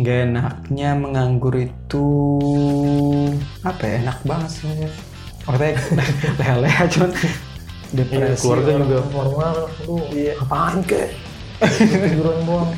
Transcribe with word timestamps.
Gak 0.00 0.32
enaknya 0.32 0.96
menganggur 0.96 1.52
itu 1.60 2.06
apa 3.60 3.84
ya 3.84 3.94
enak 4.00 4.18
banget 4.24 4.48
sih 4.48 4.64
Maksudnya 5.44 5.76
leha-leha 6.40 6.84
cuman 6.88 7.10
depresi 7.90 8.16
Iya, 8.16 8.34
keluarga 8.38 8.72
juga. 8.80 8.98
normal 9.12 9.56
lu 9.84 9.96
Iya. 10.08 10.32
apaan 10.40 10.80
kek? 10.86 11.10
Tiduran 11.60 12.38
doang. 12.48 12.70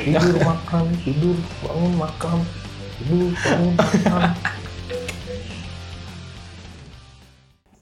Tidur 0.00 0.36
makan 0.40 0.84
tidur 1.04 1.36
bangun 1.60 1.92
makan 1.98 2.36
tidur 2.96 3.28
bangun 3.36 3.72
makan. 3.76 4.22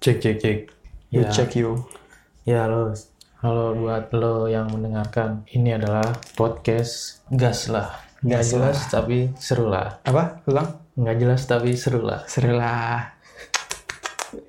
Cek 0.02 0.16
cek 0.18 0.36
cek. 0.42 0.58
You 1.14 1.22
ya. 1.22 1.30
check 1.30 1.54
you 1.54 1.78
ya 2.42 2.66
lo 2.66 2.90
halo 3.38 3.78
buat 3.78 4.10
lo 4.10 4.50
yang 4.50 4.66
mendengarkan. 4.66 5.46
Ini 5.46 5.78
adalah 5.78 6.10
podcast 6.34 7.22
gas 7.30 7.70
lah 7.70 8.11
nggak 8.22 8.42
jelas 8.46 8.78
tapi 8.86 9.34
seru 9.34 9.66
lah 9.66 9.98
Apa? 10.06 10.46
Ulang? 10.46 10.82
nggak 10.94 11.16
jelas 11.18 11.42
tapi 11.48 11.74
seru 11.74 12.04
lah 12.06 12.22
Seru 12.30 12.54
lah 12.54 13.18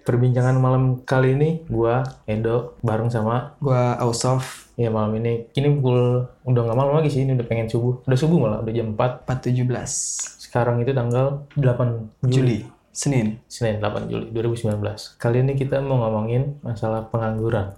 perbincangan 0.05 0.55
malam 0.59 1.01
kali 1.03 1.33
ini 1.33 1.49
gua 1.67 2.03
Edo 2.29 2.77
bareng 2.85 3.09
sama 3.09 3.57
Gua 3.57 3.97
Ausof 3.99 4.63
Ya 4.73 4.89
malam 4.89 5.13
ini, 5.21 5.53
ini 5.53 5.69
pukul 5.77 6.25
udah 6.49 6.61
nggak 6.65 6.73
malam 6.73 6.97
lagi 6.97 7.13
sih, 7.13 7.21
ini 7.21 7.37
udah 7.37 7.45
pengen 7.45 7.69
subuh. 7.69 8.01
Udah 8.09 8.17
subuh 8.17 8.41
malah, 8.41 8.65
udah 8.65 8.73
jam 8.73 8.97
4. 8.97 9.29
417 9.29 10.49
Sekarang 10.49 10.81
itu 10.81 10.97
tanggal 10.97 11.45
8 11.53 12.25
Juli. 12.25 12.33
Juli 12.33 12.59
Senin 12.93 13.41
Senin 13.49 13.81
8 13.81 14.05
Juli 14.05 14.29
2019. 14.29 14.77
Kali 15.17 15.37
ini 15.41 15.53
kita 15.57 15.81
mau 15.81 16.01
ngomongin 16.05 16.61
masalah 16.61 17.09
pengangguran. 17.09 17.73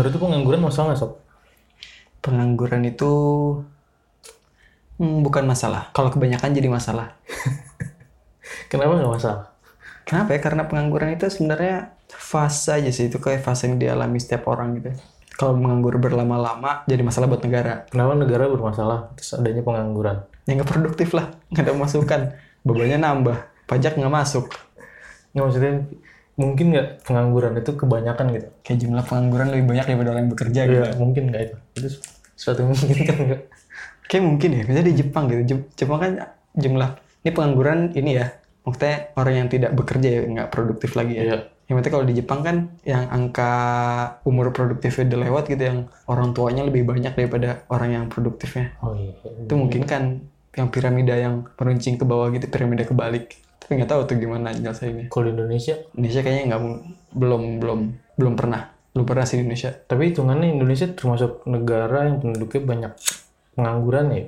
Menurut 0.00 0.16
pengangguran 0.16 0.64
masalah 0.64 0.96
nggak 0.96 1.00
sob? 1.04 1.20
Pengangguran 2.24 2.88
itu 2.88 3.12
hmm, 4.96 5.20
bukan 5.20 5.44
masalah 5.44 5.92
Kalau 5.92 6.08
kebanyakan 6.08 6.56
jadi 6.56 6.72
masalah 6.72 7.20
Kenapa 8.72 8.96
nggak 8.96 9.12
masalah? 9.12 9.52
Kenapa 10.08 10.32
ya? 10.32 10.40
Karena 10.40 10.64
pengangguran 10.64 11.12
itu 11.12 11.28
sebenarnya 11.28 11.92
fase 12.08 12.80
aja 12.80 12.88
sih. 12.88 13.12
Itu 13.12 13.20
kayak 13.20 13.44
fase 13.44 13.68
yang 13.68 13.76
dialami 13.76 14.16
setiap 14.16 14.48
orang 14.48 14.80
gitu. 14.80 14.90
Kalau 15.36 15.58
menganggur 15.58 16.00
berlama-lama 16.00 16.82
jadi 16.88 17.04
masalah 17.04 17.28
buat 17.28 17.44
negara. 17.44 17.84
Kenapa 17.92 18.16
negara 18.16 18.48
bermasalah 18.48 19.12
terus 19.18 19.36
adanya 19.36 19.60
pengangguran? 19.60 20.24
Ya 20.48 20.56
nggak 20.56 20.70
produktif 20.70 21.12
lah. 21.12 21.34
Nggak 21.52 21.62
ada 21.66 21.72
masukan. 21.76 22.20
Bebannya 22.66 22.98
nambah. 22.98 23.38
Pajak 23.68 24.00
nggak 24.00 24.14
masuk. 24.16 24.48
Nggak 25.36 25.44
maksudnya 25.44 25.72
mungkin 26.40 26.72
nggak 26.72 27.04
pengangguran 27.04 27.52
itu 27.60 27.76
kebanyakan 27.76 28.26
gitu? 28.32 28.48
Kayak 28.64 28.78
jumlah 28.80 29.04
pengangguran 29.04 29.46
lebih 29.52 29.64
banyak 29.68 29.84
daripada 29.92 30.08
orang 30.16 30.22
yang 30.24 30.32
bekerja 30.32 30.60
gitu. 30.64 30.80
Iya, 30.80 30.96
mungkin 30.96 31.22
nggak 31.28 31.42
itu? 31.44 31.56
Itu 31.76 31.88
suatu 32.40 32.64
yang 32.64 32.72
memungkinkan 32.72 33.16
nggak? 33.28 33.42
Kayak 34.08 34.24
mungkin 34.24 34.48
ya. 34.56 34.62
Misalnya 34.64 34.86
di 34.88 34.96
Jepang 34.96 35.24
gitu. 35.28 35.42
Jep- 35.44 35.70
Jepang 35.76 35.98
kan 36.00 36.12
jumlah... 36.56 36.90
Ini 37.20 37.30
pengangguran 37.36 37.92
ini 37.92 38.16
ya. 38.16 38.32
Maksudnya 38.64 39.12
orang 39.20 39.34
yang 39.44 39.48
tidak 39.52 39.76
bekerja 39.76 40.08
ya 40.08 40.20
nggak 40.24 40.48
produktif 40.48 40.96
lagi 40.96 41.20
ya. 41.20 41.22
Iya. 41.28 41.38
Yang 41.68 41.74
penting 41.76 41.92
kalau 41.92 42.06
di 42.08 42.14
Jepang 42.16 42.40
kan 42.40 42.56
yang 42.82 43.04
angka 43.12 43.52
umur 44.24 44.56
produktifnya 44.56 45.12
udah 45.12 45.20
lewat 45.28 45.44
gitu 45.52 45.62
yang 45.68 45.78
orang 46.08 46.32
tuanya 46.32 46.64
lebih 46.64 46.88
banyak 46.88 47.12
daripada 47.12 47.68
orang 47.68 47.90
yang 47.92 48.04
produktifnya. 48.08 48.72
Oh 48.80 48.96
iya. 48.96 49.12
Itu 49.44 49.54
mungkin 49.54 49.84
kan 49.84 50.24
yang 50.56 50.72
piramida 50.72 51.14
yang 51.14 51.46
meruncing 51.60 51.94
ke 51.94 52.02
bawah 52.08 52.32
gitu, 52.34 52.48
piramida 52.50 52.82
kebalik. 52.88 53.38
Tapi 53.70 53.86
nggak 53.86 53.90
tahu 53.94 54.02
tuh 54.02 54.16
gimana 54.18 54.50
nyelesainnya. 54.50 55.06
Kalau 55.06 55.30
di 55.30 55.38
Indonesia, 55.38 55.78
Indonesia 55.94 56.20
kayaknya 56.26 56.44
nggak 56.50 56.62
belum 57.14 57.42
belum 57.62 57.80
belum 58.18 58.34
pernah 58.34 58.66
belum 58.90 59.06
pernah 59.06 59.22
sih 59.22 59.38
Indonesia. 59.38 59.70
tapi 59.86 60.10
hitungannya 60.10 60.50
Indonesia 60.50 60.90
termasuk 60.90 61.46
negara 61.46 62.10
yang 62.10 62.18
penduduknya 62.18 62.62
banyak 62.66 62.92
pengangguran 63.54 64.06
ya. 64.10 64.24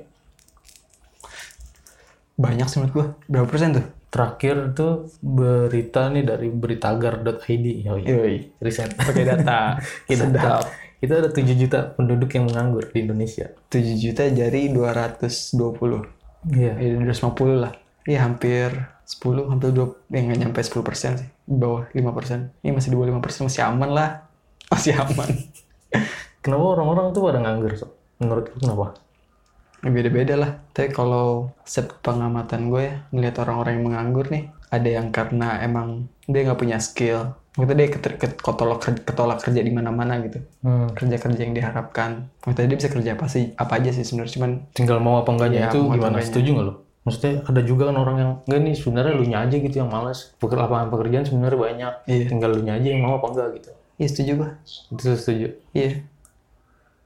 Banyak 2.39 2.67
sih 2.71 2.79
menurut 2.79 2.93
gua. 2.95 3.07
Berapa 3.27 3.47
persen 3.51 3.75
tuh? 3.75 3.85
Terakhir 4.07 4.71
tuh 4.71 5.11
berita 5.19 6.07
nih 6.07 6.23
dari 6.23 6.47
beritagar.id. 6.47 7.65
Oh 7.91 7.99
iya. 7.99 8.07
Yoi. 8.07 8.55
Riset. 8.63 8.95
Pakai 8.95 9.27
data. 9.27 9.75
Kita 10.07 10.31
Sedap. 10.31 10.63
kita 11.03 11.19
ada 11.19 11.27
7 11.35 11.43
juta 11.59 11.91
penduduk 11.99 12.31
yang 12.31 12.47
menganggur 12.47 12.87
di 12.87 13.03
Indonesia. 13.03 13.51
7 13.67 13.99
juta 13.99 14.23
dari 14.31 14.71
220. 14.71 16.55
Iya. 16.55 16.79
Ya 16.79 16.87
250 16.95 17.59
lah. 17.59 17.82
Iya 18.03 18.27
hampir 18.27 18.69
10, 19.03 19.47
hampir 19.47 19.71
20, 19.71 19.95
ya 20.11 20.19
nggak 20.23 20.39
nyampe 20.43 20.59
10 20.59 20.83
persen 20.83 21.11
sih. 21.19 21.29
Di 21.47 21.55
bawah 21.55 21.87
5 21.91 22.11
persen. 22.11 22.51
Ini 22.63 22.71
masih 22.75 22.91
di 22.91 22.95
bawah 22.99 23.09
5 23.15 23.23
persen, 23.23 23.41
masih 23.47 23.63
aman 23.63 23.89
lah. 23.91 24.09
Masih 24.73 24.97
aman. 24.97 25.29
Kenapa 26.43 26.65
orang-orang 26.75 27.13
tuh 27.13 27.21
pada 27.21 27.39
nganggur? 27.39 27.77
Sob? 27.77 27.93
Menurut 28.17 28.49
lu 28.49 28.57
kenapa? 28.57 28.97
Ya, 29.83 29.89
beda-beda 29.91 30.33
lah. 30.33 30.51
Tapi 30.73 30.89
kalau 30.89 31.53
set 31.61 31.93
pengamatan 32.01 32.73
gue 32.73 32.81
ya, 32.89 32.95
ngeliat 33.13 33.35
orang-orang 33.37 33.77
yang 33.77 33.85
menganggur 33.85 34.25
nih, 34.33 34.49
ada 34.73 34.89
yang 34.89 35.13
karena 35.13 35.61
emang 35.61 36.09
dia 36.25 36.41
nggak 36.47 36.57
punya 36.57 36.81
skill. 36.81 37.37
Maksudnya 37.53 37.85
dia 37.85 37.89
ketolak, 38.33 38.79
kerja, 38.81 39.01
ketolak 39.05 39.39
kerja 39.45 39.61
di 39.61 39.69
mana-mana 39.69 40.17
gitu. 40.25 40.41
Hmm. 40.65 40.89
Kerja-kerja 40.97 41.41
yang 41.45 41.53
diharapkan. 41.53 42.25
Maksudnya 42.41 42.67
dia 42.73 42.77
bisa 42.81 42.89
kerja 42.89 43.09
apa 43.13 43.25
sih, 43.29 43.53
apa 43.53 43.73
aja 43.77 43.89
sih 43.93 44.01
sebenarnya. 44.01 44.33
Cuman 44.33 44.51
Tinggal 44.73 44.97
mau 45.03 45.21
apa 45.21 45.29
enggaknya 45.29 45.69
Iya, 45.69 45.69
itu 45.69 45.79
gimana? 45.85 46.17
enggaknya. 46.17 46.27
Setuju 46.33 46.49
nggak 46.49 46.65
lo? 46.65 46.73
Maksudnya 47.03 47.43
ada 47.43 47.61
juga 47.67 47.91
kan 47.91 47.97
orang 47.99 48.15
yang 48.15 48.31
enggak 48.47 48.59
nih 48.63 48.75
sebenarnya 48.79 49.13
lu 49.19 49.25
aja 49.27 49.55
gitu 49.59 49.75
yang 49.75 49.91
malas. 49.91 50.31
Peker 50.39 50.55
lapangan 50.55 50.87
pekerjaan 50.87 51.27
sebenarnya 51.27 51.59
banyak. 51.59 51.93
Iya. 52.07 52.25
Tinggal 52.31 52.49
lu 52.55 52.61
aja 52.63 52.87
yang 52.87 53.03
mau 53.03 53.19
apa 53.19 53.27
enggak 53.31 53.47
gitu. 53.59 53.69
iya 53.99 54.07
setuju 54.09 54.31
gue. 54.39 54.49
Itu 54.95 55.11
setuju. 55.19 55.47
Iya. 55.75 55.91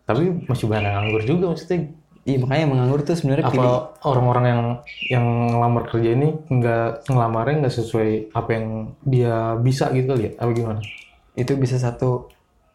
Tapi 0.08 0.24
masih 0.46 0.66
banyak 0.69 0.88
yang 0.88 0.96
nganggur 1.03 1.24
juga 1.25 1.46
maksudnya. 1.52 1.80
Iya 2.28 2.38
makanya 2.44 2.66
menganggur 2.68 3.00
tuh 3.08 3.16
sebenarnya 3.16 3.46
Apa 3.47 3.96
orang-orang 4.03 4.46
yang 4.52 4.62
yang 5.08 5.25
ngelamar 5.56 5.84
kerja 5.88 6.09
ini 6.12 6.29
nggak 6.52 7.08
ngelamarnya 7.08 7.56
nggak 7.64 7.75
sesuai 7.79 8.35
apa 8.35 8.50
yang 8.52 8.66
dia 9.08 9.56
bisa 9.64 9.88
gitu 9.96 10.12
kali 10.12 10.24
ya? 10.29 10.31
Apa 10.35 10.52
gimana? 10.52 10.81
Itu 11.34 11.56
bisa 11.56 11.79
satu 11.79 12.28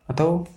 atau 0.08 0.48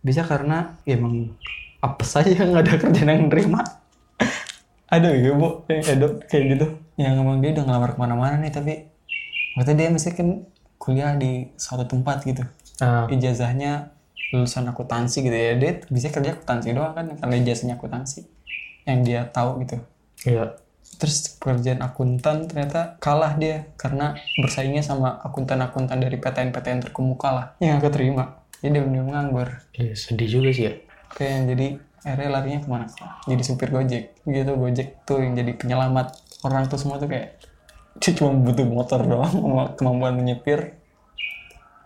bisa 0.00 0.24
karena 0.24 0.76
ya 0.88 0.96
emang 0.96 1.36
apa 1.84 2.02
saja 2.02 2.34
nggak 2.48 2.64
ada 2.64 2.74
kerjaan 2.80 3.12
yang 3.12 3.28
nerima. 3.28 3.83
Ada 4.88 5.08
ya 5.12 5.32
bu 5.34 5.64
yang 5.68 5.84
edop 5.84 6.12
kayak 6.28 6.44
gitu? 6.56 6.66
Yang 7.00 7.14
emang 7.20 7.38
dia 7.42 7.50
udah 7.56 7.64
ngelamar 7.66 7.90
ke 7.96 7.98
mana-mana 7.98 8.36
nih 8.38 8.52
tapi 8.52 8.74
maksudnya 9.56 9.76
dia 9.78 9.88
mesti 9.90 10.10
kan 10.14 10.28
kuliah 10.78 11.16
di 11.16 11.48
suatu 11.56 11.88
tempat 11.88 12.22
gitu. 12.26 12.44
Ah, 12.82 13.06
ijazahnya 13.08 13.94
lulusan 14.34 14.66
akuntansi 14.66 15.24
gitu 15.24 15.34
ya. 15.34 15.54
Dia 15.56 15.80
bisa 15.88 16.10
kerja 16.10 16.34
akuntansi 16.36 16.74
doang 16.74 16.94
kan 16.94 17.06
karena 17.16 17.34
ijazahnya 17.40 17.74
akuntansi 17.78 18.26
yang 18.84 19.00
dia 19.02 19.20
tahu 19.30 19.62
gitu. 19.64 19.76
Iya. 20.24 20.60
terus 20.94 21.26
pekerjaan 21.42 21.82
akuntan 21.82 22.46
ternyata 22.46 22.94
kalah 23.02 23.34
dia 23.34 23.66
karena 23.74 24.14
bersaingnya 24.38 24.78
sama 24.78 25.18
akuntan-akuntan 25.26 25.98
dari 25.98 26.22
PTN-PTN 26.22 26.86
terkemuka 26.86 27.28
lah. 27.34 27.46
Yang 27.58 27.82
gak 27.82 27.84
keterima. 27.90 28.24
Jadi 28.62 28.78
dia 28.78 28.82
benar 28.86 29.04
nganggur. 29.10 29.48
Iya, 29.74 29.92
sedih 29.98 30.28
juga 30.30 30.54
sih 30.54 30.64
ya. 30.70 30.72
kayak 31.18 31.30
yang 31.30 31.44
jadi 31.50 31.66
akhirnya 32.04 32.28
larinya 32.36 32.60
ke 32.60 32.68
mana 32.68 32.84
jadi 33.24 33.42
supir 33.42 33.72
gojek 33.72 34.12
gitu 34.28 34.52
gojek 34.60 35.00
tuh 35.08 35.24
yang 35.24 35.32
jadi 35.32 35.56
penyelamat 35.56 36.12
orang 36.44 36.68
tuh 36.68 36.76
semua 36.76 37.00
tuh 37.00 37.08
kayak 37.08 37.40
dia 37.96 38.12
cuma 38.12 38.36
butuh 38.44 38.68
motor 38.68 39.00
doang 39.08 39.32
sama 39.32 39.64
kemampuan 39.72 40.12
menyepir 40.20 40.76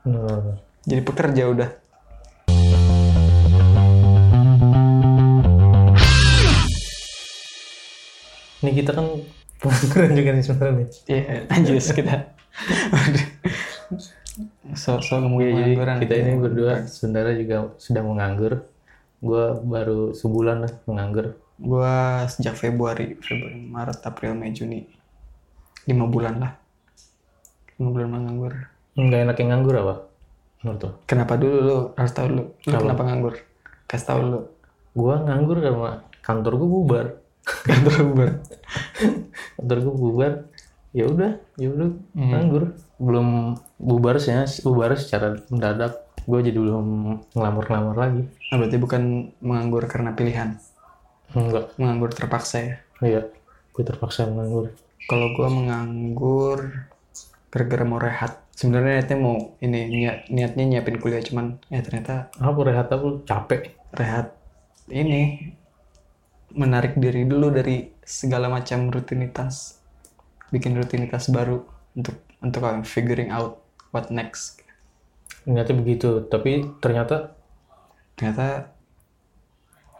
Bener. 0.02 0.58
jadi 0.82 1.02
pekerja 1.06 1.42
udah 1.54 1.70
Ini 8.58 8.74
kita 8.74 8.90
kan 8.90 9.06
pengangguran 9.62 10.10
juga 10.18 10.30
nih 10.34 10.42
sebenarnya 10.42 10.74
nih. 10.82 10.88
Iya, 11.06 11.22
anjir 11.46 11.78
kita. 11.78 12.14
so 14.74 14.98
so 14.98 15.22
ngomongin 15.22 15.46
Iya, 15.46 15.54
jadi 15.54 15.72
pengangguran. 15.78 15.96
kita 16.02 16.14
ini 16.18 16.32
berdua 16.42 16.72
sebenarnya 16.90 17.34
juga 17.38 17.56
sedang 17.78 18.10
menganggur. 18.10 18.66
Gua 19.18 19.58
baru 19.58 20.14
sebulan 20.14 20.62
lah 20.62 20.72
menganggur. 20.86 21.34
Gua 21.58 22.22
sejak 22.30 22.54
Februari, 22.54 23.18
Februari, 23.18 23.58
Maret, 23.58 23.98
April, 24.06 24.38
Mei, 24.38 24.54
Juni. 24.54 24.86
Lima 25.90 26.06
bulan 26.06 26.38
lah. 26.38 26.52
Lima 27.78 27.88
bulan 27.90 28.08
menganggur. 28.14 28.54
Nggak 28.98 29.20
enak 29.26 29.36
yang 29.42 29.48
nganggur 29.54 29.74
apa? 29.78 29.94
Menurut 30.62 30.80
lo? 30.82 30.90
Kenapa 31.06 31.38
dulu 31.38 31.58
lu? 31.62 31.78
Harus 31.94 32.12
tahu 32.14 32.26
dulu. 32.30 32.44
Lu 32.46 32.66
Kenapa? 32.66 32.82
kenapa 32.82 33.02
nganggur? 33.06 33.34
Kasih 33.86 34.06
tahu 34.06 34.18
dulu. 34.26 34.40
Gua 34.94 35.14
nganggur 35.22 35.58
karena 35.62 35.92
kantor 36.22 36.52
gua 36.58 36.68
bubar. 36.70 37.06
Kantor 37.68 37.94
Uber. 38.12 38.30
Kantor 39.56 39.78
gua 39.86 39.94
bubar. 39.94 40.32
Ya 40.92 41.04
udah, 41.06 41.38
ya 41.60 41.68
udah 41.70 41.88
nganggur. 42.16 42.74
Belum 42.98 43.54
bubar 43.78 44.18
sih, 44.18 44.34
bubar 44.66 44.98
secara 44.98 45.38
mendadak. 45.48 46.07
Gue 46.28 46.44
jadi 46.44 46.60
belum 46.60 46.86
ngelamar-ngelamar 47.32 47.96
lagi. 47.96 48.22
Nah, 48.52 48.56
berarti 48.60 48.76
bukan 48.76 49.32
menganggur 49.40 49.88
karena 49.88 50.12
pilihan. 50.12 50.60
Enggak. 51.32 51.72
Menganggur 51.80 52.12
terpaksa 52.12 52.56
ya. 52.60 52.74
Iya. 53.00 53.22
Gue 53.72 53.84
terpaksa 53.88 54.28
menganggur. 54.28 54.76
Kalau 55.08 55.32
gua 55.32 55.48
menganggur 55.48 56.84
gara-gara 57.48 57.84
mau 57.88 57.96
rehat. 57.96 58.44
sebenarnya 58.58 58.98
niatnya 58.98 59.18
mau 59.22 59.54
ini 59.62 59.86
niat 59.86 60.34
niatnya 60.34 60.64
nyiapin 60.66 60.98
kuliah 60.98 61.22
cuman 61.22 61.62
ya 61.70 61.78
ternyata 61.78 62.26
apa 62.42 62.58
rehat 62.66 62.90
apa 62.90 63.22
capek 63.22 63.70
rehat 63.94 64.34
ini 64.90 65.54
menarik 66.58 66.98
diri 66.98 67.22
dulu 67.22 67.54
dari 67.54 67.86
segala 68.02 68.50
macam 68.50 68.90
rutinitas 68.90 69.78
bikin 70.50 70.74
rutinitas 70.74 71.30
baru 71.30 71.62
untuk 71.94 72.18
untuk 72.42 72.66
figuring 72.82 73.30
out 73.30 73.62
what 73.94 74.10
next 74.10 74.58
niatnya 75.48 75.76
begitu 75.80 76.28
tapi 76.28 76.68
ternyata 76.84 77.32
ternyata 78.18 78.76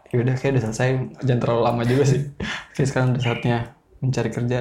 ya 0.09 0.17
udah 0.25 0.35
kayak 0.37 0.51
udah 0.57 0.63
selesai 0.69 0.89
jangan 1.21 1.41
terlalu 1.41 1.61
lama 1.65 1.83
juga 1.85 2.03
sih. 2.05 2.21
Kayak 2.73 2.87
sekarang 2.89 3.07
udah 3.13 3.23
saatnya 3.23 3.57
mencari 4.01 4.29
kerja. 4.33 4.59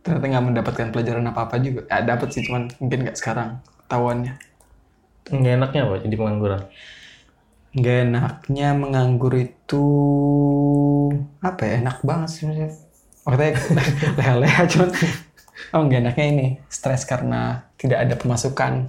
Ternyata 0.00 0.24
nggak 0.24 0.44
mendapatkan 0.48 0.88
pelajaran 0.94 1.26
apa 1.28 1.40
apa 1.50 1.56
juga. 1.60 1.84
Ya 1.92 2.00
dapat 2.00 2.28
sih 2.32 2.42
cuman 2.48 2.72
mungkin 2.80 2.98
nggak 3.06 3.18
sekarang 3.18 3.60
tahuannya 3.86 4.34
nggak 5.26 5.54
enaknya 5.58 5.80
apa 5.84 5.94
jadi 6.06 6.14
pengangguran? 6.16 6.62
Nggak 7.76 7.96
enaknya 8.08 8.68
menganggur 8.72 9.34
itu 9.36 9.86
apa 11.44 11.60
ya 11.66 11.72
enak 11.84 11.98
banget 12.06 12.28
sih 12.32 12.42
maksudnya. 12.48 12.72
Maksudnya 13.26 13.52
leha-leha 14.16 14.62
cuman 14.70 14.88
oh 15.74 15.80
nggak 15.84 16.00
enaknya 16.08 16.26
ini 16.30 16.46
stres 16.70 17.04
karena 17.04 17.66
tidak 17.76 18.06
ada 18.06 18.14
pemasukan 18.16 18.88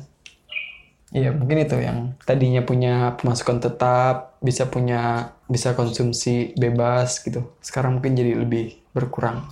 Iya 1.07 1.31
mungkin 1.31 1.63
itu 1.63 1.80
yang 1.80 2.19
tadinya 2.27 2.59
punya 2.68 3.15
pemasukan 3.15 3.63
tetap 3.63 4.36
bisa 4.44 4.68
punya 4.68 5.31
bisa 5.48 5.71
konsumsi 5.71 6.51
bebas 6.59 7.24
gitu. 7.24 7.56
Sekarang 7.63 8.00
mungkin 8.00 8.12
jadi 8.12 8.36
lebih 8.36 8.75
berkurang. 8.92 9.48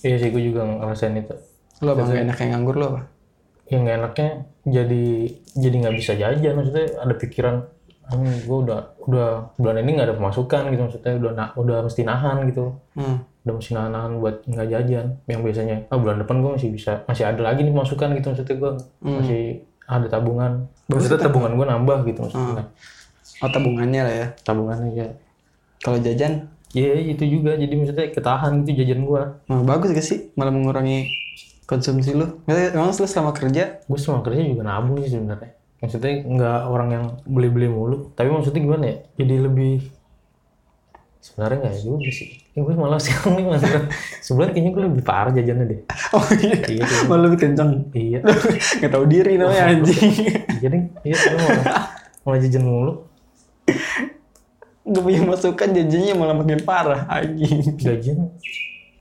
Iya 0.00 0.16
sih 0.16 0.28
gue 0.32 0.40
juga 0.40 0.64
ngerasain 0.64 1.16
itu. 1.20 1.36
Lo 1.84 1.92
apa 1.92 2.08
nggak 2.08 2.24
enaknya 2.24 2.46
nganggur 2.56 2.76
lo 2.80 2.86
apa? 2.96 3.00
Yang 3.68 3.80
nggak 3.84 3.96
enaknya 4.00 4.28
jadi 4.64 5.04
jadi 5.52 5.74
nggak 5.84 5.96
bisa 6.00 6.12
jajan 6.16 6.52
maksudnya 6.56 6.86
ada 6.96 7.14
pikiran 7.14 7.56
hmm, 8.06 8.46
gue 8.46 8.58
udah 8.70 8.80
udah 9.04 9.28
bulan 9.58 9.76
ini 9.82 9.90
nggak 9.98 10.06
ada 10.08 10.16
pemasukan 10.16 10.62
gitu 10.72 10.82
maksudnya 10.86 11.12
udah 11.18 11.32
na- 11.34 11.54
udah 11.58 11.78
mesti 11.84 12.02
nahan 12.06 12.36
gitu. 12.48 12.72
Hmm. 12.96 13.20
udah 13.46 13.54
mesti 13.62 13.72
nahan, 13.78 13.90
nahan 13.94 14.12
buat 14.18 14.36
nggak 14.48 14.68
jajan. 14.72 15.06
Yang 15.28 15.40
biasanya 15.44 15.76
ah 15.92 15.98
bulan 16.00 16.18
depan 16.24 16.40
gue 16.40 16.50
masih 16.56 16.70
bisa 16.72 17.04
masih 17.04 17.24
ada 17.28 17.42
lagi 17.44 17.60
nih 17.62 17.70
pemasukan 17.76 18.08
gitu 18.16 18.26
maksudnya 18.32 18.56
gue 18.56 18.72
masih 19.04 19.42
ada 19.86 20.06
tabungan. 20.10 20.66
Maksudnya 20.90 21.18
tabungan 21.18 21.54
gue 21.54 21.66
nambah 21.66 21.96
gitu 22.06 22.26
maksudnya. 22.26 22.66
Oh 23.42 23.50
tabungannya 23.50 24.00
lah 24.02 24.14
ya? 24.14 24.26
Tabungannya 24.42 24.90
ya 24.94 25.08
kalau 25.82 25.98
jajan? 26.02 26.50
Iya 26.74 27.14
itu 27.14 27.24
juga. 27.24 27.54
Jadi 27.54 27.74
maksudnya 27.78 28.06
ketahan 28.10 28.66
gitu 28.66 28.82
jajan 28.84 29.06
gue 29.06 29.22
Nah, 29.48 29.62
bagus 29.62 29.94
gak 29.94 30.06
sih 30.06 30.34
malah 30.34 30.52
mengurangi 30.52 31.08
konsumsi 31.66 32.14
lu? 32.14 32.42
Emang 32.46 32.92
lu 32.94 33.06
selama 33.06 33.32
kerja? 33.34 33.82
Gue 33.86 33.98
selama 33.98 34.26
kerja 34.26 34.42
juga 34.42 34.62
nabung 34.66 35.02
sih 35.02 35.14
sebenarnya. 35.14 35.54
Maksudnya 35.76 36.24
nggak 36.24 36.60
orang 36.72 36.88
yang 36.88 37.04
beli-beli 37.28 37.68
mulu. 37.68 38.10
Tapi 38.16 38.32
maksudnya 38.32 38.60
gimana 38.64 38.84
ya? 38.88 38.96
Jadi 39.20 39.34
lebih 39.38 39.72
sebenarnya 41.26 41.58
nggak 41.66 41.76
juga 41.82 42.10
sih. 42.14 42.38
Ya, 42.54 42.62
gue 42.62 42.74
malah 42.78 43.02
sekarang 43.04 43.42
nih 43.42 43.44
mas 43.50 43.64
sebulan 44.22 44.54
kayaknya 44.54 44.70
gue 44.70 44.82
lebih 44.86 45.02
parah 45.02 45.32
jajannya 45.34 45.66
deh. 45.66 45.80
Oh 46.14 46.26
iya, 46.38 46.56
iya 46.70 46.82
iya. 46.86 46.98
malah 47.10 47.22
lebih 47.26 47.38
kenceng. 47.42 47.70
Iya. 47.90 48.22
Gak 48.86 48.90
tau 48.94 49.04
diri 49.10 49.34
namanya 49.34 49.74
anjing. 49.74 50.14
jadi 50.62 50.78
iya 51.02 51.16
gue 51.18 51.38
malah 51.42 51.66
malah 52.22 52.38
jajan 52.38 52.62
mulu. 52.62 52.92
Gak 54.86 55.02
punya 55.02 55.20
masukan 55.26 55.68
jajannya 55.74 56.14
malah 56.14 56.34
makin 56.38 56.62
parah 56.62 57.02
anjing. 57.10 57.74
Jajan. 57.74 58.30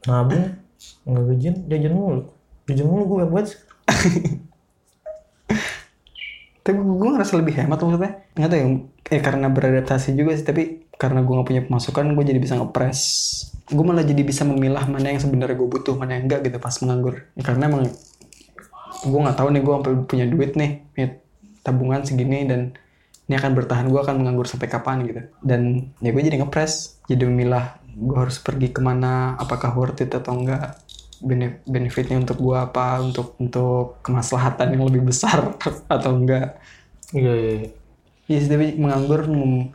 Nabung. 0.10 0.57
Nggak 1.06 1.24
jajan 1.38 1.56
jajan 1.69 1.94
mulu. 1.94 2.22
Jajan 2.66 2.88
mulu 2.89 3.04
gue 3.06 3.25
buat 3.30 3.45
Tapi 6.66 6.82
gue 6.82 7.10
ngerasa 7.14 7.34
lebih 7.38 7.54
hemat 7.62 7.78
maksudnya. 7.78 8.26
Nggak 8.34 8.50
tau 8.50 8.58
ya, 8.58 8.68
eh, 9.14 9.22
karena 9.22 9.48
beradaptasi 9.54 10.18
juga 10.18 10.34
sih 10.34 10.42
Tapi 10.42 10.90
karena 10.98 11.22
gue 11.22 11.34
gak 11.38 11.48
punya 11.52 11.62
pemasukan 11.68 12.18
gue 12.18 12.26
jadi 12.26 12.40
bisa 12.42 12.58
ngepres. 12.58 13.02
Gue 13.70 13.86
malah 13.86 14.02
jadi 14.02 14.26
bisa 14.26 14.42
memilah 14.48 14.90
mana 14.90 15.14
yang 15.14 15.22
sebenarnya 15.22 15.54
gue 15.54 15.70
butuh 15.70 15.94
Mana 15.94 16.18
yang 16.18 16.26
enggak 16.26 16.42
gitu 16.50 16.58
pas 16.58 16.74
menganggur. 16.82 17.30
Ya, 17.38 17.44
Karena 17.46 17.70
emang 17.70 17.86
gue 19.06 19.20
nggak 19.22 19.38
tahu 19.38 19.48
nih 19.54 19.62
gue 19.62 19.74
sampai 19.78 19.94
punya 20.10 20.26
duit 20.26 20.52
nih 20.58 20.72
punya 20.96 21.08
tabungan 21.62 22.02
segini 22.02 22.50
dan 22.50 22.74
ini 23.26 23.36
akan 23.38 23.52
bertahan 23.54 23.86
gue 23.90 24.02
akan 24.02 24.16
menganggur 24.26 24.50
sampai 24.50 24.66
kapan 24.66 25.06
gitu. 25.06 25.22
Dan 25.46 25.94
ya 26.02 26.10
gue 26.10 26.24
jadi 26.26 26.42
ngepres 26.42 27.06
jadi 27.06 27.30
memilah 27.30 27.78
gue 27.96 28.18
harus 28.18 28.42
pergi 28.42 28.74
ke 28.74 28.82
mana 28.82 29.38
apakah 29.38 29.72
worth 29.78 30.02
it 30.02 30.12
atau 30.12 30.36
enggak 30.36 30.82
benefitnya 31.66 32.22
untuk 32.22 32.38
gue 32.38 32.57
apa 32.57 33.01
untuk 33.01 33.33
untuk 33.42 34.00
kemaslahatan 34.06 34.77
yang 34.77 34.86
lebih 34.86 35.10
besar 35.10 35.57
atau 35.95 36.12
enggak 36.13 36.56
iya 37.13 37.33
iya 37.33 37.54
iya. 37.66 37.69
Iya 38.25 38.38
sih, 38.42 38.50
tapi 38.50 38.74
menganggur 38.81 39.30
mem- 39.30 39.69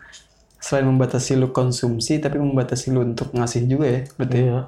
selain 0.58 0.84
membatasi 0.86 1.38
lu 1.40 1.54
konsumsi 1.54 2.20
tapi 2.20 2.36
membatasi 2.42 2.92
lu 2.92 3.00
untuk 3.06 3.32
ngasih 3.32 3.64
juga 3.70 3.86
ya 3.88 4.00
berarti 4.18 4.38
iya 4.44 4.60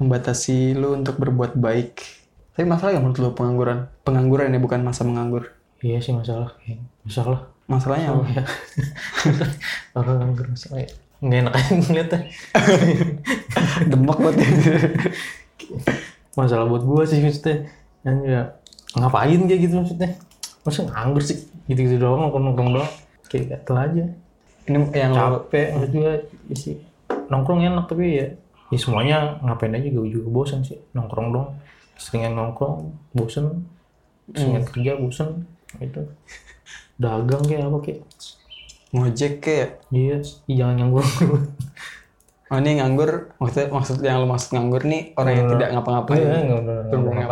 membatasi 0.00 0.72
lu 0.72 0.96
untuk 0.96 1.20
berbuat 1.20 1.60
baik 1.60 2.00
tapi 2.56 2.64
masalah 2.68 2.96
yang 2.96 3.04
menurut 3.04 3.20
lu 3.20 3.30
pengangguran 3.36 3.78
pengangguran 4.04 4.52
ya 4.52 4.60
bukan 4.60 4.80
masa 4.80 5.04
menganggur 5.04 5.52
iya 5.84 6.00
sih 6.00 6.16
masalah 6.16 6.56
kayaknya. 6.64 6.86
masalah 7.04 7.40
masalahnya 7.68 8.08
apa? 8.16 8.22
ya 8.32 8.44
orang 9.98 10.16
nganggur 10.24 10.46
masalah 10.52 10.78
ya. 10.80 10.90
nggak 11.22 11.38
enak 11.46 11.54
aja 11.54 11.72
ngeliatnya 11.82 12.20
demak 13.86 14.18
banget 14.18 14.36
ya. 14.40 14.48
Masalah 16.32 16.64
buat 16.68 16.82
gua 16.84 17.02
sih 17.04 17.20
maksudnya 17.20 17.68
yang 18.02 18.18
ya 18.24 18.42
ngapain 18.96 19.40
kayak 19.48 19.60
gitu 19.68 19.74
maksudnya? 19.80 20.10
Masa 20.62 20.86
nganggur 20.86 21.22
sih? 21.24 21.48
Gitu-gitu 21.68 21.98
doang 22.00 22.28
nongkrong-nongkrong 22.28 22.70
doang. 22.76 22.90
Kayak 23.30 23.64
gatel 23.64 23.76
aja. 23.78 24.04
Ini 24.68 24.78
yang 24.94 25.12
capek 25.16 25.66
maksud 25.74 25.92
ya 25.96 26.14
sih. 26.56 26.76
Nongkrong 27.32 27.64
enak 27.66 27.88
tapi 27.88 28.20
ya 28.20 28.26
ya 28.72 28.78
semuanya 28.80 29.36
ngapain 29.44 29.76
aja 29.76 29.88
gue 29.88 30.06
juga 30.08 30.28
bosan 30.28 30.64
sih. 30.64 30.80
Nongkrong 30.96 31.28
dong 31.32 31.48
seringan 31.96 32.36
nongkrong 32.36 32.92
bosen. 33.12 33.66
Seringan 34.32 34.64
kerja 34.68 34.96
bosen. 35.00 35.48
Itu 35.80 36.08
dagang 37.00 37.42
kayak 37.44 37.68
apa 37.68 37.78
kayak? 37.80 38.00
Ngojek 38.92 39.40
kayak 39.40 39.80
iya 39.88 40.20
iya, 40.44 40.68
jangan 40.68 40.92
nganggur 40.92 41.06
oh 42.52 42.58
ini 42.60 42.70
nganggur. 42.78 43.32
Maksud 43.40 43.72
maksud 43.72 43.96
yang 44.04 44.20
lu 44.20 44.28
maksud 44.28 44.52
nganggur 44.52 44.84
nih 44.84 45.16
orang 45.16 45.32
yang 45.32 45.48
tidak 45.56 45.68
ngapa-ngapain. 45.72 46.20
Iya 46.20 46.38
nggak 46.44 46.60
Bener-bener 46.92 47.24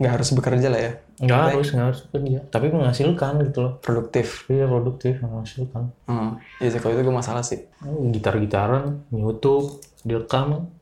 nggak 0.00 0.12
harus 0.16 0.28
bekerja 0.32 0.68
lah 0.72 0.80
ya? 0.80 0.92
Nggak 1.20 1.38
harus 1.52 1.68
nggak 1.76 1.86
harus 1.92 2.00
kerja 2.08 2.38
tapi 2.48 2.66
menghasilkan 2.72 3.32
gitu 3.44 3.58
loh. 3.60 3.72
Produktif. 3.84 4.48
Iya 4.48 4.64
produktif 4.64 5.20
menghasilkan. 5.20 5.82
Hmm. 6.08 6.40
iya 6.64 6.68
sih 6.72 6.80
kalau 6.80 6.96
itu 6.96 7.04
gue 7.04 7.14
masalah 7.14 7.44
sih. 7.44 7.60
Gitar-gitaran 7.84 9.04
YouTube 9.12 9.84
direkam. 10.00 10.72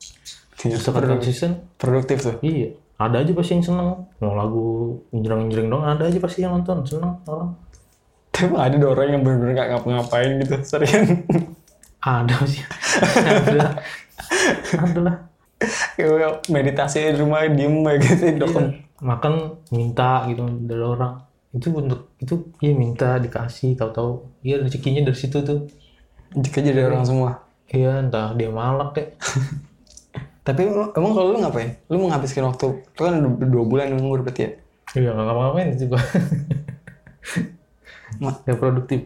Setelah 0.54 1.18
konsisten. 1.18 1.66
produktif 1.75 2.23
tuh. 2.23 2.38
Iya. 2.38 2.78
Ada 3.02 3.26
aja 3.26 3.35
pasti 3.35 3.59
yang 3.59 3.66
seneng. 3.66 4.06
Mau 4.23 4.35
lagu 4.38 4.66
injreng-injreng 5.11 5.66
dong 5.66 5.83
ada 5.83 6.06
aja 6.06 6.23
pasti 6.23 6.47
yang 6.47 6.54
nonton. 6.54 6.87
Seneng 6.87 7.18
orang. 7.26 7.50
Tapi 8.30 8.54
ada 8.71 8.78
orang 8.87 9.18
yang 9.18 9.21
bener-bener 9.26 9.59
gak 9.59 9.68
ngapa-ngapain 9.75 10.38
gitu. 10.38 10.54
Serian 10.62 11.26
ada 12.02 12.37
sih 12.44 12.62
ada 13.23 13.78
ada 14.75 15.00
lah 15.00 15.16
meditasi 16.50 17.14
di 17.14 17.18
rumah 17.23 17.47
diem 17.47 17.87
gitu 18.02 18.35
dokem 18.35 18.82
makan 19.02 19.59
minta 19.75 20.25
gitu 20.30 20.47
dari 20.62 20.80
orang. 20.80 21.18
Itu 21.52 21.75
untuk 21.75 22.14
itu 22.23 22.54
iya 22.62 22.73
minta 22.73 23.18
dikasih 23.18 23.75
tahu-tahu. 23.76 24.40
Iya 24.47 24.62
rezekinya 24.64 25.02
dari 25.04 25.18
situ 25.18 25.42
tuh. 25.42 25.66
Jika 26.32 26.62
jadi 26.64 26.88
orang 26.88 27.04
semua. 27.04 27.44
Iya 27.68 28.09
entah 28.09 28.32
dia 28.38 28.49
malak 28.49 28.97
deh. 28.97 29.09
Tapi 30.47 30.66
emang 30.71 31.12
kalau 31.14 31.35
lu 31.35 31.38
ngapain? 31.42 31.76
Lu 31.90 32.02
menghabiskan 32.02 32.47
waktu? 32.49 32.82
Lu 32.82 33.02
kan 33.02 33.14
dua 33.38 33.64
bulan 33.66 33.94
nganggur 33.94 34.25
berarti 34.25 34.40
ya? 34.42 34.50
Iya 34.97 35.09
nggak 35.12 35.25
ngapa-ngapain 35.28 35.68
sih 35.76 35.87
gua 35.90 36.02
Ma- 38.23 38.42
ya 38.47 38.54
produktif. 38.56 39.00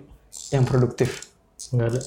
Yang 0.53 0.65
produktif. 0.69 1.09
Nggak 1.73 1.89
ada 1.93 2.01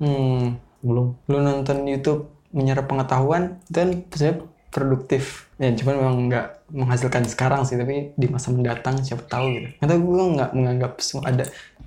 hmm 0.00 0.58
belum. 0.80 1.06
Lu 1.28 1.38
nonton 1.44 1.84
YouTube 1.84 2.32
menyerap 2.50 2.90
pengetahuan 2.90 3.60
itu 3.68 3.76
kan 3.78 3.90
sebenarnya 4.10 4.36
produktif. 4.72 5.24
Ya 5.60 5.70
cuman 5.76 5.94
memang 5.98 6.16
nggak 6.30 6.46
menghasilkan 6.72 7.24
sekarang 7.26 7.62
sih 7.68 7.76
tapi 7.76 8.16
di 8.16 8.26
masa 8.30 8.50
mendatang 8.50 9.02
siapa 9.04 9.22
tahu 9.28 9.46
gitu. 9.54 9.68
Atau 9.82 9.96
gue 10.00 10.24
nggak 10.40 10.50
menganggap 10.56 10.92
semua 11.04 11.30
ada 11.30 11.44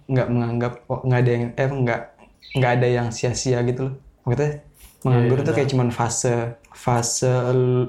nggak 0.07 0.27
menganggap 0.29 0.73
oh, 0.91 0.99
nggak 1.03 1.19
ada 1.19 1.31
yang 1.31 1.43
eh 1.55 1.69
nggak 1.69 2.01
nggak 2.53 2.71
ada 2.79 2.87
yang 2.87 3.07
sia-sia 3.09 3.59
gitu 3.65 3.91
loh. 3.91 3.95
Maksudnya 4.23 4.51
menganggur 5.03 5.39
Iya, 5.43 5.45
tuh 5.51 5.53
kayak 5.57 5.69
cuman 5.75 5.89
fase 5.91 6.35
fase 6.71 7.33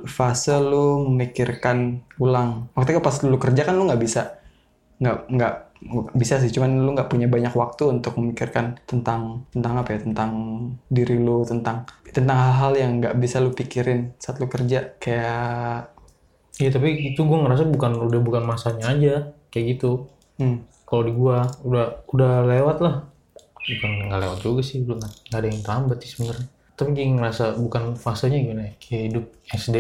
fase 0.09 0.55
lu 0.59 1.07
memikirkan 1.11 2.03
ulang. 2.19 2.73
Waktu 2.75 2.99
pas 2.99 3.15
lu 3.23 3.39
kerja 3.39 3.63
kan 3.63 3.75
lu 3.77 3.87
nggak 3.87 4.03
bisa 4.03 4.41
nggak 4.99 5.17
nggak 5.31 5.55
bisa 6.17 6.41
sih 6.41 6.49
cuman 6.49 6.81
lu 6.81 6.97
nggak 6.97 7.13
punya 7.13 7.29
banyak 7.29 7.53
waktu 7.53 8.01
untuk 8.01 8.17
memikirkan 8.17 8.81
tentang 8.89 9.45
tentang 9.53 9.85
apa 9.85 9.95
ya 9.95 9.99
tentang 10.01 10.31
diri 10.89 11.21
lu 11.21 11.45
tentang 11.45 11.85
tentang 12.09 12.39
hal-hal 12.41 12.73
yang 12.73 12.91
nggak 13.05 13.15
bisa 13.21 13.45
lu 13.45 13.53
pikirin 13.53 14.17
saat 14.17 14.41
lu 14.41 14.49
kerja 14.49 14.97
kayak 14.97 15.95
Iya 16.55 16.71
tapi 16.71 17.11
itu 17.11 17.19
gue 17.19 17.39
ngerasa 17.43 17.67
bukan 17.67 17.99
udah 17.99 18.21
bukan 18.23 18.47
masanya 18.47 18.95
aja 18.95 19.15
kayak 19.51 19.75
gitu. 19.75 20.07
Hmm. 20.39 20.63
Kalau 20.87 21.03
di 21.03 21.13
gua 21.15 21.51
udah 21.67 22.07
udah 22.15 22.33
lewat 22.47 22.79
lah. 22.79 22.95
Bukan 23.59 23.91
nggak 24.07 24.21
lewat 24.23 24.39
juga 24.39 24.63
sih 24.63 24.87
belum 24.87 25.03
nggak 25.03 25.35
ada 25.35 25.47
yang 25.51 25.63
terlambat 25.67 25.99
sih 26.07 26.11
sebenarnya. 26.15 26.47
Tapi 26.75 26.91
kayak 26.95 27.11
ngerasa 27.19 27.45
bukan 27.59 27.85
fasenya 27.99 28.39
gimana 28.39 28.63
ya? 28.71 28.73
Kayak 28.79 29.03
hidup 29.11 29.25
SD 29.51 29.77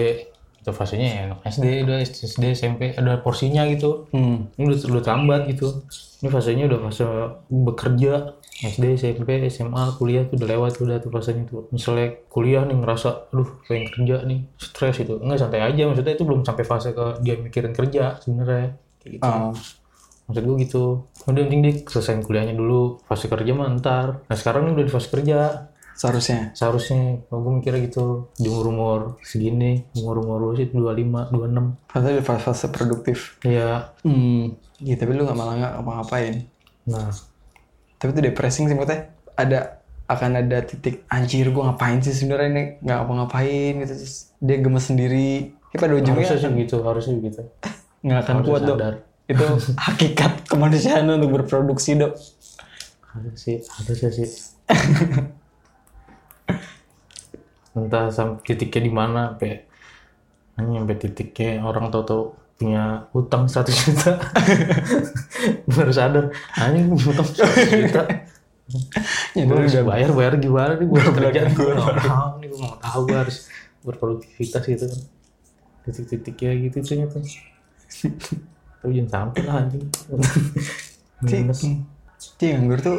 itu 0.64 0.73
fasenya 0.73 1.09
ya 1.12 1.21
anak 1.28 1.44
SD 1.44 1.66
udah 1.85 1.97
SD 2.00 2.44
SMP 2.56 2.97
ada 2.97 3.21
porsinya 3.21 3.68
gitu. 3.68 4.09
Hmm. 4.16 4.49
Ini 4.56 4.64
udah 4.64 4.78
udah 4.97 5.02
terlambat 5.04 5.42
gitu. 5.52 5.85
Ini 6.25 6.33
fasenya 6.33 6.64
udah 6.73 6.80
fase 6.88 7.04
bekerja 7.52 8.33
SD, 8.64 8.97
SMP, 8.97 9.44
SMA, 9.52 9.85
kuliah 10.00 10.25
tuh 10.25 10.40
udah 10.40 10.49
lewat 10.56 10.80
udah 10.80 10.97
tuh 11.04 11.12
fasenya 11.12 11.44
tuh. 11.44 11.68
Misalnya 11.68 12.16
kuliah 12.33 12.64
nih 12.64 12.80
ngerasa, 12.80 13.28
aduh 13.28 13.61
pengen 13.68 13.92
kerja 13.92 14.16
nih, 14.25 14.40
stres 14.56 15.04
itu. 15.04 15.21
Enggak 15.21 15.44
santai 15.44 15.61
aja 15.61 15.85
maksudnya 15.85 16.16
itu 16.16 16.25
belum 16.25 16.40
sampai 16.49 16.64
fase 16.64 16.97
ke 16.97 17.21
dia 17.21 17.37
mikirin 17.37 17.76
kerja 17.76 18.16
sebenarnya. 18.25 18.73
Kayak 19.04 19.12
gitu. 19.21 19.26
Ah. 19.28 19.52
Maksud 20.25 20.42
gue 20.49 20.56
gitu. 20.64 20.85
Udah 21.28 21.42
penting 21.44 21.61
dia 21.61 21.73
selesaiin 21.85 22.25
kuliahnya 22.25 22.56
dulu, 22.56 23.04
fase 23.04 23.28
kerja 23.28 23.52
mah 23.52 23.68
ntar. 23.76 24.25
Nah 24.25 24.37
sekarang 24.38 24.64
nih 24.64 24.80
udah 24.80 24.85
di 24.88 24.92
fase 24.97 25.09
kerja. 25.12 25.68
Seharusnya. 25.94 26.50
Seharusnya, 26.52 27.22
kalau 27.24 27.40
gue 27.40 27.52
mikirnya 27.58 27.86
gitu, 27.86 28.28
di 28.34 28.46
umur-umur 28.46 29.16
segini, 29.20 29.86
umur-umur 29.94 30.52
sih 30.52 30.66
25, 30.66 31.30
26. 31.30 31.78
Fase 31.86 32.08
di 32.10 32.22
fase 32.22 32.66
produktif. 32.68 33.18
Ya, 33.40 33.94
Hmm. 34.02 34.58
Iya 34.76 34.98
tapi 34.98 35.14
lu 35.14 35.22
nggak 35.22 35.34
malah 35.34 35.54
nggak 35.54 35.72
ngapa-ngapain. 35.78 36.34
nah 36.84 37.08
Tapi 37.94 38.10
itu 38.10 38.20
depressing 38.22 38.66
sih 38.66 38.74
maksudnya. 38.74 39.14
Ada 39.32 39.78
akan 40.04 40.30
ada 40.36 40.60
titik 40.60 41.06
anjir 41.08 41.48
gue 41.48 41.62
ngapain 41.62 41.96
sih 41.98 42.12
sebenarnya 42.12 42.48
ini 42.50 42.64
nggak 42.78 42.96
ngapa-ngapain 42.98 43.72
gitu 43.80 43.94
Terus 43.96 44.16
dia 44.36 44.56
gemes 44.60 44.84
sendiri 44.84 45.56
ya 45.72 45.76
pada 45.78 45.94
ujungnya 45.94 46.28
harusnya 46.28 46.44
sih 46.44 46.60
gitu, 46.60 46.76
harusnya 46.84 47.14
gitu. 47.22 47.40
nggak 48.02 48.18
akan 48.20 48.34
Harusnya 48.36 48.50
kuat 48.52 48.62
dok 48.62 48.76
sadar. 48.76 48.94
itu 49.24 49.44
hakikat 49.88 50.32
kemanusiaan 50.44 51.08
untuk 51.08 51.30
berproduksi 51.32 51.96
dok 51.96 52.12
Harusnya 53.08 53.38
sih, 53.38 53.56
harusnya 53.64 54.10
sih. 54.12 54.28
Entah 57.75 58.09
sampai 58.11 58.43
titiknya 58.47 58.81
di 58.87 58.93
mana, 58.95 59.21
sampai 59.35 59.66
hanya 60.59 60.87
sampai 60.87 60.97
titiknya 60.99 61.50
orang 61.66 61.90
tahu-tahu 61.90 62.35
punya 62.54 63.11
utang 63.11 63.50
100 63.50 63.66
juta. 63.66 64.12
Baru 65.75 65.93
sadar 65.93 66.31
punya 66.54 67.07
utang 67.11 67.28
100 67.28 67.83
juta. 67.83 68.02
Ya 69.37 69.45
gue 69.45 69.61
harus 69.61 69.76
udah 69.76 69.85
bayar 69.85 70.09
bayar 70.16 70.40
gimana 70.40 70.81
nih? 70.81 70.88
Gue 70.88 70.97
kerja 70.97 71.52
gue 71.52 71.69
tahu 71.76 72.33
nih 72.40 72.49
gue 72.49 72.59
nggak 72.64 72.81
tahu 72.81 73.00
gue 73.04 73.19
harus 73.21 73.37
berproduktivitas 73.85 74.64
gitu 74.64 74.85
kan. 74.88 75.00
Titik-titik 75.85 76.37
ya 76.40 76.52
gitu 76.57 76.81
tuh 76.81 76.97
nyata 76.97 77.21
tapi 78.85 79.00
jangan 79.00 79.11
sampai 79.12 79.43
lah 79.49 79.64
anjing. 79.64 79.85
Minus. 81.25 81.61
Hmm. 81.64 81.88
Ci, 82.21 82.52
nganggur 82.52 82.81
tuh 82.85 82.97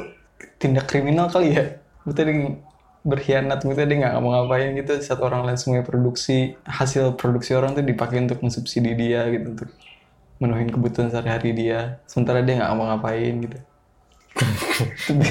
tindak 0.58 0.90
kriminal 0.90 1.30
kali 1.30 1.54
ya? 1.54 1.78
Betul 2.02 2.26
dia 2.26 2.58
berkhianat 3.06 3.62
gitu 3.62 3.78
dia 3.78 3.98
nggak 4.02 4.18
mau 4.20 4.34
ngapain 4.34 4.74
gitu. 4.74 4.98
Satu 5.00 5.30
orang 5.30 5.46
lain 5.46 5.58
semuanya 5.62 5.86
produksi 5.86 6.58
hasil 6.66 7.16
produksi 7.16 7.54
orang 7.54 7.78
tuh 7.78 7.86
dipakai 7.86 8.20
untuk 8.26 8.42
mensubsidi 8.42 8.98
dia 8.98 9.30
gitu 9.30 9.54
untuk 9.54 9.70
menuhin 10.42 10.74
kebutuhan 10.74 11.14
sehari-hari 11.14 11.54
dia. 11.54 12.02
Sementara 12.10 12.42
dia 12.42 12.60
nggak 12.60 12.74
mau 12.74 12.90
ngapain 12.90 13.34
gitu. 13.46 13.58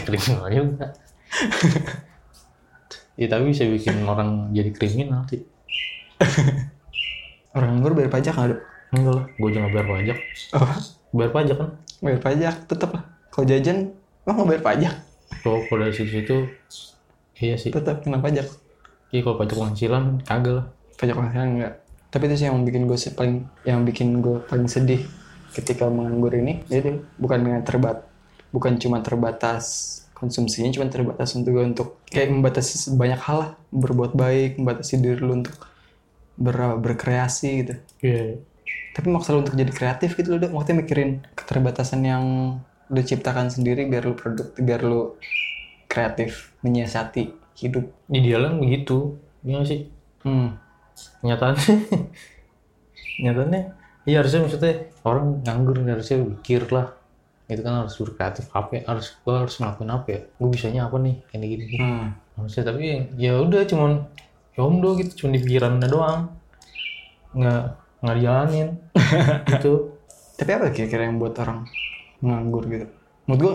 Kriminal 0.07 0.49
juga. 0.49 0.87
Ya 3.15 3.27
tapi 3.31 3.55
bisa 3.55 3.63
bikin 3.63 4.03
orang 4.11 4.51
jadi 4.51 4.75
kriminal 4.75 5.23
sih 5.31 5.47
orang 7.57 7.79
nganggur 7.79 7.95
bayar 7.95 8.11
pajak 8.11 8.35
nggak 8.35 8.49
dok? 8.51 8.61
enggak 8.95 9.15
lah 9.15 9.27
gue 9.27 9.49
juga 9.51 9.69
bayar 9.75 9.89
pajak. 9.91 10.19
Oh, 10.55 10.71
bayar 11.15 11.33
pajak 11.35 11.57
kan? 11.59 11.71
Bayar 11.99 12.21
pajak 12.23 12.55
tetap 12.71 12.91
lah. 12.95 13.05
Kalau 13.31 13.45
jajan 13.47 13.79
emang 14.27 14.35
nggak 14.39 14.49
bayar 14.51 14.63
pajak. 14.63 14.95
Kalau 15.43 15.59
kalau 15.67 15.81
dari 15.83 15.95
situ 15.95 16.15
itu 16.23 16.37
iya 17.39 17.55
sih. 17.59 17.71
Tetap 17.71 18.03
kena 18.05 18.19
pajak. 18.23 18.47
Iya 19.11 19.21
kalau 19.23 19.37
pajak 19.39 19.57
penghasilan 19.59 20.05
kagak 20.27 20.55
lah. 20.63 20.67
Pajak 20.99 21.15
penghasilan 21.15 21.49
enggak. 21.55 21.73
Tapi 22.11 22.23
itu 22.31 22.35
sih 22.39 22.47
yang 22.47 22.63
bikin 22.63 22.83
gue 22.87 22.99
paling 23.15 23.37
yang 23.67 23.81
bikin 23.83 24.09
gue 24.23 24.39
paling 24.47 24.67
sedih 24.71 25.03
ketika 25.55 25.91
menganggur 25.91 26.35
ini. 26.35 26.63
Itu 26.71 27.03
bukan 27.19 27.39
dengan 27.43 27.63
terbat 27.67 28.07
bukan 28.55 28.79
cuma 28.79 29.03
terbatas 29.03 29.99
konsumsinya 30.15 30.71
cuma 30.71 30.87
terbatas 30.87 31.35
untuk 31.35 31.59
untuk 31.59 31.99
kayak 32.07 32.31
membatasi 32.31 32.95
banyak 32.95 33.19
hal 33.19 33.37
lah. 33.43 33.51
Berbuat 33.75 34.15
baik 34.15 34.63
membatasi 34.63 35.03
diri 35.03 35.19
lu 35.19 35.43
untuk 35.43 35.55
ber- 36.39 36.79
berkreasi 36.79 37.49
gitu. 37.67 37.75
Iya. 38.03 38.39
Tapi 38.95 39.07
maksud 39.11 39.35
lu 39.35 39.39
untuk 39.43 39.59
jadi 39.59 39.73
kreatif 39.75 40.15
gitu 40.15 40.39
loh 40.39 40.51
maksudnya 40.55 40.87
mikirin 40.87 41.11
keterbatasan 41.35 42.07
yang 42.07 42.25
lu 42.93 43.01
ciptakan 43.01 43.49
sendiri 43.49 43.89
biar 43.89 44.07
lu 44.07 44.15
produktif 44.15 44.61
biar 44.61 44.85
lu 44.85 45.17
kreatif 45.95 46.51
menyiasati 46.67 47.31
hidup. 47.63 47.87
Idealnya 48.11 48.59
begitu 48.59 49.15
nggak 49.47 49.67
sih? 49.71 49.81
Hmm. 50.27 50.57
nyatanya 51.27 51.59
nyatanya 53.23 53.61
iya 54.07 54.23
harusnya 54.23 54.47
maksudnya 54.47 54.89
orang 55.05 55.43
nganggur 55.47 55.79
harusnya 55.87 56.19
mikir 56.19 56.67
lah. 56.75 56.91
Itu 57.47 57.61
kan 57.61 57.85
harus 57.85 57.95
berkreatif 58.01 58.49
apa 58.57 58.71
ya? 58.79 58.83
harus 58.89 59.15
gua 59.23 59.47
harus 59.47 59.55
ngelakuin 59.61 59.91
apa 59.95 60.07
ya? 60.11 60.21
Gue 60.41 60.49
bisanya 60.51 60.81
apa 60.89 60.97
nih? 60.99 61.15
Kayak 61.31 61.47
gini 61.47 61.65
gini. 61.71 61.79
Hmm. 61.79 62.07
harusnya 62.35 62.63
tapi 62.67 62.83
ya 63.15 63.39
udah 63.39 63.63
cuman 63.63 63.93
ya 64.59 64.61
omdo 64.67 64.99
gitu 64.99 65.13
cuman 65.23 65.31
di 65.39 65.41
pikirannya 65.45 65.89
doang. 65.91 66.21
Nggak 67.37 67.63
nggak 68.03 68.17
dijalanin. 68.19 68.69
Gitu. 69.51 69.73
Tapi 70.35 70.51
apa 70.51 70.75
kira-kira 70.75 71.07
yang 71.07 71.23
buat 71.23 71.35
orang 71.39 71.63
nganggur 72.19 72.67
gitu? 72.67 72.87
Menurut 73.27 73.41
gue 73.41 73.53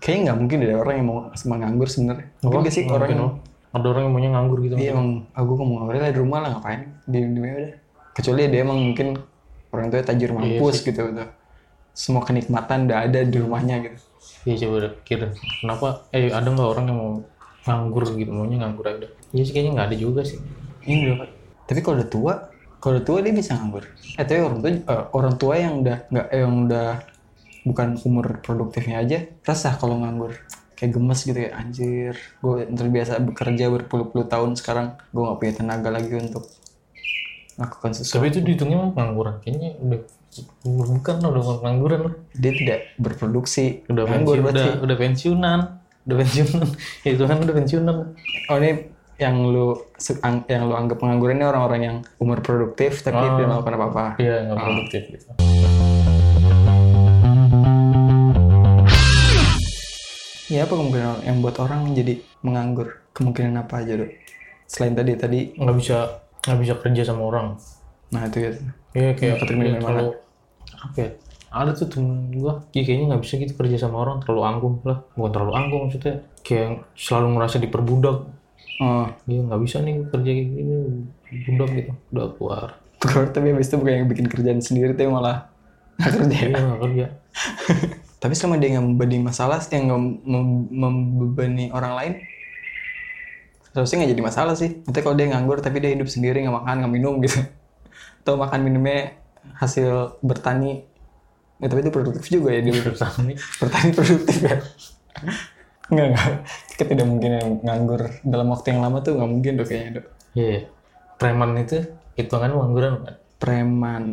kayaknya 0.00 0.20
nggak 0.30 0.38
mungkin 0.38 0.56
ada 0.62 0.74
orang 0.80 0.94
yang 0.98 1.06
mau 1.06 1.18
menganggur 1.30 1.88
sebenarnya. 1.90 2.26
Mungkin 2.42 2.58
Apa? 2.60 2.66
gak 2.66 2.74
sih 2.74 2.84
orang 2.88 3.08
yang 3.10 3.22
oh. 3.22 3.32
ada 3.74 3.86
orang 3.90 4.02
yang 4.06 4.12
maunya 4.14 4.30
nganggur 4.30 4.58
gitu 4.62 4.74
dia 4.78 4.90
emang 4.94 5.08
aku 5.34 5.50
mau 5.60 5.74
nganggur 5.82 5.94
lah 5.98 6.10
di 6.14 6.20
rumah 6.20 6.38
lah 6.42 6.48
ngapain 6.56 6.80
di 7.06 7.18
dunia 7.22 7.52
udah. 7.54 7.72
Kecuali 8.14 8.40
dia 8.46 8.60
emang 8.62 8.78
mungkin 8.78 9.08
orang 9.74 9.86
tuanya 9.90 10.06
tajir 10.06 10.30
mampus 10.30 10.76
gitu 10.82 11.00
gitu. 11.10 11.24
Semua 11.94 12.22
kenikmatan 12.26 12.90
udah 12.90 12.98
ada 13.06 13.20
di 13.22 13.36
rumahnya 13.38 13.76
gitu. 13.82 13.98
Iya 14.44 14.68
coba 14.68 14.92
pikir 15.00 15.32
kenapa 15.64 16.04
eh 16.12 16.28
ada 16.28 16.44
nggak 16.44 16.68
orang 16.68 16.84
yang 16.88 16.98
mau 17.00 17.12
nganggur 17.64 18.04
gitu 18.12 18.28
maunya 18.28 18.60
nganggur 18.60 18.84
aja 18.84 18.96
udah 19.00 19.10
iya 19.32 19.40
sih 19.40 19.52
kayaknya 19.56 19.72
nggak 19.72 19.88
ada 19.88 19.96
juga 19.96 20.20
sih 20.20 20.36
udah 20.84 21.16
Pak. 21.24 21.28
Tapi 21.64 21.80
kalau 21.80 21.96
udah 21.96 22.08
tua, 22.12 22.32
kalau 22.76 23.00
udah 23.00 23.04
tua 23.08 23.18
dia 23.24 23.32
bisa 23.32 23.56
nganggur. 23.56 23.84
Eh 24.20 24.24
tapi 24.28 24.40
orang 24.44 24.60
tua 24.60 24.70
eh, 24.70 25.04
orang 25.16 25.34
tua 25.40 25.54
yang 25.56 25.74
udah 25.80 25.96
nggak 26.12 26.26
eh, 26.28 26.40
yang 26.44 26.54
udah 26.68 26.88
bukan 27.64 27.96
umur 28.04 28.38
produktifnya 28.40 29.00
aja 29.00 29.24
resah 29.42 29.74
kalau 29.76 29.98
nganggur. 30.00 30.36
Kayak 30.74 30.90
gemes 30.98 31.20
gitu 31.22 31.38
ya 31.38 31.50
anjir. 31.54 32.14
Gue 32.38 32.66
terbiasa 32.66 33.22
bekerja 33.22 33.70
berpuluh-puluh 33.70 34.26
tahun 34.26 34.54
sekarang 34.54 34.94
gue 35.10 35.22
nggak 35.22 35.38
punya 35.40 35.54
tenaga 35.54 35.88
lagi 35.88 36.12
untuk 36.12 36.44
melakukan 37.56 37.90
sesuatu. 37.94 38.18
Tapi 38.18 38.26
itu 38.34 38.40
dihitungnya 38.42 38.78
mah 38.82 38.90
pengangguran. 38.92 39.34
Kayaknya 39.38 39.70
udah 39.78 40.00
bukan 40.66 41.16
udah 41.22 41.42
bukan 41.46 41.58
pengangguran 41.62 42.00
lah. 42.10 42.14
Dia 42.34 42.52
tidak 42.52 42.78
berproduksi 42.98 43.86
udah 43.86 44.02
nganggur 44.02 44.34
pensiun, 44.34 44.44
berarti. 44.44 44.58
udah 44.58 44.74
udah 44.82 44.96
pensiunan 44.98 45.60
udah 46.04 46.16
pensiunan. 46.20 46.68
Ya, 47.06 47.10
itu 47.16 47.24
kan 47.24 47.36
udah 47.40 47.54
pensiunan. 47.54 47.96
Oh 48.50 48.56
ini 48.58 48.70
yang 49.14 49.36
lu 49.46 49.78
yang 50.50 50.62
lu 50.66 50.74
anggap 50.74 50.98
pengangguran 50.98 51.38
ini 51.38 51.46
orang-orang 51.46 51.80
yang 51.80 51.96
umur 52.18 52.42
produktif 52.42 52.98
tapi 53.00 53.22
Oh. 53.22 53.38
tidak 53.38 53.46
melakukan 53.46 53.74
apa-apa. 53.78 54.04
Iya 54.18 54.50
nggak 54.50 54.58
produktif 54.58 55.02
gitu 55.14 55.26
ya 60.54 60.60
apa 60.64 60.74
kemungkinan 60.74 61.26
yang 61.26 61.36
buat 61.42 61.56
orang 61.58 61.90
jadi 61.92 62.14
menganggur 62.40 63.02
kemungkinan 63.10 63.54
apa 63.58 63.82
aja 63.82 63.98
dok 63.98 64.10
selain 64.64 64.94
tadi 64.94 65.12
tadi 65.18 65.38
nggak 65.58 65.76
bisa 65.76 65.96
nggak 66.44 66.58
bisa 66.62 66.74
kerja 66.78 67.02
sama 67.04 67.22
orang 67.26 67.46
nah 68.08 68.22
itu 68.24 68.38
ya 68.40 68.50
Iya 68.94 69.10
kayak 69.18 69.34
mana? 69.50 69.82
terlalu 69.82 70.06
apa 70.78 70.96
ya? 70.96 71.10
Ada 71.50 71.70
tuh 71.74 71.86
temen 71.86 72.30
gua, 72.30 72.62
ya 72.70 72.82
kayaknya 72.82 73.06
nggak 73.10 73.22
bisa 73.22 73.34
gitu 73.38 73.54
kerja 73.54 73.76
sama 73.78 74.02
orang 74.02 74.22
terlalu 74.22 74.42
angkuh 74.42 74.74
lah, 74.86 74.98
bukan 75.14 75.30
terlalu 75.30 75.52
angkuh 75.54 75.78
maksudnya 75.82 76.14
kayak 76.42 76.82
selalu 76.94 77.26
ngerasa 77.34 77.56
diperbudak. 77.58 78.18
oh 78.78 79.06
Dia 79.26 79.38
nggak 79.42 79.60
bisa 79.62 79.76
nih 79.82 79.94
kerja 80.10 80.30
kayak 80.30 80.46
gini, 80.46 80.74
budak 81.46 81.68
gitu, 81.74 81.90
udah 82.10 82.26
keluar. 82.38 82.68
tapi 83.34 83.46
habis 83.50 83.66
itu 83.66 83.76
bukan 83.76 83.94
yang 83.98 84.08
bikin 84.08 84.26
kerjaan 84.30 84.60
sendiri 84.62 84.94
tapi 84.94 85.10
malah 85.10 85.50
nggak 85.98 86.12
kerja 86.22 86.36
Dia 86.38 86.58
nggak 86.58 86.80
kerja. 86.86 87.06
tapi 88.24 88.32
selama 88.32 88.56
dia 88.56 88.72
nggak 88.72 88.84
membebani 88.88 89.16
masalah 89.20 89.60
yang 89.68 89.92
nggak 89.92 90.00
mem- 90.24 90.68
membebani 90.72 91.68
orang 91.76 91.92
lain 91.92 92.12
seharusnya 93.76 93.96
nggak 94.00 94.12
jadi 94.16 94.22
masalah 94.24 94.54
sih 94.56 94.80
nanti 94.80 94.98
kalau 95.04 95.12
dia 95.12 95.28
nganggur 95.28 95.60
tapi 95.60 95.84
dia 95.84 95.92
hidup 95.92 96.08
sendiri 96.08 96.40
nggak 96.40 96.56
makan 96.56 96.74
nggak 96.80 96.92
minum 96.96 97.20
gitu 97.20 97.44
atau 98.24 98.40
makan 98.40 98.60
minumnya 98.64 99.12
hasil 99.60 100.16
bertani 100.24 100.88
ya, 101.60 101.68
tapi 101.68 101.84
itu 101.84 101.92
produktif 101.92 102.24
juga 102.32 102.56
ya 102.56 102.64
dia 102.64 102.72
Bertani. 102.80 103.36
bertani 103.60 103.90
produktif 103.92 104.36
ya 104.40 104.56
nggak 105.92 106.06
nggak 106.16 106.28
kita 106.72 106.82
tidak 106.96 107.06
mungkin 107.06 107.30
yang 107.36 107.48
nganggur 107.60 108.08
dalam 108.24 108.48
waktu 108.48 108.72
yang 108.72 108.80
lama 108.80 109.04
tuh 109.04 109.20
nggak 109.20 109.30
mungkin 109.30 109.52
dok 109.60 109.68
kayaknya 109.68 109.90
dok 110.00 110.06
Iya, 110.34 110.46
iya. 110.50 110.60
preman 111.14 111.54
itu 111.60 111.78
hitungannya 112.18 112.58
pengangguran 112.58 112.92
kan? 113.06 113.14
preman. 113.38 114.04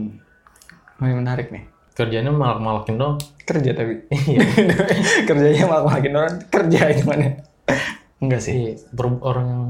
Ini 1.02 1.18
menarik 1.18 1.50
nih. 1.50 1.71
Kerjanya 1.92 2.32
malak-malakin 2.32 2.96
dong 2.96 3.16
Kerja 3.42 3.76
tapi. 3.76 4.00
Kerjanya 5.28 5.64
malah 5.66 5.86
makin 5.90 6.14
orang 6.14 6.36
kerja 6.48 6.88
gimana? 6.94 7.42
Enggak 8.18 8.40
sih. 8.40 8.54
Iya, 8.54 8.74
ber- 8.92 9.20
orang 9.20 9.46
yang 9.46 9.64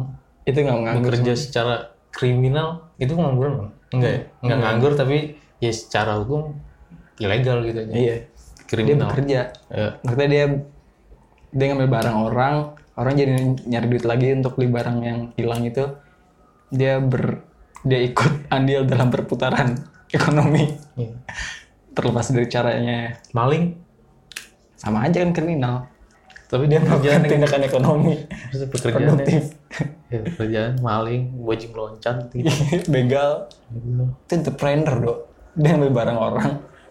Itu 0.43 0.57
nggak 0.59 0.77
nganggur. 0.77 1.01
bekerja 1.09 1.33
secara 1.33 1.75
kriminal 2.11 2.91
itu 2.97 3.09
pengangguran 3.11 3.53
kan? 3.57 3.69
Enggak 3.91 4.11
ya? 4.11 4.21
Enggak 4.43 4.57
nganggur 4.59 4.93
tapi 4.93 5.17
ya 5.57 5.71
secara 5.71 6.19
hukum 6.19 6.53
ilegal 7.17 7.63
gitu 7.63 7.79
aja. 7.79 7.93
Iya. 7.93 8.15
Dia 8.21 8.65
Kriminal. 8.67 9.07
bekerja. 9.09 9.39
Ya. 9.67 9.87
Maksudnya 9.99 10.29
dia 10.29 10.45
dia 11.51 11.65
ngambil 11.67 11.89
barang 11.89 12.17
orang, 12.23 12.55
orang 12.95 13.13
jadi 13.13 13.33
nyari 13.65 13.87
duit 13.89 14.05
lagi 14.05 14.31
untuk 14.31 14.55
beli 14.55 14.69
barang 14.69 14.97
yang 15.01 15.19
hilang 15.33 15.61
itu. 15.63 15.83
Dia 16.69 16.99
ber 16.99 17.43
dia 17.81 17.97
ikut 17.99 18.45
andil 18.47 18.85
dalam 18.85 19.09
perputaran 19.09 19.73
ekonomi. 20.09 20.69
Iya. 20.95 21.17
Terlepas 21.91 22.31
dari 22.31 22.47
caranya 22.47 23.19
Maling 23.35 23.75
sama 24.75 25.05
aja 25.05 25.21
kan 25.21 25.31
kriminal. 25.31 25.85
tapi 26.51 26.67
dia 26.67 26.83
Melakukan 26.83 26.99
kerjaan 26.99 27.21
tindakan 27.31 27.61
ekonomi 27.63 28.13
Terus 28.51 28.67
pekerjaannya 28.67 29.07
produktif. 29.07 29.43
ya, 30.11 30.19
pekerjaan 30.19 30.73
maling, 30.83 31.31
bajing 31.47 31.71
loncat 31.71 32.27
gitu. 32.35 32.51
Begal. 32.93 33.47
Itu 34.27 34.31
entrepreneur 34.35 34.95
dok. 34.99 35.17
Dia 35.55 35.79
ngambil 35.79 35.91
barang 35.95 36.17
orang, 36.19 36.49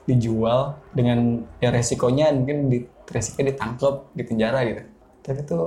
dijual 0.08 0.80
dengan 0.96 1.44
ya 1.60 1.68
resikonya 1.68 2.32
mungkin 2.32 2.72
di 2.72 2.88
resikonya 3.04 3.52
ditangkap, 3.52 4.08
dipenjara 4.16 4.64
gitu. 4.64 4.82
Tapi 5.20 5.44
itu 5.44 5.58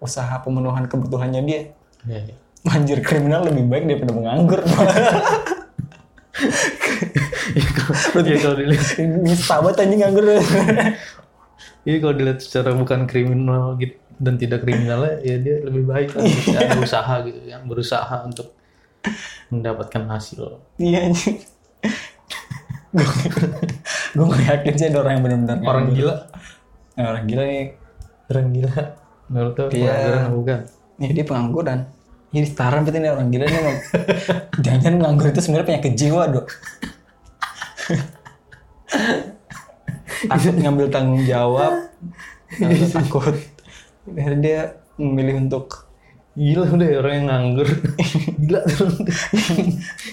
usaha 0.00 0.34
pemenuhan 0.40 0.88
kebutuhannya 0.88 1.44
dia. 1.44 1.60
Ya, 2.08 2.24
ya. 2.24 2.34
Kriminal 3.04 3.44
lebih 3.52 3.68
baik 3.68 3.84
daripada 3.84 4.12
menganggur. 4.16 4.60
Iya 8.22 8.36
kalau 8.40 8.56
dilihat, 8.56 8.86
Bisa 9.22 9.60
banget 9.60 9.84
anjing 9.84 10.00
nganggur. 10.00 10.24
iya 11.82 11.96
kalau 11.98 12.14
dilihat 12.14 12.40
secara 12.40 12.72
bukan 12.72 13.04
kriminal 13.04 13.76
gitu 13.76 13.96
dan 14.16 14.38
tidak 14.38 14.62
kriminalnya 14.62 15.18
ya 15.20 15.36
dia 15.36 15.60
lebih 15.60 15.84
baik 15.84 16.14
lah. 16.14 16.22
Ya, 16.46 16.58
ada 16.64 16.78
usaha 16.78 17.14
gitu 17.22 17.40
yang 17.42 17.66
berusaha 17.66 18.22
untuk 18.22 18.54
mendapatkan 19.48 20.06
hasil. 20.08 20.62
Iya 20.78 21.10
anjing. 21.10 21.36
Gue 24.12 24.26
gak 24.28 24.44
yakin 24.46 24.74
sih 24.74 24.86
ada 24.86 24.98
orang 25.00 25.12
yang 25.16 25.24
benar-benar 25.24 25.56
Orang 25.64 25.86
gila, 25.90 26.16
Nah, 26.92 27.04
orang 27.08 27.24
gila 27.24 27.42
nih. 27.42 27.66
orang 28.28 28.46
gila. 28.52 28.72
Menurut 29.26 29.54
lo 29.54 29.64
Iya. 29.66 29.72
pengangguran 29.72 30.30
bukan? 30.30 30.58
Ya 30.98 31.10
dia 31.10 31.24
pengangguran. 31.24 31.78
Jadi 32.32 32.46
setara 32.48 32.80
berarti 32.80 32.98
ini 32.98 33.08
orang 33.12 33.28
gila 33.28 33.44
nih. 33.44 33.60
emang. 33.60 33.78
Jangan 34.64 34.92
nganggur 34.98 35.26
itu 35.28 35.40
sebenarnya 35.44 35.68
penyakit 35.68 35.92
jiwa 36.00 36.22
dok. 36.32 36.48
takut 40.32 40.56
ngambil 40.56 40.86
tanggung 40.88 41.24
jawab. 41.28 41.92
Takut. 42.96 43.36
Akhirnya 44.08 44.40
dia 44.40 44.60
memilih 44.96 45.44
untuk 45.44 45.92
Gila 46.32 46.64
udah 46.64 46.88
ya, 46.88 46.96
orang 47.04 47.12
yang 47.12 47.26
nganggur. 47.28 47.68
Gila 48.40 48.60
tuh. 48.64 48.88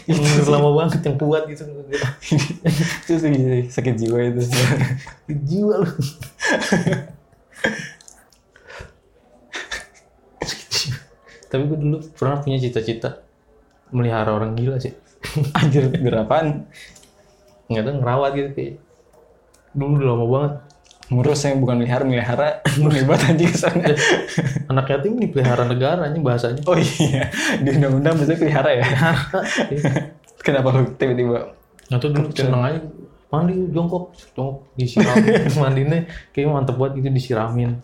yang 0.04 0.20
nganggur 0.20 0.48
lama 0.52 0.70
banget, 0.76 1.00
yang 1.08 1.16
kuat 1.16 1.48
gitu. 1.48 1.64
itu 3.08 3.14
sih 3.16 3.32
sakit 3.72 3.96
jiwa 3.96 4.20
itu. 4.28 4.44
Jiwa 5.48 5.76
lu. 5.80 5.92
Tapi 11.50 11.62
gue 11.66 11.78
dulu 11.82 11.98
pernah 12.14 12.38
punya 12.40 12.62
cita-cita 12.62 13.26
melihara 13.90 14.38
orang 14.38 14.54
gila 14.54 14.78
sih. 14.78 14.94
Anjir 15.58 15.90
berapaan? 15.90 16.70
Nggak 17.68 17.84
tahu 17.86 17.94
ngerawat 18.02 18.32
gitu 18.38 18.50
kayak. 18.54 18.74
Dulu 19.74 19.92
udah 19.98 20.08
lama 20.14 20.26
banget. 20.26 20.54
Ngurus 21.10 21.42
yang 21.42 21.58
bukan 21.58 21.82
melihara, 21.82 22.06
melihara 22.06 22.48
hebat 23.02 23.22
anjing 23.26 23.50
kesannya. 23.50 23.98
Anak 24.70 24.94
yatim 24.94 25.18
dipelihara 25.18 25.66
negara 25.66 26.06
aja 26.06 26.20
bahasanya. 26.22 26.62
Oh 26.70 26.78
iya, 26.78 27.34
di 27.58 27.70
undang-undang 27.74 28.14
biasanya 28.14 28.38
pelihara 28.38 28.72
ya. 28.78 28.86
Kenapa 30.46 30.70
lu 30.70 30.86
tiba-tiba? 30.94 31.58
Nggak 31.90 32.00
tahu 32.00 32.10
dulu 32.14 32.30
seneng 32.30 32.62
aja. 32.62 32.80
Mandi 33.30 33.54
jongkok, 33.74 34.14
jongkok 34.38 34.70
disiramin. 34.78 35.34
Mandinya 35.62 36.00
kayak 36.34 36.50
mantep 36.50 36.78
banget 36.78 37.02
gitu 37.02 37.10
disiramin. 37.10 37.82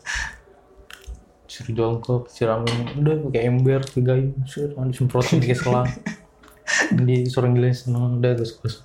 Suruh 1.55 1.71
jongkok, 1.71 2.27
siramin. 2.27 2.99
Udah 2.99 3.15
pakai 3.31 3.47
ember, 3.47 3.79
pakai 3.79 4.03
gayu. 4.03 4.35
Sur, 4.43 4.75
mandi 4.75 4.91
semprotin 4.91 5.39
pakai 5.39 5.55
selang. 5.55 5.87
Di 7.07 7.23
seorang 7.31 7.55
gila 7.55 7.71
seneng. 7.71 8.19
Udah 8.19 8.35
terus 8.35 8.59
terus. 8.59 8.83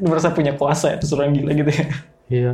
Merasa 0.00 0.32
punya 0.32 0.56
kuasa 0.56 0.96
itu 0.96 1.04
orang 1.12 1.36
gila 1.36 1.52
gitu 1.52 1.70
ya. 1.76 1.86
Iya. 2.32 2.52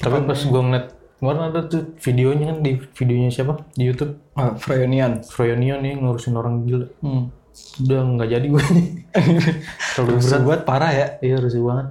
Tapi 0.00 0.16
pas 0.24 0.40
gue 0.40 0.62
ngeliat 0.64 0.86
kemarin 1.20 1.42
ada 1.52 1.60
tuh 1.68 1.82
videonya 2.00 2.56
kan 2.56 2.58
di 2.64 2.72
videonya 2.96 3.30
siapa 3.32 3.60
di 3.76 3.88
YouTube 3.92 4.16
Oh, 4.36 4.56
Froyonian. 4.56 5.20
Froyonion 5.20 5.84
nih 5.84 6.00
ngurusin 6.00 6.32
orang 6.32 6.64
gila. 6.64 6.88
Hmm. 7.04 7.28
Udah 7.84 8.00
nggak 8.08 8.28
jadi 8.32 8.46
gue. 8.48 8.64
Terlalu 10.00 10.16
berat. 10.16 10.40
buat 10.48 10.60
parah 10.64 10.92
ya. 10.96 11.06
Iya 11.20 11.44
rusuh 11.44 11.60
banget. 11.60 11.88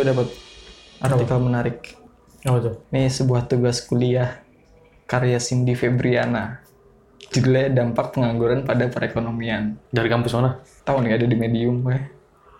Gue 0.00 0.16
dapat 0.16 0.32
artikel 1.04 1.38
menarik. 1.44 1.92
Apa 2.48 2.58
tuh? 2.64 2.74
Ini 2.88 3.12
sebuah 3.12 3.44
tugas 3.44 3.84
kuliah 3.84 4.40
karya 5.04 5.36
Cindy 5.36 5.76
Febriana. 5.76 6.64
Judulnya 7.28 7.68
dampak 7.68 8.16
pengangguran 8.16 8.64
pada 8.64 8.88
perekonomian. 8.88 9.76
Dari 9.92 10.08
kampus 10.08 10.32
mana? 10.40 10.56
Tahu 10.88 11.04
nih 11.04 11.20
ada 11.20 11.28
di 11.28 11.36
Medium 11.36 11.84
gue. 11.84 12.00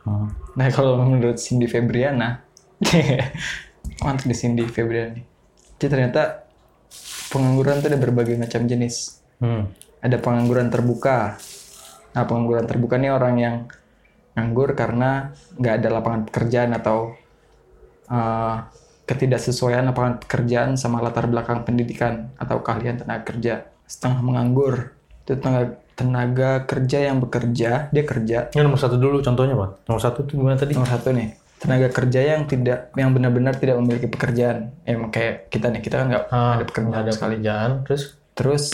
Oh. 0.05 0.29
Nah 0.53 0.69
kalau 0.69 1.01
menurut 1.01 1.41
Cindy 1.41 1.65
Febriana, 1.65 2.45
mantap 4.05 4.29
di 4.29 4.37
Cindy 4.37 4.69
Febriana 4.69 5.17
nih. 5.17 5.25
Jadi 5.81 5.89
ternyata 5.89 6.45
pengangguran 7.33 7.81
itu 7.81 7.89
ada 7.89 7.97
berbagai 8.05 8.37
macam 8.37 8.69
jenis. 8.69 9.17
Hmm. 9.41 9.65
Ada 10.05 10.21
pengangguran 10.21 10.69
terbuka. 10.69 11.41
Nah 12.13 12.25
pengangguran 12.29 12.69
terbuka 12.69 13.01
ini 13.01 13.09
orang 13.09 13.35
yang 13.41 13.57
nganggur 14.37 14.77
karena 14.77 15.33
nggak 15.57 15.75
ada 15.81 15.89
lapangan 15.89 16.23
pekerjaan 16.29 16.77
atau 16.77 17.17
uh, 18.11 18.67
ketidaksesuaian 19.07 19.87
lapangan 19.91 20.23
pekerjaan 20.23 20.79
sama 20.79 21.03
latar 21.03 21.27
belakang 21.27 21.63
pendidikan 21.67 22.31
atau 22.39 22.63
keahlian 22.63 23.01
tenaga 23.01 23.23
kerja. 23.31 23.55
Setengah 23.87 24.21
menganggur 24.23 24.95
itu 25.27 25.35
tenaga, 25.39 25.79
tenaga 25.99 26.51
kerja 26.67 26.99
yang 27.11 27.19
bekerja 27.23 27.91
dia 27.91 28.05
kerja 28.07 28.51
Ini 28.55 28.63
nomor 28.63 28.79
satu 28.79 28.99
dulu 28.99 29.19
contohnya 29.23 29.55
pak. 29.59 29.87
Nomor 29.87 30.01
satu 30.03 30.27
tuh 30.27 30.35
gimana 30.39 30.55
tadi? 30.59 30.75
Nomor 30.79 30.91
satu 30.91 31.11
nih, 31.11 31.35
tenaga 31.59 31.89
kerja 31.91 32.21
yang 32.23 32.47
tidak, 32.47 32.91
yang 32.95 33.11
benar-benar 33.11 33.55
tidak 33.59 33.79
memiliki 33.83 34.07
pekerjaan. 34.07 34.75
Emang 34.87 35.11
kayak 35.11 35.51
kita 35.51 35.71
nih, 35.71 35.83
kita 35.83 35.95
kan 36.03 36.07
nggak 36.11 36.25
Ah, 36.31 36.59
ada 36.59 36.65
pekerjaan 36.67 37.03
ada 37.03 37.13
sekali. 37.15 37.39
pekerjaan. 37.39 37.71
Terus 37.87 38.03
Terus 38.31 38.65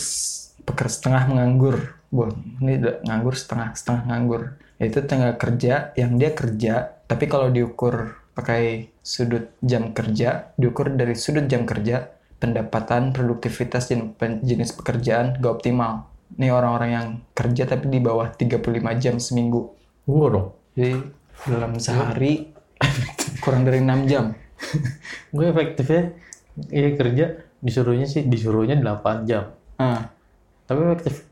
peker 0.63 0.87
setengah 0.87 1.27
menganggur. 1.27 1.99
Bu, 2.07 2.31
ini 2.63 2.79
udah 2.79 3.03
nganggur 3.03 3.35
setengah, 3.35 3.75
setengah 3.75 4.01
nganggur. 4.07 4.41
Itu 4.79 5.03
tenaga 5.03 5.35
kerja 5.35 5.91
yang 5.99 6.15
dia 6.15 6.31
kerja, 6.31 6.95
tapi 7.03 7.27
kalau 7.27 7.51
diukur 7.51 8.15
pakai 8.37 8.93
sudut 9.01 9.49
jam 9.65 9.97
kerja, 9.97 10.53
diukur 10.61 10.93
dari 10.93 11.17
sudut 11.17 11.49
jam 11.49 11.65
kerja, 11.65 12.05
pendapatan, 12.37 13.09
produktivitas, 13.09 13.89
dan 13.89 14.13
jenis 14.45 14.77
pekerjaan 14.77 15.41
gak 15.41 15.57
optimal. 15.57 16.05
Ini 16.37 16.53
orang-orang 16.53 16.89
yang 16.93 17.07
kerja 17.33 17.65
tapi 17.65 17.89
di 17.89 17.97
bawah 17.97 18.29
35 18.29 18.61
jam 19.01 19.17
seminggu. 19.17 19.73
gua 20.05 20.27
dong. 20.29 20.47
Jadi 20.77 20.93
dalam 21.49 21.81
sehari 21.81 22.53
kurang 23.43 23.65
dari 23.65 23.81
6 23.81 24.05
jam. 24.11 24.37
Gue 25.35 25.49
efektifnya 25.49 26.13
iya 26.69 26.93
kerja 26.93 27.25
disuruhnya 27.61 28.05
sih 28.05 28.25
disuruhnya 28.25 28.77
8 28.77 29.25
jam. 29.29 29.53
Ah, 29.81 30.13
Tapi 30.69 30.79
efektif 30.83 31.25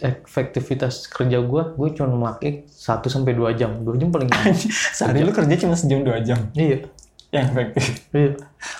efektivitas 0.00 1.08
kerja 1.08 1.40
gua 1.40 1.72
gue 1.74 1.88
cuma 1.96 2.34
pakai 2.34 2.68
1 2.68 3.06
sampai 3.08 3.32
2 3.32 3.58
jam. 3.58 3.70
2 3.80 4.00
jam 4.00 4.08
paling 4.12 4.28
sehari 4.94 5.24
lu 5.24 5.32
kerja 5.32 5.54
cuma 5.66 5.74
sejam 5.76 6.04
dua 6.04 6.20
jam. 6.20 6.50
Iya. 6.52 6.88
Yang 7.34 7.46
efektif. 7.52 7.84
Iya. 8.12 8.30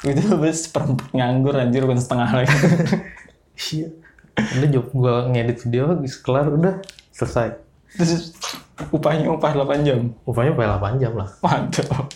Itu 0.06 0.20
lebih 0.32 0.52
seperempat 0.54 1.08
nganggur 1.12 1.54
anjir 1.56 1.82
bukan 1.84 2.00
setengah 2.00 2.30
lagi. 2.42 2.56
Iya. 3.56 3.88
Udah 4.36 4.68
job 4.68 4.86
gua 4.92 5.32
ngedit 5.32 5.64
video 5.64 5.96
kelar 6.20 6.52
udah 6.52 6.84
selesai. 7.08 7.56
Terus 7.96 8.36
upahnya 8.92 9.32
upah 9.32 9.56
8 9.56 9.80
jam. 9.80 10.12
Upahnya 10.28 10.52
pakai 10.52 10.76
8 10.76 11.00
jam 11.00 11.16
lah. 11.16 11.32
Mantap. 11.40 12.12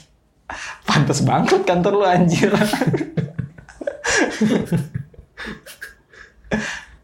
Pantes 0.84 1.24
banget 1.24 1.64
kantor 1.64 1.92
lu 1.96 2.04
anjir. 2.04 2.52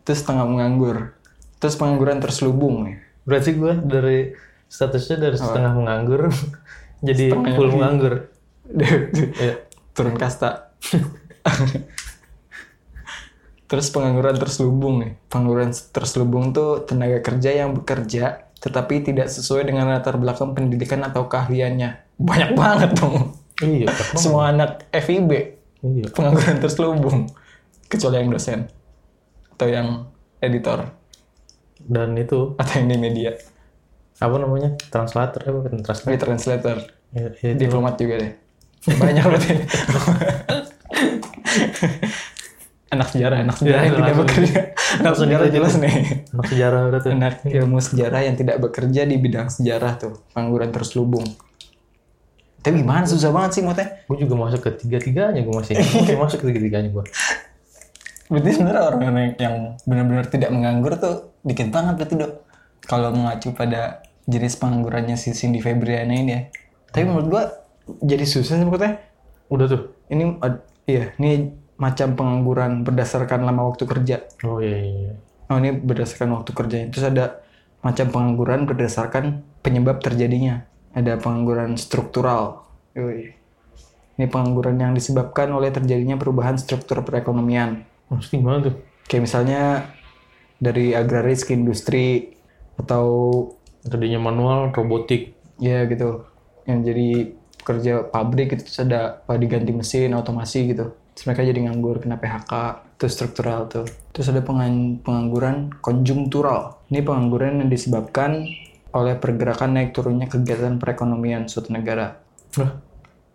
Terus 0.05 0.23
setengah 0.23 0.47
menganggur. 0.47 1.15
Terus 1.57 1.75
pengangguran 1.81 2.21
terselubung 2.21 2.85
nih. 2.85 2.97
Berarti 3.27 3.51
gue 3.57 3.73
dari 3.83 4.19
statusnya 4.66 5.16
dari 5.31 5.37
setengah 5.38 5.73
menganggur 5.79 6.29
jadi 7.07 7.33
Setengah 7.33 7.55
full 7.57 7.71
menganggur. 7.73 8.14
Iya. 9.38 9.62
Turun 9.95 10.19
kasta. 10.19 10.75
Terus 13.66 13.90
pengangguran 13.90 14.35
terselubung 14.38 15.03
nih. 15.03 15.12
Pengangguran 15.31 15.71
terselubung 15.71 16.51
tuh 16.51 16.83
tenaga 16.87 17.23
kerja 17.23 17.51
yang 17.64 17.75
bekerja 17.79 18.47
tetapi 18.57 19.05
tidak 19.05 19.29
sesuai 19.29 19.69
dengan 19.69 19.87
latar 19.87 20.16
belakang 20.16 20.57
pendidikan 20.57 21.05
atau 21.07 21.31
keahliannya. 21.31 22.19
Banyak 22.19 22.51
banget 22.59 22.90
dong. 22.99 23.37
Iya. 23.62 23.88
Semua 24.19 24.51
anak 24.51 24.85
FIB 24.90 25.31
Iya. 25.87 26.11
pengangguran 26.11 26.59
terselubung. 26.59 27.31
Kecuali 27.87 28.19
yang 28.19 28.35
dosen 28.35 28.66
atau 29.55 29.69
yang 29.71 30.11
editor 30.42 30.90
Dan 31.87 32.18
itu 32.18 32.59
atau 32.59 32.75
yang 32.83 32.88
di 32.90 32.99
media. 32.99 33.33
apa 34.16 34.37
namanya? 34.40 34.75
Translator 34.88 35.40
apa 35.44 35.59
bukan 35.61 35.85
translator? 35.85 36.09
Tapi 36.09 36.25
translator, 36.25 36.77
Ya, 37.14 37.31
ya, 37.38 37.53
diplomat 37.55 37.94
juga 38.01 38.18
deh. 38.20 38.33
Banyak 38.87 39.25
berarti. 39.25 39.53
anak 42.96 43.09
sejarah, 43.12 43.38
anak 43.44 43.57
sejarah 43.61 43.83
yang 43.83 43.96
tidak 43.99 44.16
bekerja. 44.20 44.61
Anak 45.03 45.14
sejarah 45.18 45.49
jelas 45.51 45.75
nih. 45.81 45.94
Anak 46.33 46.46
sejarah 46.49 46.81
berarti. 46.90 47.09
Anak 47.12 47.35
ilmu 47.44 47.79
sejarah 47.83 48.20
yang 48.25 48.37
tidak 48.38 48.57
bekerja 48.62 49.03
di 49.05 49.16
bidang 49.20 49.49
sejarah 49.53 49.92
tuh, 50.01 50.14
pengangguran 50.33 50.70
terselubung. 50.72 51.27
Tapi 52.62 52.83
gimana 52.83 53.07
susah 53.07 53.31
banget 53.31 53.51
sih 53.59 53.62
mote? 53.62 53.85
Gue 54.11 54.18
juga 54.18 54.35
masuk 54.35 54.61
ke 54.66 54.70
tiga-tiganya 54.75 55.38
gue 55.40 55.55
masih. 55.55 55.79
masuk 56.18 56.42
ke 56.42 56.51
tiga-tiganya 56.51 56.90
gue. 56.90 57.05
Berarti 58.27 58.51
sebenarnya 58.59 58.83
orang 58.91 59.01
yang, 59.03 59.17
yang 59.39 59.57
benar-benar 59.87 60.27
tidak 60.27 60.51
menganggur 60.51 60.99
tuh 60.99 61.31
dikit 61.47 61.71
banget 61.71 61.95
berarti 61.99 62.15
dok. 62.19 62.33
Kalau 62.87 63.11
mengacu 63.15 63.55
pada 63.55 64.03
jenis 64.27 64.59
penganggurannya 64.59 65.15
si 65.15 65.31
Cindy 65.35 65.62
Febriana 65.62 66.15
ini 66.15 66.31
ya. 66.35 66.41
Tapi 66.91 67.07
menurut 67.07 67.27
gua 67.31 67.43
jadi 68.03 68.27
susah 68.27 68.59
sih 68.59 68.67
maksudnya. 68.67 68.99
Udah 69.47 69.67
tuh. 69.71 69.83
Ini 70.11 70.43
ad- 70.43 70.67
iya, 70.91 71.15
ini 71.23 71.55
macam 71.79 72.19
pengangguran 72.19 72.83
berdasarkan 72.83 73.47
lama 73.47 73.71
waktu 73.71 73.85
kerja. 73.87 74.27
Oh 74.43 74.59
iya 74.59 74.79
iya. 74.81 74.91
iya. 74.91 75.12
Oh 75.47 75.62
ini 75.62 75.71
berdasarkan 75.79 76.35
waktu 76.35 76.51
kerjanya. 76.51 76.87
Terus 76.91 77.07
ada 77.07 77.25
macam 77.87 78.07
pengangguran 78.11 78.67
berdasarkan 78.67 79.47
penyebab 79.62 80.03
terjadinya. 80.03 80.67
Ada 80.97 81.23
pengangguran 81.23 81.79
struktural. 81.79 82.67
Yoi. 82.99 83.37
Ini 84.17 84.27
pengangguran 84.33 84.81
yang 84.81 84.97
disebabkan 84.97 85.53
oleh 85.53 85.69
terjadinya 85.69 86.17
perubahan 86.17 86.57
struktur 86.57 87.05
perekonomian. 87.05 87.85
Mesti 88.09 88.38
gimana 88.38 88.59
tuh? 88.62 88.75
Kayak 89.07 89.23
misalnya 89.25 89.62
dari 90.57 90.92
agraris 90.92 91.42
ke 91.42 91.53
industri 91.53 92.33
atau 92.77 93.07
Tadinya 93.87 94.19
manual, 94.19 94.75
robotik. 94.75 95.38
ya 95.57 95.87
gitu. 95.87 96.27
Yang 96.66 96.81
jadi 96.90 97.09
kerja 97.62 97.92
pabrik 98.05 98.51
itu 98.51 98.66
terus 98.66 98.83
ada 98.83 99.23
apa, 99.23 99.38
diganti 99.38 99.71
mesin, 99.71 100.11
otomasi 100.11 100.75
gitu. 100.75 100.90
Terus 101.14 101.25
mereka 101.25 101.42
jadi 101.47 101.61
nganggur 101.64 102.03
kena 102.03 102.19
PHK. 102.19 102.53
Itu 102.99 103.07
struktural 103.07 103.71
tuh. 103.71 103.87
Terus 104.11 104.27
ada 104.29 104.42
pengan- 104.42 104.99
pengangguran 105.01 105.71
konjungtural. 105.79 106.83
Ini 106.90 107.01
pengangguran 107.01 107.62
yang 107.62 107.71
disebabkan 107.71 108.42
oleh 108.90 109.14
pergerakan 109.14 109.79
naik 109.79 109.95
turunnya 109.95 110.27
kegiatan 110.27 110.83
perekonomian 110.83 111.47
suatu 111.47 111.71
negara. 111.71 112.19
Lah, 112.59 112.73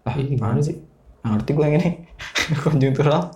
Ah, 0.01 0.17
ini 0.17 0.35
gimana 0.35 0.57
sih? 0.59 0.81
Ngerti 1.21 1.51
gue 1.53 1.63
yang 1.63 1.77
ini. 1.77 1.89
Konjungtural. 2.65 3.31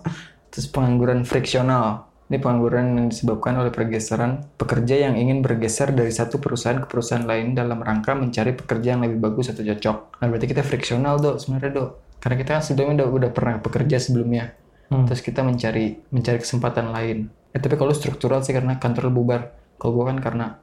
Terus 0.56 0.72
pengangguran 0.72 1.28
friksional. 1.28 2.08
Ini 2.32 2.40
pengangguran 2.40 2.96
yang 2.96 3.12
disebabkan 3.12 3.60
oleh 3.60 3.68
pergeseran 3.68 4.40
pekerja 4.56 5.04
yang 5.04 5.20
ingin 5.20 5.44
bergeser 5.44 5.92
dari 5.92 6.08
satu 6.08 6.40
perusahaan 6.40 6.80
ke 6.80 6.88
perusahaan 6.88 7.28
lain 7.28 7.52
dalam 7.52 7.84
rangka 7.84 8.16
mencari 8.16 8.56
pekerja 8.56 8.96
yang 8.96 9.04
lebih 9.04 9.20
bagus 9.20 9.52
atau 9.52 9.60
cocok. 9.60 10.16
Nah, 10.16 10.26
berarti 10.32 10.48
kita 10.48 10.64
friksional, 10.64 11.20
Dok, 11.20 11.44
sebenarnya, 11.44 11.76
Dok. 11.76 11.90
Karena 12.24 12.36
kita 12.40 12.50
kan 12.56 12.62
sebelumnya 12.64 13.04
udah, 13.04 13.08
udah 13.12 13.30
pernah 13.36 13.60
bekerja 13.60 14.00
sebelumnya. 14.00 14.56
Hmm. 14.88 15.04
Terus 15.04 15.20
kita 15.20 15.44
mencari 15.44 16.00
mencari 16.08 16.38
kesempatan 16.40 16.88
lain. 16.88 17.28
Eh, 17.52 17.60
tapi 17.60 17.76
kalau 17.76 17.92
struktural 17.92 18.40
sih 18.40 18.56
karena 18.56 18.80
kantor 18.80 19.12
bubar. 19.12 19.52
Kalau 19.76 19.92
gue 19.92 20.08
kan 20.08 20.24
karena 20.24 20.56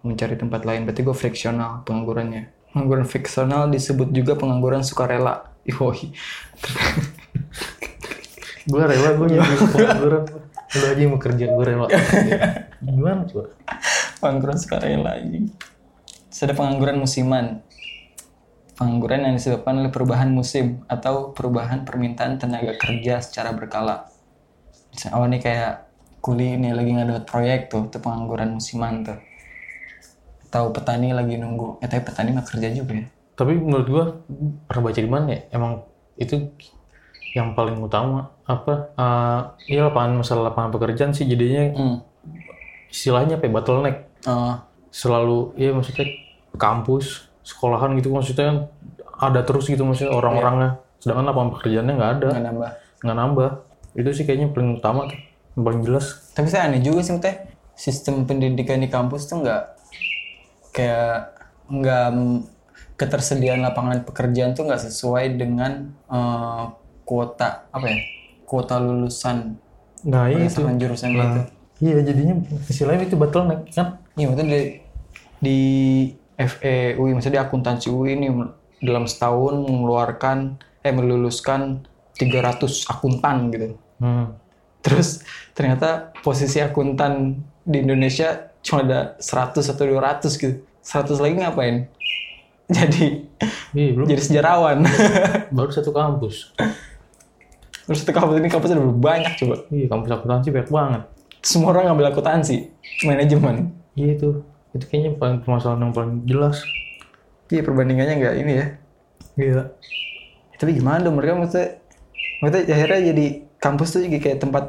mencari 0.00 0.40
tempat 0.40 0.64
lain. 0.64 0.88
Berarti 0.88 1.04
gue 1.04 1.12
friksional 1.12 1.84
penganggurannya. 1.84 2.72
Pengangguran 2.72 3.04
friksional 3.04 3.68
disebut 3.68 4.08
juga 4.08 4.40
pengangguran 4.40 4.80
sukarela. 4.80 5.52
Iwoi. 5.68 6.16
Gue 8.64 8.80
rela 8.80 9.10
gue 9.16 9.26
jadi 9.28 9.56
pengangguran. 9.72 10.22
Lu 10.74 10.84
aja 10.88 10.96
yang 10.96 11.12
mau 11.12 11.20
kerja, 11.20 11.44
gue 11.52 11.64
rela. 11.64 11.86
Gimana 12.80 13.22
coba? 13.28 13.52
pengangguran 14.24 14.56
sukarela 14.56 15.20
anjing. 15.20 15.52
Terus 16.32 16.40
ada 16.48 16.54
pengangguran 16.56 16.96
musiman. 16.96 17.60
Pengangguran 18.74 19.28
yang 19.28 19.34
disebabkan 19.36 19.84
oleh 19.84 19.92
perubahan 19.92 20.32
musim 20.32 20.82
atau 20.88 21.36
perubahan 21.36 21.84
permintaan 21.84 22.40
tenaga 22.40 22.74
kerja 22.80 23.20
secara 23.20 23.52
berkala. 23.52 24.08
Misalnya, 24.90 25.14
oh 25.20 25.28
ini 25.28 25.38
kayak 25.38 25.72
kuli 26.24 26.56
ini 26.56 26.72
lagi 26.72 26.90
nggak 26.90 27.06
dapat 27.06 27.24
proyek 27.28 27.60
tuh, 27.70 27.86
itu 27.86 27.98
pengangguran 28.00 28.56
musiman 28.56 29.04
tuh. 29.04 29.20
Atau 30.48 30.72
petani 30.72 31.12
lagi 31.12 31.38
nunggu. 31.38 31.84
Eh 31.84 31.86
tapi 31.86 32.02
petani 32.02 32.34
mah 32.34 32.42
kerja 32.42 32.72
juga 32.72 32.98
ya. 32.98 33.06
Tapi 33.34 33.52
menurut 33.60 33.86
gue 33.86 34.04
pernah 34.66 34.82
baca 34.90 35.00
di 35.04 35.10
mana 35.10 35.26
ya? 35.30 35.40
Emang 35.54 35.86
itu 36.18 36.50
yang 37.34 37.52
paling 37.52 37.76
utama 37.76 38.30
apa? 38.46 38.94
eh 38.94 39.40
iya 39.68 39.90
lapangan 39.90 40.22
masalah 40.22 40.48
lapangan 40.48 40.70
pekerjaan 40.70 41.10
sih 41.10 41.26
jadinya 41.26 41.74
Hmm. 41.74 41.98
istilahnya 42.88 43.36
apa 43.36 43.44
ya, 43.44 43.52
bottleneck. 43.52 43.96
Oh, 44.24 44.54
Selalu 44.88 45.58
ya 45.58 45.74
maksudnya 45.74 46.06
kampus, 46.54 47.26
sekolahan 47.42 47.98
gitu 47.98 48.14
maksudnya 48.14 48.44
kan 48.46 48.58
ada 49.18 49.42
terus 49.42 49.66
gitu 49.66 49.82
maksudnya 49.82 50.14
orang-orangnya. 50.14 50.78
Sedangkan 51.02 51.26
lapangan 51.26 51.50
pekerjaannya 51.58 51.94
nggak 51.98 52.12
ada, 52.14 52.28
nggak 52.30 52.44
nambah. 52.46 52.70
nggak 53.02 53.16
nambah. 53.18 53.50
Itu 53.98 54.08
sih 54.14 54.22
kayaknya 54.22 54.54
paling 54.54 54.78
utama 54.78 55.10
tuh, 55.10 55.18
paling 55.52 55.82
jelas. 55.82 56.30
Tapi 56.32 56.46
saya 56.46 56.70
aneh 56.70 56.78
juga 56.80 57.02
sih 57.02 57.18
teh 57.18 57.34
sistem 57.74 58.22
pendidikan 58.22 58.78
di 58.78 58.86
kampus 58.86 59.26
tuh 59.26 59.42
nggak 59.42 59.62
kayak 60.70 61.34
nggak 61.66 62.06
ketersediaan 62.94 63.58
lapangan 63.60 64.06
pekerjaan 64.06 64.54
tuh 64.54 64.70
nggak 64.70 64.82
sesuai 64.86 65.34
dengan 65.34 65.90
eh, 66.06 66.64
kuota 67.04 67.68
apa 67.68 67.86
ya 67.86 67.98
kuota 68.44 68.76
lulusan 68.76 69.56
Nah 70.04 70.28
itu. 70.28 70.36
berdasarkan 70.36 70.76
jurusan 70.76 71.08
gitu. 71.12 71.40
Iya 71.80 72.00
jadinya 72.02 72.34
istilahnya 72.64 73.04
itu 73.04 73.16
bottleneck 73.16 73.72
kan? 73.72 73.98
Iya 74.14 74.24
maksudnya 74.28 74.46
di, 74.52 74.60
di 75.40 75.58
FE 76.34 76.76
UI 76.96 77.12
maksudnya 77.12 77.40
di 77.40 77.42
akuntansi 77.42 77.88
UI 77.88 78.14
ini 78.14 78.28
dalam 78.78 79.04
setahun 79.04 79.64
mengeluarkan 79.64 80.60
eh 80.80 80.92
meluluskan 80.92 81.88
300 82.14 82.60
akuntan 82.86 83.48
gitu. 83.48 83.80
Hmm. 83.96 84.36
Terus 84.80 85.24
ternyata 85.52 86.12
posisi 86.20 86.60
akuntan 86.60 87.40
di 87.64 87.80
Indonesia 87.80 88.52
cuma 88.60 88.84
ada 88.84 89.16
100 89.16 89.64
atau 89.64 89.84
200 89.84 90.28
gitu. 90.36 90.60
100 90.80 91.16
lagi 91.16 91.34
ngapain? 91.40 91.76
Jadi 92.76 93.24
Iya 93.72 93.90
belum. 93.92 94.06
jadi 94.06 94.22
sejarawan. 94.22 94.84
Baru 95.50 95.68
satu 95.68 95.90
kampus. 95.90 96.52
Terus 97.84 98.00
satu 98.00 98.12
kampus 98.16 98.40
ini 98.40 98.48
kampus 98.48 98.72
ada 98.72 98.80
banyak 98.80 99.32
coba. 99.44 99.56
Iya 99.68 99.86
kampus 99.92 100.08
akuntansi 100.10 100.48
banyak 100.48 100.70
banget. 100.72 101.02
Semua 101.44 101.76
orang 101.76 101.92
ngambil 101.92 102.16
akuntansi, 102.16 102.56
manajemen. 103.04 103.76
Iya 103.92 104.16
itu. 104.16 104.30
Itu 104.72 104.84
kayaknya 104.88 105.20
paling 105.20 105.44
permasalahan 105.44 105.84
yang 105.84 105.92
paling 105.92 106.14
jelas. 106.24 106.64
Iya 107.52 107.60
perbandingannya 107.60 108.14
nggak 108.24 108.34
ini 108.40 108.52
ya. 108.56 108.66
Iya. 109.36 109.62
Tapi 110.56 110.70
gimana 110.80 111.04
dong 111.04 111.20
mereka 111.20 111.36
maksudnya, 111.36 111.76
maksudnya 112.40 112.72
akhirnya 112.72 113.00
jadi 113.12 113.26
kampus 113.60 113.88
tuh 113.92 114.00
jadi 114.08 114.18
kayak 114.22 114.38
tempat 114.40 114.64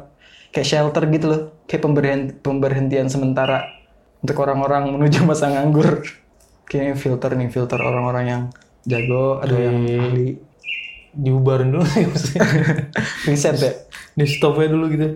kayak 0.52 0.66
shelter 0.68 1.02
gitu 1.08 1.26
loh, 1.28 1.40
kayak 1.64 1.82
pemberian 1.82 2.20
pemberhentian 2.44 3.08
sementara 3.08 3.64
untuk 4.20 4.36
orang-orang 4.44 4.92
menuju 4.92 5.24
masa 5.24 5.48
nganggur. 5.48 6.04
Kayaknya 6.68 6.94
filter 6.98 7.30
nih 7.38 7.48
filter 7.48 7.78
orang-orang 7.80 8.24
yang 8.26 8.42
jago, 8.84 9.40
ada 9.40 9.54
yang 9.56 9.76
Iya. 9.86 10.00
ahli 10.02 10.28
Dibubarin 11.16 11.72
dulu 11.72 11.84
sih 11.88 12.04
maksudnya. 12.04 12.44
riset 13.28 13.56
ya, 13.56 13.72
Di 14.12 14.24
stopnya 14.28 14.68
dulu 14.68 14.84
gitu. 14.92 15.08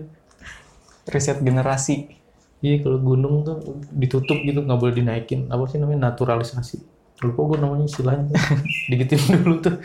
riset 1.09 1.41
generasi. 1.41 2.09
Iya 2.61 2.85
kalau 2.85 3.01
gunung 3.01 3.41
tuh 3.41 3.81
ditutup 3.89 4.37
gitu 4.41 4.61
nggak 4.65 4.79
boleh 4.81 4.93
dinaikin. 4.97 5.49
Apa 5.49 5.69
sih 5.69 5.77
namanya 5.77 6.13
naturalisasi. 6.13 6.77
Lupa 7.21 7.41
gue 7.53 7.57
namanya 7.61 7.85
istilahnya. 7.85 8.33
Digitin 8.89 9.41
dulu 9.41 9.61
tuh. 9.61 9.75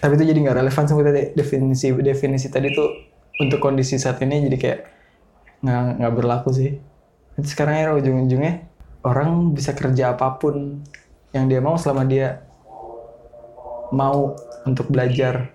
Tapi 0.00 0.12
itu 0.16 0.24
jadi 0.28 0.38
nggak 0.48 0.56
relevan 0.64 0.84
sama 0.88 1.00
tadi 1.04 1.32
definisi 1.36 1.92
definisi 1.96 2.48
tadi 2.52 2.72
tuh 2.72 2.88
untuk 3.40 3.58
kondisi 3.60 3.96
saat 3.96 4.20
ini 4.20 4.44
jadi 4.48 4.56
kayak 4.60 4.80
nggak 5.64 5.82
nggak 6.00 6.12
berlaku 6.12 6.50
sih. 6.52 6.76
Sekarang 7.40 7.74
ya 7.80 7.88
ujung-ujungnya 7.96 8.68
orang 9.08 9.56
bisa 9.56 9.72
kerja 9.72 10.14
apa 10.14 10.36
pun 10.36 10.84
yang 11.32 11.48
dia 11.48 11.64
mau 11.64 11.80
selama 11.80 12.04
dia 12.04 12.44
mau 13.92 14.34
untuk 14.64 14.88
belajar 14.88 15.52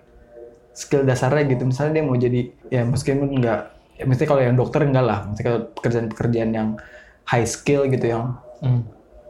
skill 0.77 1.03
dasarnya 1.03 1.57
gitu. 1.57 1.65
Misalnya 1.65 1.99
dia 1.99 2.03
mau 2.05 2.15
jadi 2.15 2.41
ya 2.69 2.81
meskipun 2.85 3.41
nggak, 3.41 3.61
ya 3.97 4.05
mesti 4.05 4.23
kalau 4.29 4.41
yang 4.45 4.55
dokter 4.55 4.85
enggak 4.85 5.05
lah. 5.05 5.19
Mesti 5.27 5.41
kalau 5.41 5.59
pekerjaan-pekerjaan 5.73 6.51
yang 6.53 6.69
high 7.27 7.45
skill 7.45 7.85
gitu 7.91 8.07
yang 8.07 8.37
Hmm. 8.57 8.81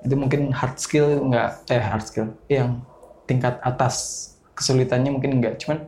itu 0.07 0.15
mungkin 0.15 0.55
hard 0.55 0.79
skill 0.79 1.19
nggak 1.27 1.67
eh 1.67 1.83
hard 1.83 1.99
skill 1.99 2.31
yang 2.47 2.79
tingkat 3.27 3.59
atas 3.59 3.95
kesulitannya 4.55 5.11
mungkin 5.11 5.43
nggak 5.43 5.59
cuman 5.59 5.83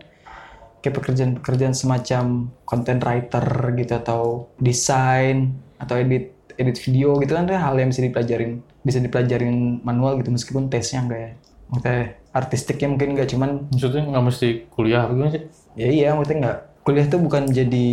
kayak 0.84 0.96
pekerjaan-pekerjaan 1.00 1.72
semacam 1.72 2.52
content 2.68 3.00
writer 3.00 3.48
gitu 3.80 3.94
atau 3.96 4.52
desain 4.60 5.56
atau 5.80 5.96
edit 5.96 6.36
edit 6.60 6.76
video 6.84 7.16
gitu 7.24 7.32
kan 7.32 7.48
hal 7.48 7.80
yang 7.80 7.96
bisa 7.96 8.04
dipelajarin 8.04 8.60
bisa 8.84 9.00
dipelajarin 9.00 9.80
manual 9.88 10.20
gitu 10.20 10.36
meskipun 10.36 10.68
tesnya 10.68 11.00
enggak 11.08 11.20
ya 11.24 11.32
maksudnya 11.72 12.04
artistiknya 12.32 12.88
mungkin 12.88 13.13
enggak 13.13 13.30
cuman 13.30 13.70
Maksudnya 13.70 14.04
nggak 14.06 14.24
mesti 14.24 14.48
kuliah 14.70 15.04
apa 15.04 15.12
gimana 15.12 15.32
sih? 15.32 15.44
ya 15.74 15.88
iya 15.88 16.10
maksudnya 16.12 16.38
enggak 16.39 16.60
kuliah 16.82 17.06
tuh 17.06 17.20
bukan 17.20 17.44
jadi 17.46 17.88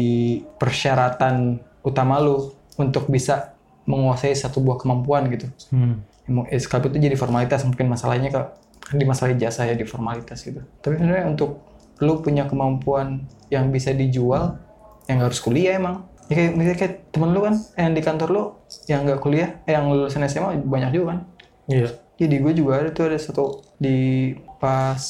persyaratan 0.57 1.35
utama 1.81 2.19
lu 2.19 2.51
untuk 2.75 3.07
bisa 3.07 3.55
menguasai 3.85 4.35
satu 4.35 4.59
buah 4.59 4.77
kemampuan 4.77 5.31
gitu 5.31 5.47
Hmm. 5.71 6.03
Sekalipun 6.51 6.91
itu 6.91 7.07
jadi 7.07 7.15
formalitas 7.15 7.63
mungkin 7.63 7.87
masalahnya 7.87 8.29
ke 8.29 8.41
kan 8.83 8.97
di 8.97 9.07
masalah 9.07 9.31
jasa 9.33 9.63
ya 9.63 9.73
di 9.73 9.83
formalitas 9.83 10.43
gitu 10.43 10.59
tapi 10.81 10.95
sebenarnya 10.97 11.27
untuk 11.29 11.63
lu 11.97 12.19
punya 12.19 12.45
kemampuan 12.45 13.23
yang 13.47 13.71
bisa 13.71 13.91
dijual 13.91 14.59
yang 15.05 15.17
nggak 15.17 15.31
harus 15.31 15.39
kuliah 15.39 15.75
emang 15.75 16.03
ya 16.27 16.35
kayak 16.35 16.53
misalnya 16.53 16.79
kayak 16.81 16.95
temen 17.09 17.31
lu 17.31 17.41
kan 17.41 17.55
yang 17.77 17.95
di 17.95 18.03
kantor 18.03 18.29
lu 18.29 18.43
yang 18.85 19.03
nggak 19.03 19.19
kuliah 19.19 19.55
eh, 19.63 19.73
yang 19.73 19.87
lulusan 19.87 20.23
SMA 20.25 20.59
banyak 20.61 20.91
juga 20.91 21.07
kan 21.09 21.19
Iya. 21.67 21.89
Jadi 22.17 22.35
gue 22.41 22.53
juga 22.57 22.81
ada 22.81 22.91
tuh 22.93 23.13
ada 23.13 23.19
satu 23.21 23.61
di 23.77 24.33
pas 24.57 25.01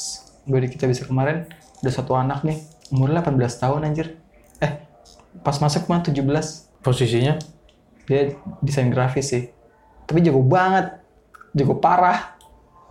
gue 0.46 0.58
di 0.62 0.68
kita 0.70 0.90
bisa 0.90 1.06
kemarin 1.06 1.46
ada 1.82 1.90
satu 1.90 2.18
anak 2.18 2.42
nih 2.42 2.58
umurnya 2.90 3.22
18 3.22 3.62
tahun 3.62 3.80
anjir. 3.86 4.18
Eh 4.62 4.72
pas 5.42 5.56
masuk 5.58 5.86
mah 5.90 6.02
17 6.02 6.22
Posisinya? 6.82 7.34
dia 8.06 8.38
desain 8.62 8.86
grafis 8.86 9.34
sih. 9.34 9.50
Tapi 10.06 10.22
jago 10.22 10.38
banget. 10.46 11.02
Jago 11.50 11.82
parah. 11.82 12.38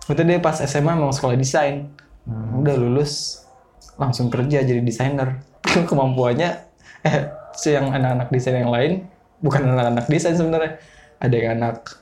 Itu 0.04 0.20
dia 0.20 0.36
pas 0.36 0.60
SMA 0.60 0.92
mau 0.92 1.08
sekolah 1.08 1.40
desain. 1.40 1.88
Udah 2.60 2.76
lulus 2.76 3.40
langsung 3.96 4.28
kerja 4.28 4.60
jadi 4.60 4.84
desainer. 4.84 5.40
Kemampuannya 5.88 6.68
eh 7.08 7.32
si 7.56 7.72
yang 7.72 7.88
anak-anak 7.88 8.28
desain 8.28 8.60
yang 8.60 8.68
lain 8.68 9.08
bukan 9.40 9.64
anak-anak 9.64 10.04
desain 10.12 10.36
sebenarnya. 10.36 10.76
Ada 11.16 11.32
yang 11.32 11.48
anak 11.56 11.96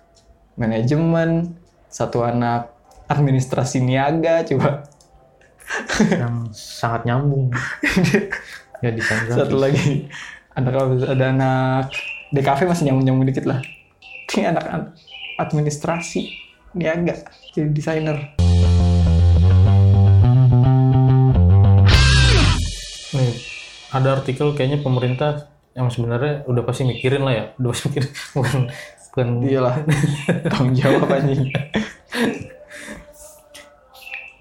manajemen 0.58 1.54
satu 1.94 2.26
anak 2.26 2.74
administrasi 3.06 3.78
niaga 3.78 4.42
coba 4.42 4.82
yang 6.10 6.50
sangat 6.50 7.06
nyambung. 7.06 7.54
ya 8.82 8.90
grafis. 8.90 9.30
satu 9.30 9.62
lagi 9.62 10.10
anak 10.58 10.74
ada 11.06 11.30
anak 11.30 11.94
DKV 12.34 12.66
masih 12.66 12.90
nyambung 12.90 13.04
nyambung 13.06 13.26
dikit 13.30 13.46
lah 13.46 13.62
ini 14.34 14.42
anak 14.42 14.66
anak 14.66 14.90
administrasi 15.38 16.34
niaga 16.74 17.30
jadi 17.54 17.70
desainer 17.70 18.34
Nih, 23.14 23.38
ada 23.94 24.18
artikel 24.18 24.50
kayaknya 24.58 24.82
pemerintah 24.82 25.53
yang 25.74 25.90
sebenarnya 25.90 26.46
udah 26.46 26.62
pasti 26.62 26.86
mikirin 26.86 27.22
lah 27.26 27.34
ya, 27.34 27.44
udah 27.58 27.68
pasti 27.74 27.84
mikirin. 27.90 28.10
Bukan 28.34 28.60
bukan. 29.14 29.46
Iyalah. 29.46 29.74
Tanggung 30.50 30.74
jawab 30.74 31.06
anjing. 31.06 31.46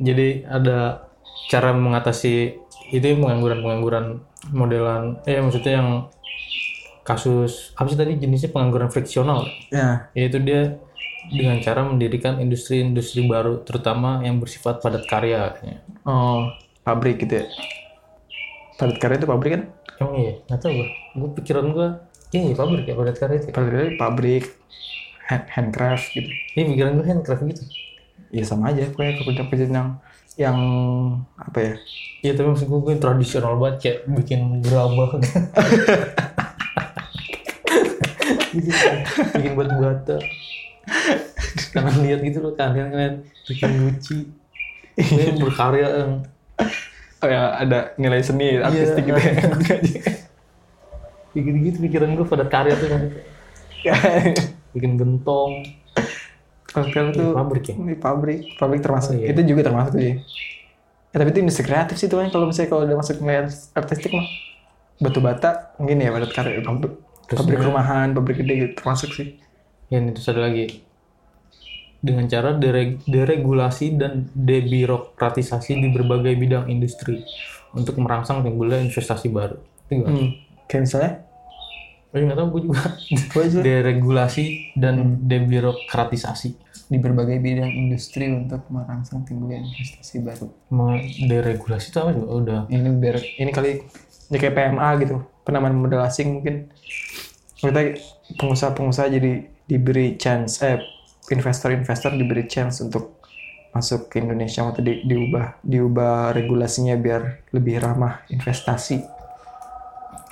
Jadi 0.01 0.49
ada 0.49 1.05
cara 1.53 1.69
mengatasi 1.77 2.57
itu 2.89 3.05
pengangguran-pengangguran 3.21 4.25
modelan, 4.49 5.21
eh 5.29 5.37
maksudnya 5.37 5.77
yang 5.77 5.89
kasus 7.05 7.77
apa 7.77 7.87
sih 7.93 7.99
tadi 8.01 8.17
jenisnya 8.17 8.49
pengangguran 8.49 8.89
friksional, 8.89 9.45
ya. 9.69 10.09
Yaitu 10.17 10.41
dia 10.41 10.81
dengan 11.29 11.61
cara 11.61 11.85
mendirikan 11.85 12.41
industri-industri 12.41 13.29
baru, 13.29 13.61
terutama 13.61 14.25
yang 14.25 14.41
bersifat 14.41 14.81
padat 14.81 15.05
karya. 15.05 15.53
oh 16.03 16.49
pabrik 16.81 17.21
gitu 17.21 17.41
ya? 17.41 17.45
Padat 18.81 18.97
karya 18.97 19.17
itu 19.21 19.29
pabrik 19.29 19.51
kan 19.53 19.63
Emang 20.03 20.19
iya, 20.19 20.33
nggak 20.45 20.59
tahu 20.59 20.71
gue. 20.75 20.87
Gue 21.15 21.29
pikiran 21.39 21.65
gue, 21.71 21.87
iya 22.35 22.51
pabrik 22.51 22.85
ya 22.89 22.95
padat 22.97 23.15
karya 23.15 23.37
itu. 23.39 23.47
padat 23.55 23.69
karya 23.71 23.85
itu 23.87 23.97
pabrik 23.97 24.45
hand, 25.29 25.45
handcraft 25.47 26.11
gitu 26.11 26.29
Ini 26.57 26.61
pikiran 26.75 26.91
gue 26.99 27.05
handcraft 27.07 27.43
gitu. 27.47 27.63
ya 28.33 28.41
sama 28.41 28.73
aja 28.73 28.89
kayak 28.89 29.21
pekerjaan-pekerjaan 29.21 29.73
yang 29.77 29.89
yang 30.33 30.57
apa 31.37 31.59
ya 31.61 31.73
Iya 32.25 32.33
tapi 32.33 32.47
maksud 32.49 32.65
gue, 32.65 32.79
gue 32.81 32.95
tradisional 32.97 33.61
banget 33.61 33.77
kayak 33.77 33.99
bikin 34.09 34.41
gerabah 34.65 35.13
bikin, 38.57 38.73
bikin 39.37 39.53
batu 39.53 39.75
bata 39.77 40.17
kalian 41.73 41.97
lihat 42.01 42.19
gitu 42.25 42.37
loh 42.41 42.53
kalian 42.57 42.89
kalian 42.89 43.15
bikin 43.45 43.71
guci 43.85 44.17
Kalian 44.93 45.41
berkarya 45.41 45.87
yang 45.89 46.11
oh 47.23 47.29
ya 47.31 47.55
ada 47.55 47.95
nilai 47.95 48.19
seni 48.19 48.59
artistik 48.59 49.07
gitu 49.07 49.15
ya. 49.15 49.33
Bikin 51.33 51.55
gitu 51.65 51.77
pikiran 51.81 52.13
gue 52.13 52.25
pada 52.27 52.45
karya 52.45 52.75
tuh 52.77 52.87
kan. 52.91 53.01
Bikin 54.75 54.99
gentong. 54.99 55.65
Karya 56.69 57.13
itu 57.13 57.25
Ini 57.25 57.37
pabrik 57.37 57.63
ya? 57.69 57.75
Ini 57.77 57.95
pabrik, 57.97 58.41
pabrik 58.57 58.81
termasuk. 58.83 59.15
Oh, 59.15 59.17
iya. 59.17 59.33
Itu 59.33 59.41
juga 59.45 59.71
termasuk 59.71 59.97
sih. 59.97 60.13
Ya, 61.13 61.15
tapi 61.21 61.29
itu 61.29 61.39
industri 61.45 61.63
kreatif 61.65 61.95
sih 62.01 62.09
tuh 62.09 62.17
kan 62.21 62.33
kalau 62.33 62.49
misalnya 62.49 62.69
kalau 62.73 62.81
udah 62.85 62.97
masuk 62.97 63.21
nilai 63.21 63.49
artistik 63.77 64.11
mah. 64.13 64.25
Batu 65.01 65.19
bata 65.21 65.73
mungkin 65.81 66.05
ya 66.05 66.13
padat 66.13 66.31
karya 66.33 66.61
pabrik, 66.61 66.93
pabrik 67.29 67.59
rumahan, 67.61 68.13
pabrik 68.13 68.45
gede 68.45 68.53
gitu 68.61 68.73
termasuk 68.77 69.09
sih. 69.13 69.37
ya 69.91 70.01
ini 70.01 70.09
terus 70.15 70.25
ada 70.25 70.49
lagi 70.49 70.81
dengan 72.03 72.27
cara 72.27 72.51
dere- 72.53 72.99
deregulasi 73.07 73.95
dan 73.95 74.27
debirokratisasi 74.35 75.71
di 75.79 75.87
berbagai 75.89 76.35
bidang 76.35 76.67
industri 76.67 77.23
untuk 77.71 77.95
merangsang 77.97 78.43
timbulnya 78.43 78.83
investasi 78.83 79.31
baru. 79.31 79.55
Itu? 79.87 80.03
Hmm. 80.03 80.29
Kayak 80.67 80.81
misalnya, 80.83 81.13
Oh, 82.13 82.21
nggak 82.21 82.37
tahu 82.37 82.47
gue 82.53 82.61
juga. 82.69 82.81
Deregulasi 83.65 84.77
dan 84.77 85.17
debirokratisasi. 85.25 86.61
di 86.83 87.01
berbagai 87.01 87.41
bidang 87.41 87.73
industri 87.73 88.29
untuk 88.29 88.69
merangsang 88.69 89.25
timbulnya 89.25 89.65
investasi 89.65 90.21
baru. 90.21 90.45
Deregulasi 91.25 91.89
itu 91.89 91.97
apa 91.97 92.13
juga? 92.13 92.27
Udah. 92.29 92.59
Ini 92.69 92.89
ber, 93.01 93.17
ini 93.17 93.49
kali 93.49 93.81
ya 94.29 94.37
kayak 94.37 94.53
PMA 94.53 94.89
gitu, 95.01 95.25
penanaman 95.41 95.73
modal 95.73 96.05
asing 96.05 96.37
mungkin. 96.37 96.69
Kita 97.57 97.97
pengusaha-pengusaha 98.37 99.09
jadi 99.09 99.31
diberi 99.65 100.21
chance, 100.21 100.61
eh 100.61 100.77
investor-investor 101.29 102.11
diberi 102.13 102.43
chance 102.45 102.83
untuk 102.83 103.23
masuk 103.71 104.05
ke 104.05 104.21
Indonesia 104.21 104.61
atau 104.61 104.83
di, 104.83 105.01
diubah 105.01 105.63
diubah 105.63 106.29
regulasinya 106.31 106.93
biar 106.93 107.49
lebih 107.51 107.79
ramah 107.79 108.21
investasi. 108.27 109.01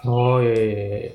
Oh 0.04 0.38
iya, 0.42 0.54
iya, 0.54 0.74
iya. 0.76 1.12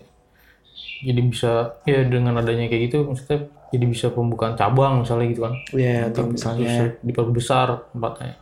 Jadi 1.06 1.20
bisa 1.22 1.76
ya 1.84 2.02
dengan 2.02 2.34
adanya 2.34 2.66
kayak 2.66 2.82
gitu 2.88 3.04
maksudnya 3.04 3.46
jadi 3.68 3.84
bisa 3.84 4.06
pembukaan 4.10 4.56
cabang 4.56 5.04
misalnya 5.04 5.26
gitu 5.28 5.42
kan. 5.44 5.54
Iya, 5.70 6.08
atau 6.10 6.22
misalnya 6.26 6.96
diperbesar 7.02 7.92
tempatnya. 7.92 8.34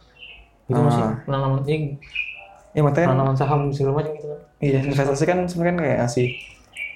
Itu 0.64 0.80
masih 0.80 1.02
Ah. 1.02 1.12
penanaman 1.26 1.60
ini 1.66 1.98
ya 2.72 2.80
makanya 2.80 3.12
penanaman 3.12 3.36
saham 3.36 3.60
segala 3.70 4.00
macam 4.00 4.16
gitu 4.16 4.26
kan. 4.32 4.40
iya 4.58 4.78
investasi 4.80 5.24
kan 5.28 5.38
sebenarnya 5.46 5.70
kan 5.70 5.80
kayak 5.84 5.98
ngasih 6.02 6.26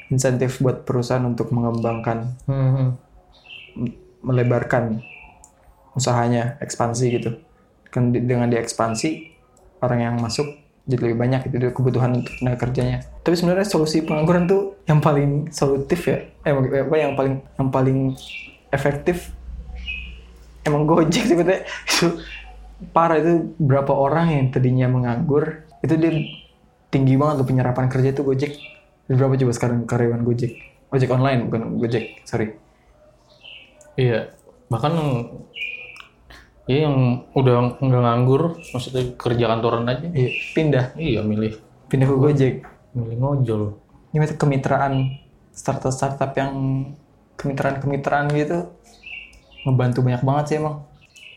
insentif 0.09 0.51
buat 0.59 0.83
perusahaan 0.83 1.23
untuk 1.23 1.53
mengembangkan 1.53 2.33
Hmm, 2.49 2.71
hmm. 2.73 2.89
Melebarkan 4.23 5.03
usahanya, 5.95 6.59
ekspansi 6.63 7.07
gitu. 7.19 7.31
Kan 7.89 8.13
dengan 8.13 8.53
diekspansi 8.53 9.35
orang 9.83 10.01
yang 10.03 10.15
masuk 10.21 10.47
jadi 10.89 11.05
lebih 11.05 11.19
banyak 11.21 11.41
itu 11.53 11.69
kebutuhan 11.77 12.25
untuk 12.25 12.33
tenaga 12.41 12.65
kerjanya. 12.65 13.05
Tapi 13.21 13.37
sebenarnya 13.37 13.69
solusi 13.69 14.01
pengangguran 14.01 14.49
tuh 14.49 14.81
yang 14.89 15.05
paling 15.05 15.53
solutif 15.53 16.09
ya, 16.09 16.25
eh 16.49 16.53
apa 16.57 16.97
yang 16.97 17.13
paling 17.13 17.35
yang 17.61 17.69
paling 17.69 17.99
efektif 18.73 19.37
emang 20.65 20.89
Gojek 20.89 21.29
sebetulnya 21.29 21.65
itu 21.65 22.21
parah 22.93 23.21
itu 23.21 23.53
berapa 23.61 23.93
orang 23.93 24.33
yang 24.33 24.45
tadinya 24.49 24.87
menganggur 24.89 25.65
itu 25.85 25.95
dia 25.97 26.13
tinggi 26.89 27.21
banget 27.21 27.45
tuh 27.45 27.49
penyerapan 27.53 27.87
kerja 27.93 28.09
itu 28.17 28.23
Gojek. 28.25 28.53
Berapa 29.09 29.37
coba 29.41 29.53
sekarang 29.53 29.79
karyawan 29.85 30.25
Gojek? 30.25 30.53
Gojek 30.89 31.11
online 31.13 31.49
bukan 31.49 31.81
Gojek, 31.81 32.25
sorry. 32.25 32.57
Iya, 33.99 34.31
bahkan 34.71 34.95
yang 34.95 35.11
ya 36.71 36.87
yang 36.87 37.27
udah 37.35 37.83
nggak 37.83 38.03
nganggur, 38.07 38.63
maksudnya 38.71 39.03
kerja 39.19 39.45
kantoran 39.51 39.91
aja. 39.91 40.07
Iya, 40.15 40.31
pindah, 40.55 40.85
Iya, 40.95 41.21
milih 41.27 41.59
pindah 41.91 42.07
ke 42.07 42.17
Gojek. 42.17 42.55
milih 42.95 43.21
ngojol. 43.21 43.63
Ini 44.15 44.25
itu 44.25 44.37
kemitraan 44.41 45.19
startup-startup 45.53 46.33
yang 46.39 46.53
kemitraan-kemitraan 47.37 48.33
gitu 48.33 48.73
ngebantu 49.67 49.99
banyak 50.07 50.23
banget 50.25 50.45
sih 50.49 50.57
emang. 50.59 50.87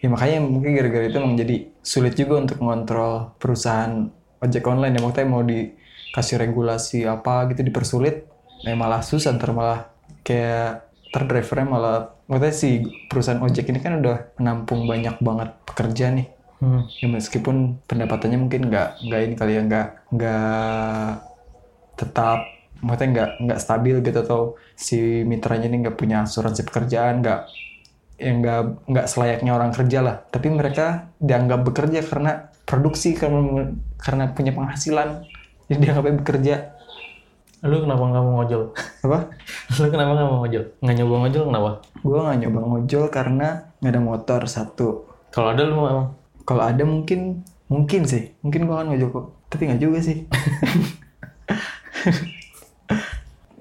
Ya 0.02 0.08
makanya 0.10 0.38
mungkin 0.41 0.71
gara-gara 0.74 1.06
itu 1.06 1.17
emang 1.19 1.36
jadi 1.38 1.69
sulit 1.84 2.13
juga 2.17 2.41
untuk 2.41 2.58
mengontrol 2.63 3.36
perusahaan 3.38 4.10
ojek 4.41 4.65
online 4.65 4.97
ya 4.97 5.02
maksudnya 5.06 5.28
mau 5.30 5.43
dikasih 5.45 6.36
regulasi 6.41 7.06
apa 7.06 7.45
gitu 7.54 7.62
dipersulit 7.62 8.26
ya 8.65 8.74
malah 8.74 9.06
susah 9.06 9.38
ntar 9.38 9.54
malah 9.54 9.93
kayak 10.26 10.90
drivernya 11.12 11.67
malah 11.67 11.97
maksudnya 12.32 12.56
si 12.56 12.69
perusahaan 13.12 13.43
ojek 13.43 13.67
ini 13.69 13.80
kan 13.84 14.00
udah 14.00 14.36
menampung 14.39 14.88
banyak 14.88 15.19
banget 15.19 15.50
pekerja 15.67 16.08
nih. 16.15 16.28
Hmm. 16.62 16.86
ya 17.02 17.10
meskipun 17.10 17.82
pendapatannya 17.89 18.38
mungkin 18.38 18.69
nggak 18.69 19.02
nggak 19.10 19.21
ini 19.26 19.34
kali 19.34 19.58
ya 19.58 19.62
nggak 19.65 19.88
nggak 20.13 21.10
tetap 21.97 22.45
maksudnya 22.86 23.10
nggak 23.17 23.30
nggak 23.50 23.60
stabil 23.65 23.95
gitu 24.06 24.19
atau 24.21 24.41
si 24.78 25.26
mitranya 25.26 25.65
ini 25.65 25.82
nggak 25.82 25.97
punya 25.97 26.21
asuransi 26.21 26.62
pekerjaan 26.62 27.26
nggak 27.26 27.50
ya 28.21 28.32
nggak 28.38 28.62
nggak 28.86 29.06
selayaknya 29.10 29.52
orang 29.58 29.74
kerja 29.74 30.00
lah. 30.06 30.15
Tapi 30.30 30.47
mereka 30.54 31.10
dianggap 31.17 31.65
bekerja 31.65 32.06
karena 32.06 32.54
produksi 32.69 33.17
karena 33.17 33.74
karena 33.97 34.30
punya 34.30 34.54
penghasilan. 34.54 35.26
Jadi 35.65 35.78
dianggapnya 35.82 36.15
bekerja 36.21 36.56
Lu 37.62 37.78
kenapa 37.78 38.04
nggak 38.04 38.24
mau 38.24 38.34
ngojol? 38.39 38.63
apa 39.02 39.17
Lu 39.78 39.88
kenapa 39.88 40.12
nggak 40.13 40.28
mau 40.28 40.38
ngojol? 40.41 40.63
Nggak 40.80 40.95
nyoba 40.97 41.15
ngojol 41.19 41.43
kenapa? 41.47 41.71
gue 42.02 42.17
nggak 42.17 42.39
nyoba 42.41 42.60
ngojol 42.65 43.04
karena 43.08 43.47
nggak 43.78 43.91
ada 43.91 44.02
motor 44.02 44.41
satu 44.45 45.06
Kalau 45.30 45.54
ada 45.54 45.62
lu 45.62 45.76
mau 45.76 45.88
emang? 45.88 46.08
kalau 46.41 46.65
ada 46.65 46.82
mungkin 46.82 47.45
mungkin 47.67 48.02
sih 48.04 48.34
mungkin 48.41 48.65
gue 48.65 48.74
akan 48.74 48.88
ngojol 48.89 49.10
kok 49.12 49.26
tapi 49.47 49.69
nggak 49.69 49.78
juga 49.80 50.02
sih 50.02 50.26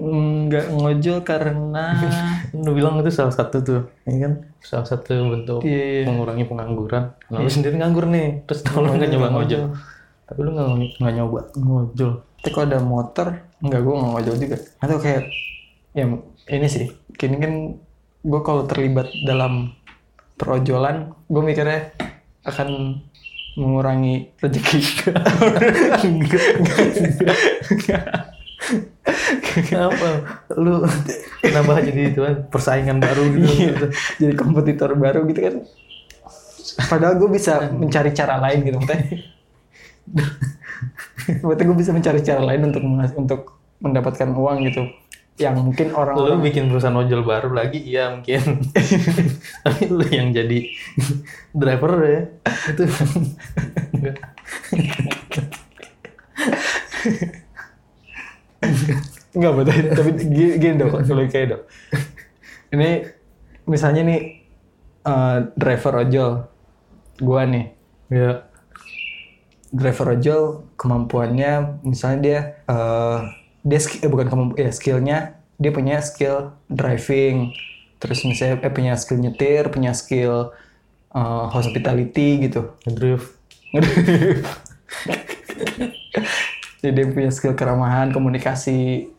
nggak 0.00 0.66
ngojol 0.72 1.18
karena 1.20 1.84
Lu 2.56 2.72
bilang 2.72 2.98
itu 2.98 3.12
salah 3.12 3.30
satu 3.30 3.60
tuh, 3.60 3.80
ya 4.02 4.16
kan? 4.18 4.32
Salah 4.58 4.82
satu 4.82 5.12
bentuk 5.28 5.60
Iya. 5.62 6.02
mengurangi 6.04 6.42
pengangguran. 6.44 7.14
Nah, 7.28 7.38
lu 7.38 7.46
sendiri 7.46 7.76
nganggur 7.76 8.04
nih, 8.04 8.42
terus 8.42 8.64
lu 8.66 8.88
nggak 8.88 9.06
nyoba 9.08 9.28
ngojol. 9.30 9.62
Tapi 10.26 10.38
lu 10.40 10.50
nggak 10.50 11.14
nyoba 11.14 11.40
ngojol. 11.54 12.12
tapi 12.40 12.48
kalau 12.50 12.66
ada 12.66 12.80
motor 12.80 13.26
nggak 13.60 13.80
gue 13.84 13.94
nggak 13.94 14.10
ngojol 14.16 14.36
juga. 14.40 14.56
Atau 14.80 14.96
kayak 15.00 15.28
ya 15.92 16.04
ini 16.50 16.68
sih. 16.68 16.86
Kini 17.16 17.36
kan 17.36 17.52
gue 18.20 18.40
kalau 18.44 18.64
terlibat 18.64 19.12
dalam 19.24 19.72
perojolan 20.40 21.12
gue 21.28 21.42
mikirnya 21.44 21.92
akan 22.44 23.00
mengurangi 23.60 24.32
rezeki. 24.40 24.80
Kenapa? 29.68 30.08
Lu 30.56 30.86
kenapa 31.44 31.82
jadi 31.84 32.14
itu 32.14 32.20
kan 32.22 32.36
persaingan 32.48 33.02
baru 33.02 33.22
gitu? 33.34 33.86
jadi 34.22 34.32
kompetitor 34.38 34.94
baru 34.96 35.26
gitu 35.28 35.40
kan. 35.42 35.54
Padahal 36.88 37.18
gue 37.18 37.28
bisa 37.28 37.68
mencari 37.74 38.14
cara 38.14 38.40
lain 38.40 38.64
gitu 38.64 38.78
maksudnya 38.78 39.04
maksudnya 41.44 41.64
gue 41.66 41.78
bisa 41.78 41.92
mencari 41.92 42.20
cara 42.24 42.42
lain 42.42 42.62
untuk 42.72 42.82
untuk 43.16 43.40
mendapatkan 43.80 44.28
uang 44.32 44.58
gitu 44.68 44.82
yang 45.40 45.56
mungkin 45.56 45.88
Lu 45.88 45.96
orang-orang 45.96 46.44
bikin 46.44 46.68
perusahaan 46.68 47.00
ojol 47.00 47.24
baru 47.24 47.56
lagi, 47.56 47.80
iya 47.80 48.12
mungkin. 48.12 48.60
Tapi 49.64 49.82
lu 49.88 50.04
yang 50.04 50.36
jadi 50.36 50.68
driver 51.56 51.92
ya. 52.04 52.20
Itu 52.68 52.82
enggak. 59.32 59.52
Betul, 59.56 59.74
tapi 59.96 60.10
gini, 60.20 60.52
gini 60.60 60.74
dong, 60.76 60.92
kalau 60.92 61.24
kayak 61.24 61.46
dong. 61.56 61.62
Ini 62.76 62.90
misalnya 63.64 64.02
nih 64.04 64.20
eh, 65.06 65.38
driver 65.56 66.04
ojol, 66.04 66.30
gua 67.22 67.42
nih, 67.48 67.66
Ya. 68.10 68.44
driver 69.70 70.18
ojol 70.18 70.66
kemampuannya 70.80 71.84
misalnya 71.84 72.18
dia 72.24 72.40
eh, 72.64 73.18
dia 73.60 73.80
skill, 73.84 74.00
eh, 74.00 74.10
bukan 74.10 74.26
kemampu 74.32 74.54
ya 74.56 74.72
skillnya 74.72 75.18
dia 75.60 75.76
punya 75.76 76.00
skill 76.00 76.56
driving, 76.72 77.52
terus 78.00 78.24
misalnya 78.24 78.64
eh, 78.64 78.72
punya 78.72 78.96
skill 78.96 79.20
nyetir, 79.20 79.68
punya 79.68 79.92
skill 79.92 80.56
eh, 81.12 81.46
hospitality 81.52 82.48
gitu. 82.48 82.72
Drift. 82.88 83.36
Jadi 86.80 86.92
dia 86.96 87.06
punya 87.12 87.28
skill 87.28 87.52
keramahan, 87.52 88.08
komunikasi 88.08 89.12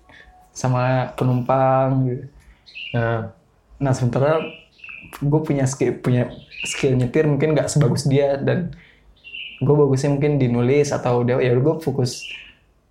sama 0.50 1.13
penumpang 1.13 2.10
gitu. 2.10 2.26
Nah, 2.97 3.38
Nah 3.82 3.97
sementara 3.97 4.38
gue 5.17 5.41
punya 5.41 5.65
skill 5.65 5.97
punya 5.97 6.30
skill 6.62 6.93
nyetir 6.93 7.26
mungkin 7.26 7.58
nggak 7.58 7.67
sebagus 7.67 8.06
dia 8.06 8.38
dan 8.38 8.78
gue 9.62 9.76
bagusnya 9.78 10.10
mungkin 10.17 10.41
di 10.41 10.50
nulis 10.50 10.89
atau 10.89 11.21
dia 11.21 11.38
ya 11.38 11.54
gue 11.54 11.76
fokus 11.78 12.26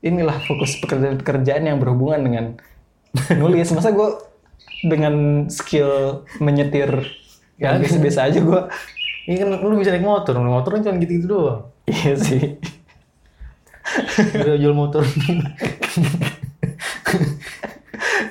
inilah 0.00 0.38
fokus 0.46 0.78
pekerjaan-pekerjaan 0.80 1.66
yang 1.66 1.76
berhubungan 1.82 2.20
dengan 2.24 2.44
nulis. 3.36 3.68
Masa 3.76 3.90
gue 3.92 4.08
dengan 4.86 5.44
skill 5.52 6.24
menyetir 6.40 6.88
yang 7.60 7.76
biasa-biasa 7.76 8.32
aja 8.32 8.40
gue 8.40 8.60
ini 9.28 9.36
kan 9.36 9.52
lu 9.60 9.76
bisa 9.76 9.92
naik 9.92 10.06
motor, 10.06 10.32
naik 10.32 10.48
motor 10.48 10.70
kan 10.78 10.80
cuma 10.80 10.96
gitu-gitu 10.96 11.28
doang. 11.28 11.68
iya 11.90 12.16
sih. 12.16 12.56
Udah 14.40 14.56
jual 14.56 14.72
motor. 14.72 15.04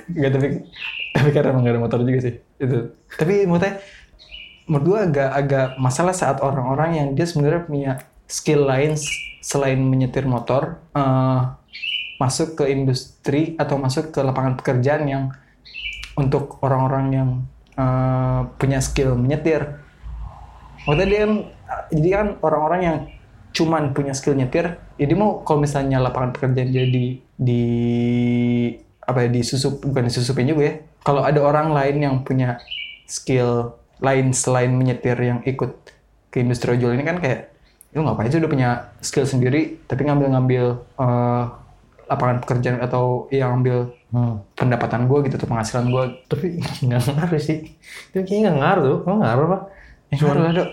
Gak 0.10 0.32
tapi 0.34 0.48
tapi 1.14 1.30
karena 1.36 1.52
emang 1.54 1.64
gak 1.68 1.74
ada 1.78 1.84
motor 1.84 2.00
juga 2.02 2.20
sih 2.26 2.36
itu. 2.58 2.90
Tapi 3.14 3.46
maksudnya 3.46 3.78
menurut 4.66 4.86
gue 4.86 5.00
agak 5.14 5.30
agak 5.34 5.68
masalah 5.78 6.14
saat 6.14 6.42
orang-orang 6.42 6.90
yang 6.98 7.08
dia 7.14 7.26
sebenarnya 7.30 7.62
punya 7.66 7.92
skill 8.30 8.70
lain 8.70 8.94
selain 9.42 9.82
menyetir 9.82 10.30
motor 10.30 10.78
eh, 10.94 11.42
masuk 12.22 12.62
ke 12.62 12.70
industri 12.70 13.58
atau 13.58 13.82
masuk 13.82 14.14
ke 14.14 14.20
lapangan 14.22 14.54
pekerjaan 14.60 15.04
yang 15.10 15.24
untuk 16.14 16.62
orang-orang 16.62 17.06
yang 17.10 17.30
eh, 17.74 18.42
punya 18.62 18.80
skill 18.80 19.18
menyetir. 19.18 19.82
Maksudnya 20.86 21.08
dia 21.10 21.20
kan 21.26 21.34
jadi 21.90 22.10
kan 22.14 22.28
orang-orang 22.46 22.82
yang 22.86 22.98
cuman 23.50 23.98
punya 23.98 24.14
skill 24.14 24.38
nyetir 24.38 24.78
jadi 25.02 25.14
mau 25.18 25.42
kalau 25.42 25.66
misalnya 25.66 25.98
lapangan 25.98 26.38
pekerjaan 26.38 26.70
jadi 26.70 27.08
di 27.34 27.66
apa 29.02 29.26
ya 29.26 29.30
disusup 29.34 29.82
bukan 29.82 30.06
disusupin 30.06 30.46
juga 30.46 30.64
ya. 30.70 30.74
Kalau 31.02 31.26
ada 31.26 31.42
orang 31.42 31.74
lain 31.74 31.98
yang 31.98 32.16
punya 32.22 32.62
skill 33.10 33.74
lain 34.04 34.32
selain 34.36 34.70
menyetir 34.70 35.18
yang 35.18 35.40
ikut 35.48 35.74
ke 36.30 36.46
industri 36.46 36.78
ojol 36.78 36.94
ini 36.94 37.04
kan 37.08 37.18
kayak 37.18 37.49
lu 37.90 38.06
ngapain 38.06 38.30
sih 38.30 38.38
udah 38.38 38.52
punya 38.52 38.70
skill 39.02 39.26
sendiri 39.26 39.82
tapi 39.90 40.06
ngambil-ngambil 40.06 40.78
eh, 40.78 41.44
lapangan 42.10 42.38
pekerjaan 42.42 42.82
atau 42.82 43.30
yang 43.30 43.62
ambil 43.62 43.94
Hmm. 44.10 44.42
pendapatan 44.58 45.06
gue 45.06 45.30
gitu 45.30 45.38
atau 45.38 45.46
penghasilan 45.46 45.86
gue 45.94 46.04
Tapi 46.26 46.58
nggak 46.90 47.02
ngaruh 47.14 47.38
sih. 47.38 47.78
Itu 48.10 48.26
kayaknya 48.26 48.50
nggak 48.50 48.58
ngaruh 48.58 48.84
tuh. 48.90 49.00
Emang 49.06 49.20
ngaruh 49.22 49.46
apa? 49.46 49.58
Cuma 50.18 50.34
lah 50.34 50.52
dok. 50.58 50.70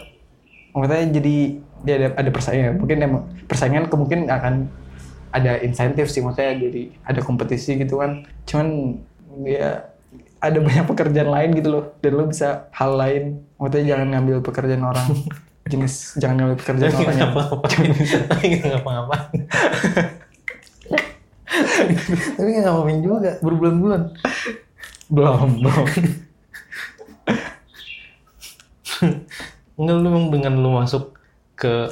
Maksudnya 0.72 1.04
jadi 1.20 1.34
ya 1.84 1.94
ada, 2.00 2.08
ada 2.16 2.30
persaingan. 2.32 2.72
Mungkin 2.80 2.96
emang 2.96 3.22
persaingan 3.44 3.92
kemungkinan 3.92 4.32
akan 4.32 4.54
ada 5.36 5.60
insentif 5.60 6.08
sih 6.08 6.24
maksudnya 6.24 6.56
jadi 6.56 6.96
ada 7.04 7.20
kompetisi 7.20 7.76
gitu 7.76 8.00
kan. 8.00 8.24
Cuman 8.48 8.96
ya 9.44 9.84
ada 10.40 10.56
banyak 10.64 10.88
pekerjaan 10.88 11.28
lain 11.28 11.50
gitu 11.60 11.68
loh 11.68 11.84
dan 12.00 12.12
lo 12.16 12.24
bisa 12.32 12.72
hal 12.72 12.96
lain. 12.96 13.44
Maksudnya 13.60 13.84
jangan 14.00 14.16
ngambil 14.16 14.40
pekerjaan 14.40 14.80
orang 14.80 15.12
jenis 15.66 16.22
jangan 16.22 16.38
ngambil 16.38 16.56
pekerjaan 16.62 16.94
orang 16.94 17.18
yang 17.18 17.34
ngapa-ngapain. 17.34 17.90
Tapi 18.30 18.44
nggak 18.54 18.70
ngapa-ngapain. 18.78 19.40
Tapi 22.38 22.48
nggak 22.50 22.64
ngapa-ngapain 22.64 23.00
juga 23.02 23.30
berbulan-bulan. 23.42 24.02
belum 25.06 25.62
belum. 25.62 25.86
Enggak 29.76 29.96
lu 30.02 30.08
dengan 30.34 30.54
lu 30.58 30.70
masuk 30.74 31.14
ke 31.54 31.86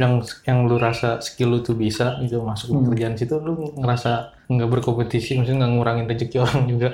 yang 0.00 0.24
yang 0.48 0.64
lu 0.64 0.80
rasa 0.80 1.20
skill 1.20 1.52
lu 1.52 1.60
tuh 1.60 1.76
bisa 1.76 2.16
gitu 2.24 2.40
masuk 2.40 2.72
ke 2.72 2.76
pekerjaan 2.88 3.20
situ 3.20 3.36
lu 3.36 3.68
ngerasa 3.76 4.32
nggak 4.48 4.68
berkompetisi 4.72 5.36
maksudnya 5.36 5.68
nggak 5.68 5.72
ngurangin 5.76 6.08
rezeki 6.08 6.40
orang 6.40 6.64
juga 6.64 6.88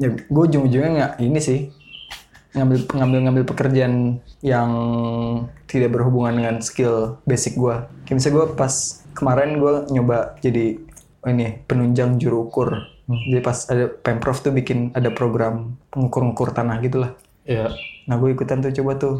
ya 0.00 0.08
gue 0.08 0.42
ujung-ujungnya 0.48 0.90
nggak 0.96 1.12
ini 1.20 1.36
sih 1.36 1.68
ngambil 2.56 2.88
ngambil 2.88 3.18
ngambil 3.28 3.44
pekerjaan 3.44 4.24
yang 4.40 4.70
tidak 5.68 5.92
berhubungan 5.92 6.40
dengan 6.40 6.56
skill 6.64 7.20
basic 7.28 7.60
gue 7.60 7.76
kayak 8.08 8.16
misalnya 8.16 8.36
gue 8.40 8.46
pas 8.56 8.72
kemarin 9.12 9.60
gue 9.60 9.74
nyoba 9.92 10.40
jadi 10.40 10.80
oh 11.26 11.30
ini 11.34 11.66
penunjang 11.66 12.22
juru 12.22 12.46
ukur. 12.46 12.86
Jadi 13.10 13.42
pas 13.42 13.66
ada 13.66 13.90
pemprov 13.90 14.38
tuh 14.38 14.54
bikin 14.54 14.94
ada 14.94 15.10
program 15.10 15.74
pengukur-ngukur 15.90 16.54
tanah 16.54 16.78
gitulah. 16.78 17.18
Ya 17.42 17.74
nah 18.06 18.14
gue 18.22 18.30
ikutan 18.30 18.62
tuh 18.62 18.70
coba 18.70 18.94
tuh. 18.94 19.16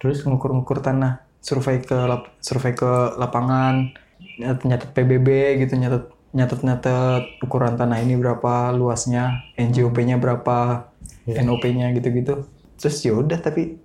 Terus? 0.00 0.24
Ngukur-ngukur 0.24 0.80
tanah. 0.80 1.20
Survei 1.44 1.84
ke 1.84 1.94
lap- 1.94 2.32
survei 2.40 2.72
ke 2.72 2.88
lapangan. 3.20 3.92
Nyatet, 4.40 4.64
nyatet 4.64 4.90
PBB 4.96 5.28
gitu 5.60 5.76
nyatet 5.76 6.08
nyatet 6.32 6.60
nyatet 6.64 7.24
ukuran 7.44 7.76
tanah 7.76 8.00
ini 8.00 8.16
berapa 8.16 8.72
luasnya 8.72 9.44
NJOP-nya 9.60 10.16
berapa 10.16 10.88
NOP-nya 11.28 11.92
gitu-gitu 11.92 12.48
terus 12.82 12.98
ya 13.06 13.14
udah 13.14 13.38
tapi 13.38 13.78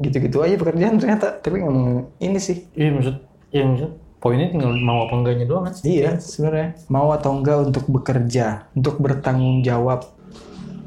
gitu-gitu 0.00 0.40
aja 0.40 0.56
pekerjaan 0.56 0.96
ternyata. 0.96 1.36
Tapi 1.36 1.60
ngomong 1.60 2.16
ini 2.24 2.40
sih. 2.40 2.64
Iya 2.72 2.96
maksud 2.96 3.16
iya 3.52 3.64
maksud 3.68 3.92
poinnya 4.18 4.50
tinggal 4.50 4.72
mau 4.80 5.04
apa 5.04 5.14
enggaknya 5.14 5.44
doang 5.44 5.68
kan? 5.68 5.74
Iya 5.84 6.16
sebenarnya. 6.16 6.80
Mau 6.88 7.12
atau 7.12 7.36
enggak 7.36 7.68
untuk 7.68 7.84
bekerja 7.92 8.72
untuk 8.72 8.96
bertanggung 9.04 9.60
jawab. 9.60 10.08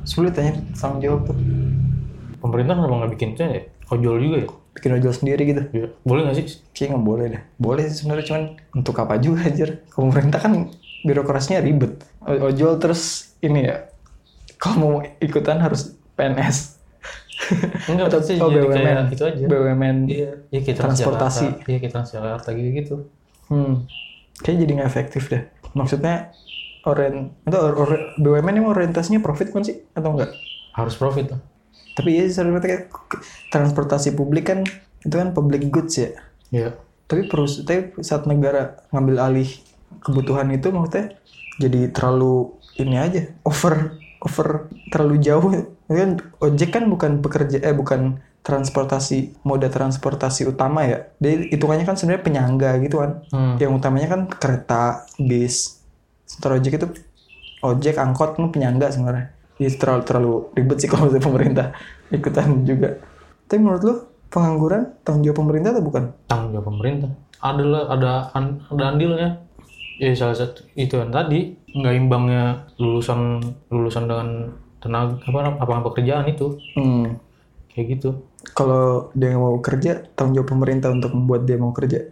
Sulit 0.01 0.33
tanya 0.33 0.57
tanggung 0.73 1.05
jawab 1.05 1.29
tuh. 1.29 1.37
Pemerintah 2.41 2.73
kenapa 2.73 3.05
nggak 3.05 3.11
bikin 3.13 3.29
itu 3.37 3.41
ya? 3.45 3.61
Ojol 3.93 4.17
juga 4.17 4.37
ya? 4.41 4.49
Bikin 4.71 4.91
ojol 4.97 5.13
sendiri 5.13 5.41
gitu. 5.45 5.61
Ya, 5.75 5.87
boleh 6.01 6.21
nggak 6.25 6.35
sih? 6.41 6.45
Kayaknya 6.73 6.89
nggak 6.97 7.05
boleh 7.05 7.25
deh. 7.29 7.43
Boleh 7.61 7.83
sih 7.85 7.95
sebenarnya 8.01 8.25
cuman 8.25 8.43
untuk 8.73 8.95
apa 8.97 9.13
juga. 9.21 9.45
Kalau 9.93 10.09
pemerintah 10.09 10.39
kan 10.41 10.53
birokrasinya 11.05 11.61
ribet. 11.61 12.01
Ojol 12.25 12.81
terus 12.81 13.35
ini 13.45 13.69
ya. 13.69 13.85
Kalau 14.57 14.75
mau 14.81 14.93
ikutan 15.21 15.61
harus 15.61 15.93
PNS. 16.17 16.80
Enggak 17.85 18.07
Atau 18.07 18.21
sih 18.21 18.35
oh, 18.35 18.47
jadi 18.47 18.63
BUMN. 18.63 18.75
kayak 18.75 19.11
itu 19.11 19.23
aja 19.23 19.43
BUMN. 19.45 19.97
iya 20.05 20.31
kayak 20.53 20.77
Transportasi. 20.77 21.47
Iya 21.63 21.77
kayak 21.79 21.93
Transjakarta 21.93 22.49
gitu 22.51 22.69
gitu 22.73 22.95
Hmm. 23.47 23.83
Kayaknya 24.37 24.59
jadi 24.59 24.71
nggak 24.73 24.89
efektif 24.89 25.23
deh. 25.27 25.43
Maksudnya 25.71 26.31
oren 26.81 27.35
itu 27.41 27.53
or, 27.53 27.73
or- 27.75 28.15
BUMN 28.15 28.53
ini 28.53 28.65
orientasinya 28.65 29.19
profit 29.19 29.49
kan 29.49 29.61
sih 29.61 29.83
atau 29.91 30.11
enggak? 30.11 30.31
harus 30.71 30.95
profit 30.95 31.27
lah 31.27 31.41
Tapi 31.91 32.15
ya 32.15 32.23
sebenarnya 32.25 32.63
kayak 32.63 32.81
transportasi 33.47 34.11
publik 34.11 34.47
kan 34.47 34.63
itu 34.99 35.11
kan 35.11 35.29
public 35.29 35.67
goods 35.67 35.97
ya. 35.97 36.15
iya 36.47 36.71
tapi 37.03 37.27
perus 37.27 37.59
tapi 37.59 37.91
saat 37.99 38.23
negara 38.23 38.79
ngambil 38.89 39.19
alih 39.19 39.51
kebutuhan 39.99 40.47
itu 40.49 40.69
maksudnya 40.69 41.19
jadi 41.57 41.91
terlalu 41.91 42.55
ini 42.77 42.95
aja 42.95 43.27
over 43.43 43.99
over 44.21 44.47
terlalu 44.87 45.19
jauh 45.19 45.51
kan 45.93 46.11
ojek 46.39 46.69
kan 46.71 46.83
bukan 46.87 47.11
pekerja 47.19 47.57
eh 47.59 47.73
bukan 47.73 48.21
transportasi 48.41 49.45
moda 49.45 49.69
transportasi 49.69 50.49
utama 50.49 50.85
ya. 50.85 51.09
Dia 51.17 51.45
hitungannya 51.45 51.85
kan 51.85 51.95
sebenarnya 51.95 52.23
penyangga 52.25 52.71
gitu 52.81 53.01
kan. 53.01 53.11
Hmm. 53.29 53.55
yang 53.57 53.73
utamanya 53.73 54.07
kan 54.09 54.21
kereta 54.27 55.05
bis. 55.17 55.81
Sementara 56.25 56.57
ojek 56.57 56.73
itu 56.77 56.87
ojek 57.61 57.95
angkot 57.97 58.37
itu 58.37 58.49
penyangga 58.49 58.89
sebenarnya. 58.89 59.33
Jadi 59.61 59.77
terlalu 59.77 60.01
terlalu 60.05 60.33
ribet 60.57 60.77
sih 60.81 60.89
kalau 60.89 61.05
misalnya 61.05 61.25
pemerintah. 61.25 61.67
Ikutan 62.09 62.65
juga. 62.65 62.97
Tapi 63.45 63.59
menurut 63.61 63.81
lu 63.85 63.95
pengangguran 64.31 64.95
tanggung 65.05 65.21
jawab 65.21 65.37
pemerintah 65.43 65.69
atau 65.75 65.83
bukan? 65.85 66.03
Tanggung 66.25 66.51
jawab 66.55 66.67
pemerintah. 66.71 67.11
Adalah 67.41 67.83
ada 67.93 68.11
an- 68.33 68.63
ada 68.67 68.83
andilnya. 68.89 69.29
Ya 70.01 70.17
salah 70.17 70.33
satu 70.33 70.65
itu 70.73 70.97
yang 70.97 71.13
tadi. 71.13 71.53
Nggak 71.77 71.93
imbangnya 71.93 72.43
lulusan 72.81 73.37
lulusan 73.69 74.09
dengan 74.09 74.27
tenaga 74.81 75.21
apa 75.21 75.37
lapangan 75.55 75.83
pekerjaan 75.85 76.25
itu 76.25 76.57
Hmm. 76.73 77.21
kayak 77.69 77.87
gitu 77.95 78.09
Kalau 78.51 79.13
dia 79.13 79.37
mau 79.37 79.53
kerja, 79.57 80.01
tanggung 80.11 80.35
jawab 80.35 80.49
pemerintah 80.49 80.89
untuk 80.89 81.13
membuat 81.13 81.45
dia 81.45 81.55
mau 81.55 81.69
kerja. 81.71 82.09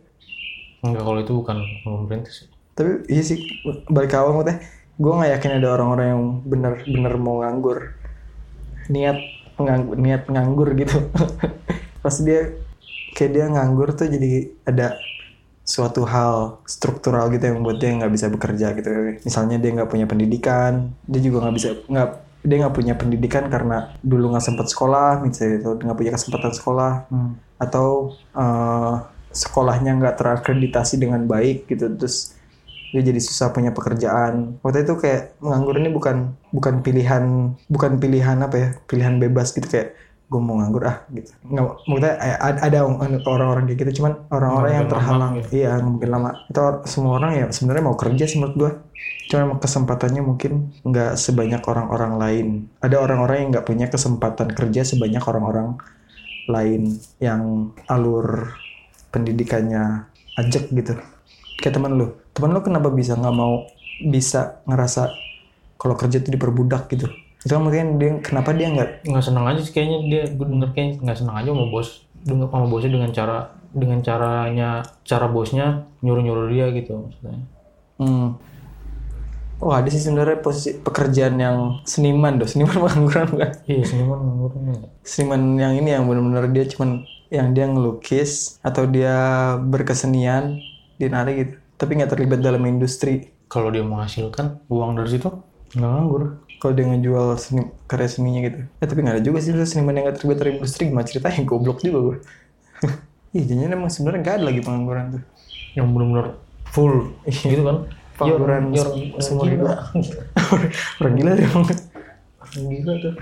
enggak 0.79 1.01
kalau 1.01 1.19
itu 1.19 1.33
bukan 1.33 1.57
pemerintah 1.83 2.31
sih 2.31 2.47
Tapi 2.71 3.09
iya 3.09 3.19
sih, 3.19 3.43
balik 3.89 4.13
awal 4.13 4.31
maksudnya, 4.31 4.63
gue 4.95 5.11
nggak 5.11 5.31
yakin 5.35 5.51
ada 5.57 5.67
orang-orang 5.73 6.07
yang 6.07 6.23
benar-benar 6.45 7.13
mau 7.17 7.43
nganggur. 7.43 7.91
Niat 8.87 9.17
nganggur, 9.57 9.95
niat 9.97 10.23
nganggur 10.25 10.69
gitu. 10.73 10.95
Pasti 12.05 12.23
dia, 12.23 12.55
kayak 13.11 13.31
dia 13.33 13.45
nganggur 13.49 13.91
tuh 13.91 14.07
jadi 14.07 14.31
ada 14.63 14.95
suatu 15.61 16.01
hal 16.01 16.63
struktural 16.63 17.27
gitu 17.29 17.43
yang 17.43 17.59
membuat 17.59 17.77
dia 17.77 17.91
nggak 17.91 18.13
bisa 18.15 18.31
bekerja 18.31 18.71
gitu. 18.73 18.89
Misalnya 19.19 19.59
dia 19.59 19.75
nggak 19.75 19.89
punya 19.89 20.07
pendidikan, 20.07 20.95
dia 21.03 21.19
juga 21.19 21.43
nggak 21.43 21.55
bisa 21.57 21.69
nggak 21.83 22.09
dia 22.39 22.55
nggak 22.63 22.75
punya 22.75 22.93
pendidikan 22.95 23.51
karena 23.51 23.93
dulu 23.99 24.31
nggak 24.31 24.45
sempat 24.45 24.71
sekolah, 24.71 25.19
misalnya 25.19 25.59
itu 25.59 25.69
nggak 25.83 25.97
punya 25.97 26.11
kesempatan 26.15 26.51
sekolah, 26.55 26.91
atau 27.59 28.15
eh, 28.15 28.93
sekolahnya 29.29 29.99
nggak 29.99 30.15
terakreditasi 30.17 30.97
dengan 30.97 31.27
baik 31.27 31.67
gitu, 31.67 31.85
terus 31.99 32.33
dia 32.89 33.05
jadi 33.05 33.21
susah 33.21 33.53
punya 33.53 33.69
pekerjaan. 33.69 34.57
Waktu 34.65 34.81
itu 34.81 34.97
kayak 34.97 35.37
menganggur 35.43 35.77
ini 35.77 35.93
bukan 35.93 36.33
bukan 36.49 36.81
pilihan 36.81 37.53
bukan 37.69 38.01
pilihan 38.01 38.37
apa 38.41 38.55
ya 38.57 38.69
pilihan 38.89 39.21
bebas 39.21 39.53
gitu 39.53 39.69
kayak 39.69 39.93
gue 40.29 40.41
mau 40.41 40.57
nganggur 40.57 40.85
ah 40.85 41.05
gitu. 41.13 41.29
Nggak, 41.45 41.65
maksudnya 41.85 42.13
eh, 42.17 42.37
ada 42.37 42.59
ada 42.65 42.79
orang-orang 43.29 43.69
kayak 43.69 43.79
gitu 43.85 44.01
cuman 44.01 44.13
orang-orang 44.29 44.71
yang 44.73 44.87
terhalang 44.89 45.33
lama, 45.37 45.53
iya 45.53 45.69
nggak 45.77 45.89
mungkin 45.89 46.09
lama. 46.09 46.29
Itu 46.49 46.61
semua 46.89 47.11
orang 47.21 47.31
ya 47.37 47.45
sebenarnya 47.53 47.83
mau 47.85 47.97
kerja 47.97 48.23
sih 48.25 48.37
menurut 48.41 48.55
gue. 48.57 48.71
Cuma 49.29 49.45
emang 49.45 49.61
kesempatannya 49.61 50.25
mungkin 50.25 50.73
nggak 50.81 51.13
sebanyak 51.13 51.61
orang-orang 51.69 52.13
lain. 52.17 52.47
Ada 52.81 52.97
orang-orang 52.97 53.45
yang 53.45 53.49
nggak 53.53 53.67
punya 53.69 53.85
kesempatan 53.85 54.49
kerja 54.57 54.81
sebanyak 54.81 55.21
orang-orang 55.21 55.77
lain 56.49 56.97
yang 57.21 57.71
alur 57.85 58.57
pendidikannya 59.13 60.09
ajak 60.33 60.73
gitu. 60.73 60.97
Kayak 61.61 61.77
teman 61.77 61.93
lu. 61.93 62.17
Teman 62.33 62.57
lu 62.57 62.59
kenapa 62.65 62.89
bisa 62.89 63.13
nggak 63.13 63.35
mau 63.37 63.69
bisa 64.09 64.65
ngerasa 64.65 65.13
kalau 65.77 65.93
kerja 65.93 66.17
itu 66.25 66.33
diperbudak 66.33 66.89
gitu? 66.89 67.05
Itu 67.45 67.53
kan 67.53 67.61
mungkin 67.61 68.01
dia 68.01 68.17
kenapa 68.25 68.49
dia 68.57 68.73
nggak 68.73 69.05
nggak 69.05 69.23
senang 69.23 69.45
aja 69.45 69.61
sih 69.61 69.71
kayaknya 69.77 69.97
dia. 70.09 70.23
Gue 70.33 70.49
denger 70.49 70.69
kayaknya 70.73 70.93
nggak 71.05 71.17
senang 71.21 71.35
aja 71.37 71.49
sama 71.53 71.65
bos. 71.69 71.89
Dengan 72.19 72.49
sama 72.49 72.65
bosnya 72.65 72.91
dengan 72.97 73.11
cara 73.13 73.37
dengan 73.69 74.01
caranya 74.01 74.81
cara 75.05 75.29
bosnya 75.29 75.85
nyuruh 76.01 76.23
nyuruh 76.25 76.47
dia 76.49 76.65
gitu 76.73 76.97
maksudnya. 76.97 77.45
Hmm. 78.01 78.41
Oh 79.59 79.71
ada 79.75 79.87
sih 79.91 79.99
sebenarnya 79.99 80.39
posisi 80.39 80.79
pekerjaan 80.79 81.35
yang 81.39 81.57
seniman 81.83 82.39
doh 82.39 82.47
seniman 82.47 82.79
pengangguran 82.87 83.27
bukan? 83.31 83.51
Iya 83.67 83.83
seniman 83.83 84.19
ngurungnya 84.23 84.75
seniman 85.03 85.41
yang 85.59 85.73
ini 85.75 85.89
yang 85.95 86.03
benar-benar 86.07 86.47
dia 86.51 86.65
cuman 86.67 87.03
yang 87.29 87.53
dia 87.53 87.65
ngelukis 87.69 88.57
atau 88.65 88.89
dia 88.89 89.13
berkesenian 89.61 90.57
dia 90.97 91.07
nari 91.11 91.45
gitu. 91.45 91.53
Tapi 91.79 91.91
nggak 91.95 92.11
terlibat 92.11 92.39
dalam 92.43 92.63
industri. 92.67 93.31
Kalau 93.47 93.71
dia 93.71 93.85
menghasilkan 93.85 94.63
uang 94.67 94.99
dari 94.99 95.09
situ 95.15 95.29
nggak 95.75 95.91
nganggur. 95.91 96.23
Kalau 96.59 96.75
dia 96.75 96.91
ngejual 96.91 97.39
seni, 97.39 97.71
karya 97.87 98.09
seninya 98.11 98.39
gitu. 98.43 98.59
Ya 98.83 98.85
tapi 98.87 98.99
nggak 98.99 99.15
ada 99.15 99.23
juga 99.23 99.39
sih 99.39 99.55
seniman 99.63 99.95
yang 99.95 100.11
nggak 100.11 100.17
terlibat 100.19 100.37
dari 100.43 100.51
industri. 100.59 100.91
Gimana 100.91 101.07
ceritanya 101.07 101.39
goblok 101.47 101.79
juga 101.83 101.99
gue 102.03 102.17
Iya, 103.35 103.43
jadinya 103.45 103.77
emang 103.77 103.93
sebenarnya 103.93 104.19
nggak 104.25 104.35
ada 104.41 104.45
lagi 104.49 104.61
pengangguran 104.65 105.05
tuh. 105.13 105.23
yang 105.77 105.93
benar-benar 105.93 106.33
full 106.73 107.13
gitu 107.29 107.61
kan 107.61 107.85
Pengangguran 108.19 108.63
Ya, 108.69 108.75
se- 108.75 108.83
orang- 108.83 109.13
seumur 109.17 109.41
orang 109.41 109.49
hidup. 109.49 109.63
gila. 109.63 109.75
Orang 110.99 111.13
gila 111.15 111.31
dia 111.33 111.45
emang. 111.45 111.65
Orang 112.39 112.65
gila 112.67 112.93
tuh 112.97 113.13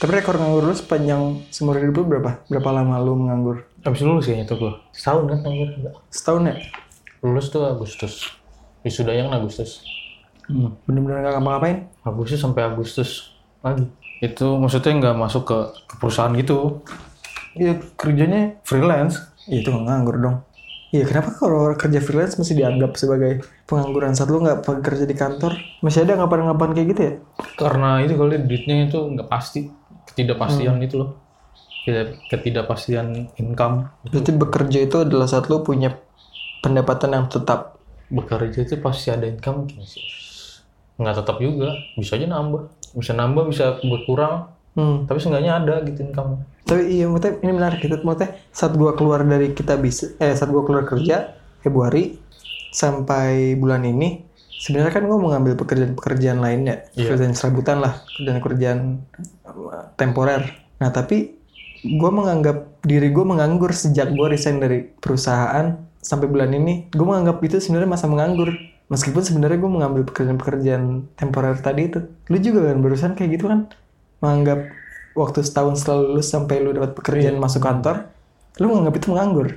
Tapi 0.00 0.16
rekor 0.16 0.32
nganggur 0.34 0.64
lu 0.64 0.72
sepanjang 0.72 1.20
seumur 1.50 1.76
hidup 1.76 1.92
lu 1.94 2.04
berapa? 2.08 2.40
Berapa 2.48 2.70
lama 2.72 2.96
lu 2.98 3.16
menganggur? 3.18 3.68
habis 3.80 4.04
lulus 4.04 4.28
kayaknya 4.28 4.44
tuh 4.44 4.60
gue 4.60 4.72
setahun 4.92 5.24
kan 5.24 5.40
enggak 5.40 5.96
Setahun 6.12 6.42
ya? 6.44 6.54
lulus 7.22 7.48
tuh 7.48 7.64
Agustus 7.64 8.28
wisudanya 8.80 9.28
kan 9.28 9.40
Agustus 9.40 9.80
Hmm. 10.44 10.74
Bener-bener 10.82 11.22
nggak 11.22 11.38
ngapa-ngapain? 11.38 11.78
Agustus 12.02 12.36
sampai 12.36 12.66
Agustus 12.66 13.30
lagi 13.62 13.86
itu 14.18 14.46
maksudnya 14.52 14.98
nggak 14.98 15.16
masuk 15.16 15.46
ke, 15.46 15.58
ke 15.86 15.94
perusahaan 15.96 16.34
gitu 16.34 16.82
Iya 17.54 17.78
kerjanya 17.94 18.58
freelance 18.60 19.29
Iya 19.46 19.58
itu 19.62 19.70
nganggur 19.70 20.16
dong. 20.18 20.36
Iya 20.90 21.06
kenapa 21.06 21.30
kalau 21.38 21.70
kerja 21.78 22.02
freelance 22.02 22.34
masih 22.34 22.58
dianggap 22.58 22.98
sebagai 22.98 23.32
pengangguran 23.64 24.10
saat 24.12 24.26
lu 24.26 24.42
nggak 24.42 24.66
kerja 24.82 25.06
di 25.06 25.14
kantor? 25.14 25.54
Masih 25.80 26.02
ada 26.02 26.18
ngapain-ngapain 26.18 26.74
kayak 26.74 26.88
gitu 26.90 27.02
ya? 27.02 27.14
karena 27.56 28.00
itu 28.00 28.16
kalau 28.16 28.30
duitnya 28.32 28.76
itu 28.88 28.98
nggak 28.98 29.28
pasti 29.28 29.68
ketidakpastian 30.06 30.80
gitu 30.80 30.96
loh 31.04 31.10
Tidak, 31.80 32.28
ketidakpastian 32.28 33.06
income 33.36 33.88
Berarti 34.04 34.32
bekerja 34.32 34.78
itu 34.80 34.96
adalah 35.00 35.24
saat 35.24 35.48
lu 35.48 35.60
punya 35.60 35.96
pendapatan 36.60 37.16
yang 37.16 37.26
tetap. 37.28 37.80
bekerja 38.10 38.66
itu 38.66 38.74
pasti 38.82 39.08
ada 39.08 39.22
income 39.22 39.70
sih 39.86 40.02
nggak 40.96 41.14
tetap 41.22 41.38
juga 41.38 41.70
bisa 41.94 42.18
aja 42.18 42.26
nambah 42.26 42.62
bisa 42.92 43.12
nambah 43.14 43.44
bisa 43.48 43.78
berkurang 43.80 44.50
Hmm. 44.70 45.02
tapi 45.02 45.18
seenggaknya 45.18 45.58
ada 45.58 45.82
gitu 45.82 46.06
income 46.06 46.46
Tapi 46.64 46.82
iya, 46.92 47.06
maksudnya 47.08 47.40
ini 47.42 47.52
menarik 47.52 47.78
gitu. 47.80 47.96
Maksudnya 48.00 48.30
saat 48.50 48.72
gua 48.76 48.92
keluar 48.94 49.24
dari 49.24 49.52
kita 49.52 49.74
bisa, 49.76 50.12
eh 50.20 50.32
saat 50.32 50.50
gua 50.50 50.62
keluar 50.62 50.84
kerja 50.84 51.34
Februari 51.60 52.16
sampai 52.70 53.58
bulan 53.58 53.82
ini, 53.82 54.22
sebenarnya 54.60 54.92
kan 54.92 55.04
gua 55.08 55.18
mau 55.18 55.28
ngambil 55.34 55.58
pekerjaan-pekerjaan 55.58 56.38
lainnya, 56.38 56.86
Iya. 56.94 57.10
pekerjaan 57.10 57.34
serabutan 57.34 57.76
lah, 57.82 57.98
pekerjaan-pekerjaan 58.06 58.78
eh, 59.44 59.86
temporer. 59.96 60.42
Nah 60.78 60.90
tapi 60.90 61.36
gua 61.98 62.10
menganggap 62.12 62.80
diri 62.84 63.08
gua 63.10 63.24
menganggur 63.26 63.72
sejak 63.74 64.12
gua 64.14 64.30
resign 64.30 64.60
dari 64.60 64.84
perusahaan 64.84 65.74
sampai 66.00 66.26
bulan 66.28 66.52
ini. 66.54 66.88
Gua 66.92 67.16
menganggap 67.16 67.42
itu 67.42 67.58
sebenarnya 67.58 67.90
masa 67.90 68.06
menganggur. 68.06 68.52
Meskipun 68.90 69.22
sebenarnya 69.22 69.58
gua 69.58 69.70
mengambil 69.70 70.02
pekerjaan-pekerjaan 70.06 71.14
temporer 71.14 71.56
tadi 71.58 71.82
itu. 71.88 71.98
Lu 72.30 72.36
juga 72.38 72.70
kan 72.70 72.78
barusan 72.78 73.12
kayak 73.14 73.30
gitu 73.38 73.46
kan? 73.48 73.60
menganggap 74.20 74.68
waktu 75.20 75.40
setahun 75.40 75.78
setelah 75.78 76.00
lulus 76.02 76.26
sampai 76.26 76.58
lu 76.58 76.72
dapat 76.72 76.96
pekerjaan 76.96 77.36
masuk 77.36 77.60
kantor, 77.60 78.08
lu 78.56 78.66
menganggap 78.66 78.94
itu 78.96 79.06
menganggur. 79.08 79.48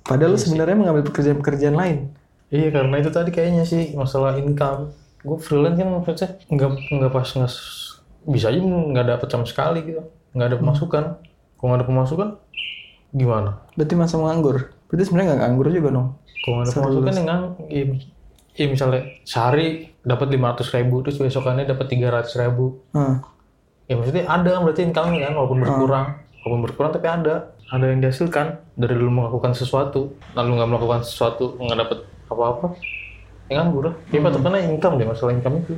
Padahal 0.00 0.32
lu 0.32 0.40
sebenarnya 0.40 0.74
mengambil 0.74 1.04
pekerjaan-pekerjaan 1.04 1.76
lain. 1.76 1.98
iya 2.48 2.66
karena 2.68 2.98
itu 2.98 3.08
tadi 3.08 3.30
kayaknya 3.30 3.62
sih 3.62 3.94
masalah 3.94 4.34
income 4.34 4.90
gue 5.20 5.38
freelance 5.38 5.76
kan 5.76 5.86
maksudnya 5.86 6.28
nggak 6.48 6.68
nggak 6.90 7.12
pas 7.12 7.28
nggak 7.30 7.52
bisa 8.26 8.46
aja 8.50 8.58
nggak 8.58 9.06
dapet 9.06 9.28
sama 9.28 9.44
sekali 9.44 9.78
gitu 9.84 10.02
nggak 10.32 10.46
ada 10.48 10.56
pemasukan 10.56 11.04
kalau 11.54 11.66
nggak 11.68 11.78
ada 11.78 11.86
pemasukan 11.86 12.28
gimana 13.12 13.50
Berarti 13.72 13.94
masa 13.94 14.16
menganggur. 14.16 14.56
Berarti 14.86 15.02
sebenarnya 15.04 15.26
nggak 15.28 15.40
nganggur 15.40 15.66
juga 15.70 15.88
dong. 15.90 16.08
kalau 16.40 16.54
nggak 16.56 16.64
ada 16.64 16.70
Setelah 16.70 16.82
pemasukan 16.82 17.04
lulus. 17.04 17.14
ya 17.14 17.22
ngang 17.22 17.44
ya, 17.68 17.82
iya 18.56 18.66
misalnya 18.66 19.00
sehari 19.22 19.66
dapat 20.02 20.26
500 20.26 20.74
ribu 20.74 20.94
terus 21.00 21.16
besokannya 21.16 21.64
dapat 21.64 21.86
300 21.86 22.34
ribu 22.36 22.64
Hmm. 22.90 23.22
Ya 23.90 23.98
maksudnya 23.98 24.24
ada 24.30 24.62
berarti 24.62 24.86
income 24.86 25.18
kan 25.18 25.34
walaupun 25.34 25.58
berkurang. 25.66 26.06
Walaupun 26.46 26.60
berkurang 26.62 26.90
tapi 26.94 27.06
ada. 27.10 27.34
Ada 27.70 27.90
yang 27.90 27.98
dihasilkan 28.02 28.46
dari 28.78 28.94
lu 28.94 29.10
melakukan 29.10 29.50
sesuatu. 29.50 30.14
Lalu 30.38 30.50
nggak 30.62 30.68
melakukan 30.70 31.00
sesuatu 31.02 31.58
nggak 31.58 31.78
dapet 31.86 31.98
apa-apa 32.30 32.78
ya 33.50 33.58
kan 33.58 33.74
gue 33.74 33.90
ya 34.14 34.22
patokannya 34.22 34.70
income 34.70 34.94
deh 35.02 35.06
masalah 35.10 35.34
income 35.34 35.58
itu. 35.66 35.74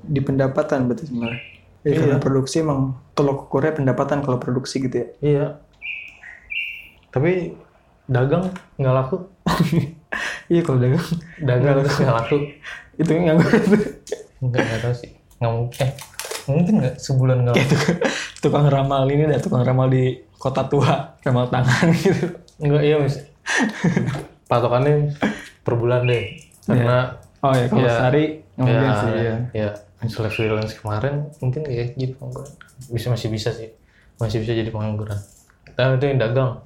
Di 0.00 0.20
pendapatan 0.24 0.88
berarti 0.88 1.04
sebenarnya. 1.12 1.40
Ya, 1.84 1.88
Iya. 1.92 1.96
karena 2.00 2.16
produksi 2.20 2.56
emang 2.64 2.96
kalau 3.12 3.44
ukurnya 3.44 3.76
pendapatan 3.76 4.24
kalau 4.24 4.40
produksi 4.40 4.80
gitu 4.80 4.96
ya. 5.04 5.06
iya. 5.20 5.46
Tapi 7.12 7.52
dagang 8.08 8.48
nggak 8.80 8.94
laku. 8.96 9.16
Iya 10.50 10.66
kalau 10.66 10.82
dagang. 10.82 11.06
Dagang 11.46 11.86
nggak 11.86 12.16
laku. 12.24 12.36
itu 12.98 13.10
nganggur 13.14 13.48
nggak 14.42 14.60
nggak 14.66 14.80
tahu 14.82 14.94
sih. 14.98 15.10
Nggak 15.38 15.52
mungkin 15.54 15.88
mungkin 16.50 16.74
nggak 16.80 16.94
sebulan 16.98 17.36
nggak 17.44 17.54
laku 17.56 17.76
tukang 18.40 18.66
ramal 18.66 19.04
ini 19.06 19.24
dah 19.26 19.38
tukang 19.38 19.62
ramal 19.62 19.86
di 19.86 20.18
kota 20.34 20.66
tua 20.66 21.14
ramal 21.20 21.46
tangan 21.46 21.88
gitu. 22.02 22.26
nggak 22.58 22.82
iya 22.82 22.96
mas. 22.98 23.16
Patokannya 24.50 25.14
per 25.62 25.74
bulan 25.74 26.04
deh 26.04 26.24
karena 26.66 27.16
Oh 27.40 27.56
ya 27.56 27.66
kalau 27.66 27.80
Iya. 27.80 27.92
sehari 27.96 28.24
nggak 28.52 28.68
ya, 28.68 28.76
mungkin 28.76 28.92
sih 28.92 29.10
ya. 29.16 29.36
ya 29.56 29.68
misalnya 30.00 30.28
freelance 30.28 30.74
kemarin 30.76 31.14
mungkin 31.40 31.60
ya 31.64 31.84
jadi 31.90 32.12
pengangguran. 32.12 32.52
Bisa 32.92 33.06
masih 33.08 33.28
bisa 33.32 33.48
sih. 33.50 33.72
Masih 34.20 34.44
bisa 34.44 34.52
jadi 34.52 34.68
pengangguran. 34.68 35.16
Tapi 35.72 35.96
itu 35.96 36.04
yang 36.04 36.20
dagang. 36.20 36.60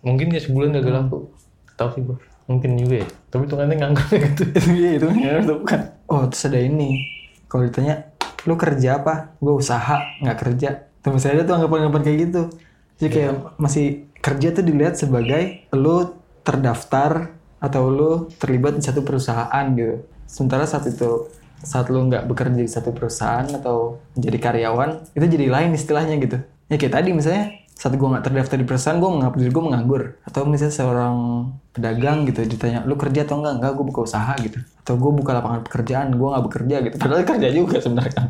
Mungkin 0.00 0.32
ya 0.32 0.40
sebulan 0.40 0.72
dagang 0.72 0.96
laku 0.96 1.28
tahu 1.76 1.88
sih 1.92 2.02
gua 2.02 2.16
mungkin 2.48 2.74
juga 2.74 3.04
ya. 3.04 3.08
Tapi 3.28 3.42
tuh 3.44 3.56
nganggur 3.76 4.08
gitu. 4.08 4.42
Iya 4.80 4.90
itu 4.96 5.06
kan 5.08 5.16
itu 5.44 5.54
bukan. 5.60 5.80
Oh 6.08 6.24
terus 6.24 6.44
ada 6.48 6.56
ini. 6.56 6.90
Kalau 7.44 7.68
ditanya 7.68 7.94
lu 8.46 8.54
kerja 8.58 9.02
apa? 9.02 9.36
Gue 9.38 9.54
usaha 9.54 10.02
nggak 10.22 10.38
kerja. 10.38 10.68
Tuh 11.02 11.10
masih 11.14 11.34
ada 11.34 11.42
tuh 11.46 11.54
anggapan-anggapan 11.58 12.02
kayak 12.02 12.18
gitu. 12.28 12.42
Jadi 13.02 13.08
kayak 13.10 13.32
masih 13.58 13.86
kerja 14.22 14.48
tuh 14.54 14.64
dilihat 14.64 14.94
sebagai 14.94 15.66
lu 15.74 16.14
terdaftar 16.46 17.34
atau 17.62 17.82
lu 17.90 18.12
terlibat 18.38 18.78
di 18.78 18.82
satu 18.82 19.02
perusahaan 19.02 19.64
gitu. 19.74 20.02
Sementara 20.26 20.66
saat 20.66 20.86
itu 20.86 21.30
saat 21.62 21.86
lu 21.90 22.10
nggak 22.10 22.26
bekerja 22.26 22.58
di 22.58 22.70
satu 22.70 22.90
perusahaan 22.90 23.46
atau 23.46 24.02
menjadi 24.18 24.38
karyawan 24.50 25.14
itu 25.14 25.26
jadi 25.26 25.46
lain 25.46 25.70
istilahnya 25.74 26.18
gitu. 26.18 26.38
Ya 26.66 26.76
kayak 26.78 26.94
tadi 26.98 27.14
misalnya 27.14 27.62
saat 27.82 27.98
gue 27.98 28.08
nggak 28.08 28.24
terdaftar 28.30 28.56
di 28.58 28.66
perusahaan 28.66 28.98
gue 28.98 29.10
menganggap 29.10 29.34
diri 29.38 29.50
gue 29.50 29.64
menganggur 29.64 30.02
atau 30.22 30.46
misalnya 30.46 30.74
seorang 30.74 31.16
pedagang 31.74 32.28
gitu 32.30 32.46
ditanya 32.46 32.86
lu 32.86 32.94
kerja 32.94 33.26
atau 33.26 33.42
enggak 33.42 33.54
enggak 33.58 33.72
gue 33.74 33.84
buka 33.90 34.00
usaha 34.06 34.32
gitu 34.38 34.62
atau 34.82 34.98
gue 34.98 35.12
buka 35.14 35.38
lapangan 35.38 35.62
pekerjaan 35.62 36.10
gue 36.10 36.28
nggak 36.28 36.44
bekerja 36.50 36.76
gitu. 36.82 36.96
Padahal 36.98 37.22
kerja 37.22 37.48
juga 37.54 37.76
sebenarnya. 37.78 38.24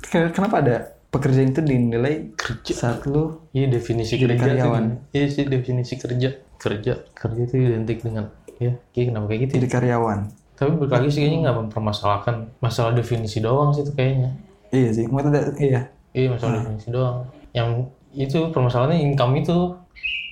Ken- 0.00 0.32
kenapa 0.32 0.64
ada 0.64 0.76
pekerjaan 1.12 1.52
itu 1.52 1.60
dinilai 1.60 2.32
kerja. 2.32 2.72
saat 2.72 3.04
lu 3.04 3.44
iya 3.52 3.68
definisi 3.68 4.16
Jadi 4.16 4.40
kerja 4.40 4.56
karyawan. 4.56 5.12
iya 5.12 5.26
sih 5.28 5.44
definisi 5.44 6.00
kerja. 6.00 6.32
Kerja. 6.56 6.92
Kerja 7.12 7.40
itu 7.44 7.54
identik 7.60 8.00
dengan 8.00 8.32
ya 8.56 8.72
kayak 8.96 9.06
kenapa 9.12 9.26
kayak 9.28 9.40
gitu 9.44 9.52
ya? 9.52 9.58
jadi 9.60 9.68
karyawan. 9.68 10.18
Tapi 10.56 10.70
balik 10.78 10.92
lagi 10.94 11.08
sih 11.12 11.20
kayaknya 11.20 11.38
nggak 11.44 11.56
mempermasalahkan 11.66 12.34
masalah 12.62 12.92
definisi 12.96 13.44
doang 13.44 13.76
sih 13.76 13.84
itu 13.84 13.92
kayaknya. 13.92 14.30
Iya 14.72 14.88
sih 14.96 15.04
maksudnya 15.12 15.42
iya. 15.60 15.82
Iya 16.16 16.26
masalah 16.32 16.64
definisi 16.64 16.88
doang. 16.88 17.28
Yang 17.52 17.68
itu 18.16 18.38
permasalahannya 18.48 18.98
income 19.12 19.36
itu. 19.36 19.58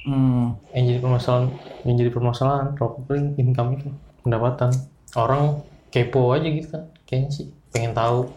Hmm. 0.00 0.56
yang 0.72 0.96
jadi 0.96 1.00
permasalahan 1.04 1.52
yang 1.84 1.96
jadi 2.00 2.08
permasalahan 2.08 2.66
probably 2.72 3.36
income 3.36 3.76
itu. 3.76 3.92
Pendapatan 4.24 4.72
orang 5.16 5.62
kepo 5.90 6.30
aja 6.34 6.46
gitu 6.46 6.68
kan 6.70 6.84
kayaknya 7.06 7.30
sih 7.34 7.46
pengen 7.74 7.94
tahu 7.94 8.30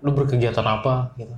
lu 0.00 0.10
berkegiatan 0.14 0.64
apa 0.64 1.12
gitu. 1.18 1.34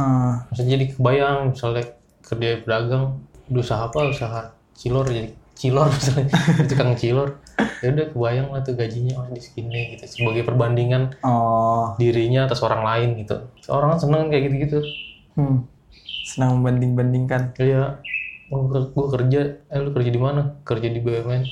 Ah, 0.00 0.48
maksudnya 0.48 0.80
jadi 0.80 0.84
kebayang 0.96 1.38
misalnya 1.52 1.84
kerja 2.24 2.64
pedagang 2.64 3.20
usaha 3.52 3.84
apa 3.84 4.08
usaha 4.08 4.40
cilor 4.72 5.04
jadi 5.04 5.30
cilor 5.52 5.92
misalnya 5.96 6.26
tukang 6.66 6.96
cilor. 6.96 7.38
Ya 7.84 7.92
udah 7.92 8.06
kebayang 8.10 8.48
lah 8.50 8.64
tuh 8.64 8.74
gajinya 8.74 9.20
oh 9.20 9.28
di 9.28 9.42
segini 9.42 9.94
gitu 9.94 10.08
sebagai 10.08 10.48
perbandingan 10.48 11.20
oh. 11.22 11.94
dirinya 12.00 12.48
atas 12.48 12.64
orang 12.64 12.82
lain 12.82 13.22
gitu. 13.22 13.36
Orang 13.68 13.94
kan 13.94 13.98
seneng 14.00 14.32
kayak 14.32 14.48
gitu 14.48 14.56
gitu 14.66 14.78
hmm. 15.36 15.58
senang 16.24 16.60
membanding-bandingkan. 16.60 17.56
Iya, 17.58 18.00
oh, 18.52 18.68
gue 18.68 19.06
kerja, 19.12 19.40
eh 19.68 19.80
lu 19.80 19.90
kerja 19.92 20.10
di 20.10 20.20
mana? 20.20 20.56
Kerja 20.64 20.88
di 20.88 21.00
BUMN. 21.00 21.42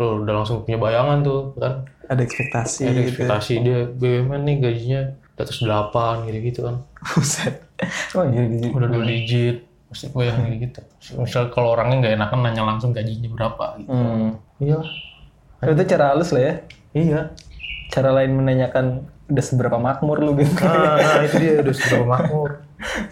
Tuh 0.00 0.24
udah 0.24 0.32
langsung 0.34 0.64
punya 0.64 0.80
bayangan 0.80 1.20
tuh 1.20 1.52
kan. 1.54 1.84
ada 2.08 2.24
ekspektasi 2.24 2.80
Ada 2.82 2.92
gitu 2.96 3.08
ekspektasi 3.22 3.52
dia 3.60 3.78
BUMN 3.86 4.40
nih 4.42 4.56
gajinya 4.58 5.00
di 5.30 5.38
atas 5.38 5.60
8 5.60 6.24
gitu-gitu 6.26 6.64
kan. 6.64 6.76
Buset. 7.12 7.54
oh 8.12 8.24
iya 8.24 8.42
gitu 8.48 8.72
Udah 8.72 8.88
dua 8.88 9.04
digit. 9.04 9.56
Pasti 9.86 10.06
gue 10.06 10.24
yang 10.24 10.40
gitu. 10.56 10.80
Misal 11.16 11.50
kalau 11.50 11.74
orangnya 11.74 12.00
nggak 12.00 12.14
enakan 12.16 12.38
nanya 12.40 12.62
langsung 12.64 12.90
gajinya 12.90 13.28
berapa 13.28 13.64
gitu. 13.76 13.90
hmm. 13.90 14.28
Iya. 14.58 14.78
itu 15.62 15.82
cara 15.86 16.04
halus 16.10 16.30
lah 16.30 16.40
ya 16.40 16.54
Iya. 16.90 17.20
cara 17.88 18.10
lain 18.10 18.32
menanyakan 18.32 18.86
udah 19.28 19.44
seberapa 19.44 19.76
makmur 19.76 20.18
lu 20.18 20.32
gitu 20.34 20.56
Nah, 20.58 20.96
nah, 20.96 21.20
itu 21.22 21.36
dia 21.36 21.52
udah 21.60 21.74
seberapa 21.74 22.06
makmur. 22.08 22.50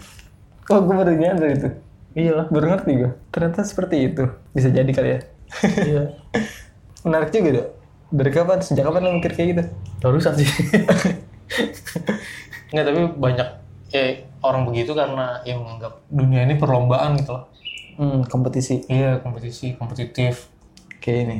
oh 0.71 0.79
gue 0.79 0.95
baru 0.95 1.13
nyadar 1.13 1.49
itu 1.51 1.69
Iya. 2.15 2.49
baru 2.49 2.73
ngerti 2.73 2.91
gue 2.97 3.11
ternyata 3.29 3.61
seperti 3.61 3.95
itu 4.07 4.23
bisa 4.49 4.67
jadi 4.67 4.89
kali 4.89 5.09
ya 5.09 5.19
Iya. 5.79 6.03
menarik 7.01 7.29
juga 7.29 7.49
dok 7.53 7.67
dari 8.09 8.29
kapan 8.29 8.57
sejak 8.59 8.83
kapan 8.83 8.99
lu 9.01 9.09
mikir 9.15 9.31
kayak 9.31 9.47
gitu 9.49 9.63
Barusan 9.99 10.33
sih. 10.33 10.47
Nggak, 12.69 12.83
tapi 12.85 12.99
banyak 13.15 13.47
ya 13.89 14.01
orang 14.39 14.63
begitu 14.63 14.91
karena 14.91 15.39
yang 15.43 15.59
menganggap 15.59 15.99
dunia 16.07 16.43
ini 16.43 16.55
perlombaan 16.55 17.17
gitu 17.17 17.33
loh. 17.33 17.43
hmm, 17.95 18.25
kompetisi 18.25 18.83
Iya, 18.85 19.19
kompetisi, 19.19 19.73
kompetitif. 19.73 20.47
kayak 20.99 21.19
ini 21.25 21.37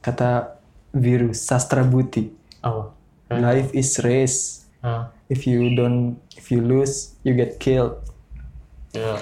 kata 0.00 0.56
Viru 0.90 1.30
Sastra 1.30 1.82
Buti 1.82 2.26
Apa? 2.60 2.90
life 3.30 3.70
is 3.72 3.96
race 4.00 4.38
Nah, 4.78 5.10
if 5.26 5.42
you 5.42 5.74
don't 5.74 6.16
if 6.32 6.48
you 6.48 6.58
lose 6.58 7.12
you 7.20 7.34
get 7.34 7.58
killed 7.58 7.98
ya. 8.90 9.18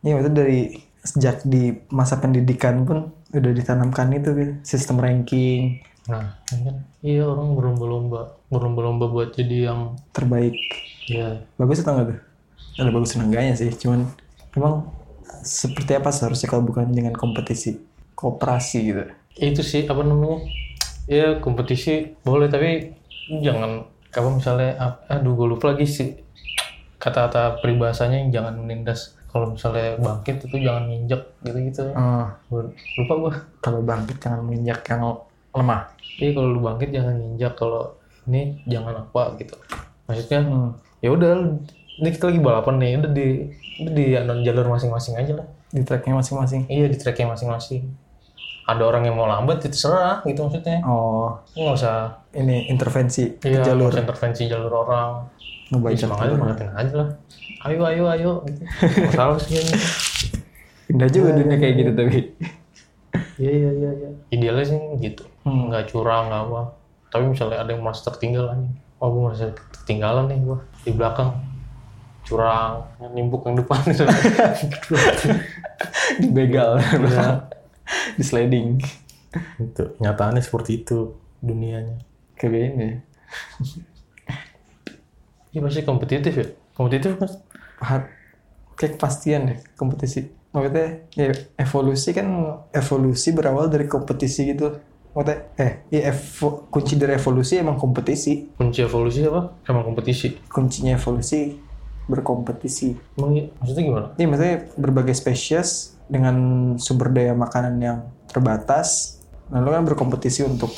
ya 0.00 0.14
itu 0.14 0.28
dari 0.28 0.60
sejak 1.00 1.40
di 1.42 1.72
masa 1.88 2.16
pendidikan 2.16 2.84
pun 2.84 3.10
udah 3.30 3.52
ditanamkan 3.54 4.10
itu 4.14 4.30
gitu 4.34 4.52
sistem 4.66 4.98
ranking. 4.98 5.78
Nah, 6.10 6.34
kan? 6.50 6.82
Iya 7.04 7.30
orang 7.30 7.54
berlomba-lomba, 7.54 8.34
berlomba-lomba 8.50 9.06
buat 9.06 9.30
jadi 9.36 9.70
yang 9.70 9.94
terbaik. 10.10 10.58
Ya 11.06 11.42
bagus 11.54 11.82
atau 11.82 11.94
enggak 11.98 12.06
tuh 12.14 12.18
ada 12.80 12.90
bagus 12.94 13.12
enggaknya 13.18 13.54
sih 13.58 13.70
cuman 13.74 14.06
emang 14.54 14.88
seperti 15.42 15.98
apa 15.98 16.10
seharusnya 16.10 16.50
kalau 16.50 16.66
bukan 16.66 16.90
dengan 16.90 17.14
kompetisi? 17.14 17.78
Kooperasi 18.18 18.78
gitu. 18.82 19.04
Itu 19.38 19.62
sih 19.62 19.86
apa 19.86 20.02
namanya? 20.02 20.42
Ya 21.06 21.38
kompetisi 21.38 22.18
boleh 22.26 22.50
tapi 22.50 22.94
jangan 23.42 23.86
apa 24.10 24.28
misalnya 24.34 24.98
aduh 25.06 25.38
gue 25.38 25.46
lupa 25.54 25.74
lagi 25.74 25.86
sih. 25.86 26.18
Kata-kata 27.00 27.62
peribahasanya 27.62 28.28
jangan 28.28 28.60
menindas 28.60 29.16
kalau 29.30 29.54
misalnya 29.54 29.94
bangkit 29.96 30.42
itu 30.44 30.56
jangan 30.60 30.90
nginjek 30.90 31.22
gitu-gitu. 31.46 31.94
Gua- 32.50 32.70
Lupa 32.98 33.14
gua. 33.16 33.32
kalau 33.62 33.80
bangkit 33.80 34.18
jangan 34.18 34.42
menginjak 34.42 34.82
yang 34.90 35.02
lemah 35.50 35.82
Iya 36.20 36.30
kalau 36.36 36.48
lu 36.52 36.60
bangkit 36.60 36.90
jangan 36.92 37.14
nginjak 37.16 37.54
kalau 37.56 37.94
ini 38.28 38.60
jangan 38.66 39.06
apa 39.06 39.38
gitu. 39.38 39.54
Maksudnya 40.04 40.40
hmm. 40.44 40.70
ya 41.00 41.08
udah 41.14 41.32
ini 42.00 42.08
kita 42.10 42.32
lagi 42.32 42.40
balapan 42.40 42.74
nih 42.80 42.92
udah 42.98 43.12
di 43.12 43.26
udah 43.80 43.92
di 43.92 44.04
jalur 44.44 44.66
masing-masing 44.68 45.14
aja 45.16 45.32
lah 45.40 45.46
di 45.70 45.82
tracknya 45.86 46.18
masing-masing 46.18 46.66
iya 46.66 46.90
di 46.90 46.96
tracknya 46.98 47.30
masing-masing 47.30 47.86
ada 48.70 48.82
orang 48.86 49.02
yang 49.02 49.18
mau 49.18 49.26
lambat 49.26 49.66
itu 49.66 49.74
terserah 49.74 50.22
gitu 50.22 50.46
maksudnya. 50.46 50.78
Oh. 50.86 51.34
Nggak 51.58 51.74
usah 51.74 52.22
ini 52.38 52.70
intervensi 52.70 53.34
ke 53.42 53.50
iya, 53.50 53.66
jalur. 53.66 53.90
nggak 53.90 53.98
usah 53.98 54.04
intervensi 54.06 54.42
jalur 54.46 54.72
orang. 54.86 55.26
Ya, 55.70 55.98
semangat 55.98 56.26
jalur. 56.30 56.38
bangetin 56.38 56.70
aja 56.70 56.92
lah. 56.94 57.08
Ayo 57.66 57.82
ayo 57.84 58.04
ayo 58.08 58.32
gitu. 58.46 58.62
Nggak 59.04 59.12
salah 59.12 59.36
sih 59.36 59.58
ini. 59.58 59.74
Pindah 60.88 61.08
juga 61.12 61.30
dunia 61.36 61.56
kayak 61.58 61.74
gitu 61.76 61.90
tapi. 61.92 62.18
Iya 63.36 63.52
iya 63.52 63.70
iya 63.74 63.90
iya. 64.00 64.10
Idealnya 64.32 64.64
sih 64.64 64.80
gitu. 65.02 65.26
Hmm. 65.44 65.68
nggak 65.68 65.90
curang 65.90 66.30
nggak 66.30 66.42
apa. 66.46 66.62
Tapi 67.10 67.24
misalnya 67.26 67.58
ada 67.60 67.70
yang 67.74 67.82
merasa 67.82 68.06
tertinggal 68.08 68.54
aja. 68.54 68.68
Oh 69.02 69.10
gue 69.10 69.22
merasa 69.26 69.50
ketinggalan 69.82 70.30
nih 70.30 70.38
gue 70.40 70.58
di 70.86 70.92
belakang. 70.94 71.36
Curang. 72.24 72.86
Nimbuk 73.12 73.44
yang 73.44 73.58
depan 73.58 73.82
dibegal. 76.22 76.78
Iya. 76.78 77.49
di 78.18 78.24
sliding 78.24 78.78
itu 79.62 79.82
nyataannya 80.02 80.42
seperti 80.42 80.82
itu 80.82 81.14
dunianya. 81.38 82.02
Kayak 82.34 82.74
ini. 82.74 82.88
Iya 85.50 85.60
pasti 85.66 85.82
kompetitif 85.82 86.32
ya? 86.34 86.46
Kompetitif 86.74 87.18
kan 87.18 87.30
kayak 88.78 88.92
kepastian 88.96 89.40
deh 89.50 89.58
kompetisi. 89.74 90.30
Maksudnya 90.50 91.06
ya 91.14 91.30
evolusi 91.58 92.10
kan 92.10 92.26
evolusi 92.74 93.28
berawal 93.30 93.70
dari 93.70 93.86
kompetisi 93.86 94.50
gitu. 94.50 94.78
Maksudnya, 95.10 95.36
eh, 95.58 95.72
ya 95.90 96.14
evo- 96.14 96.70
kunci 96.70 96.94
dari 96.94 97.18
evolusi 97.18 97.58
emang 97.58 97.74
kompetisi. 97.78 98.46
kunci 98.54 98.82
evolusi 98.82 99.26
apa? 99.26 99.58
Emang 99.66 99.82
kompetisi. 99.82 100.38
Kuncinya 100.46 100.94
evolusi 100.94 101.58
berkompetisi. 102.06 102.94
emang 103.18 103.30
iya? 103.38 103.44
maksudnya 103.58 103.82
gimana? 103.86 104.06
Ini 104.18 104.24
maksudnya 104.26 104.56
berbagai 104.74 105.14
spesies 105.14 105.94
dengan 106.10 106.36
sumber 106.76 107.14
daya 107.14 107.32
makanan 107.38 107.78
yang 107.78 107.98
terbatas, 108.26 109.18
lalu 109.48 109.68
kan 109.70 109.82
berkompetisi 109.86 110.42
untuk 110.42 110.74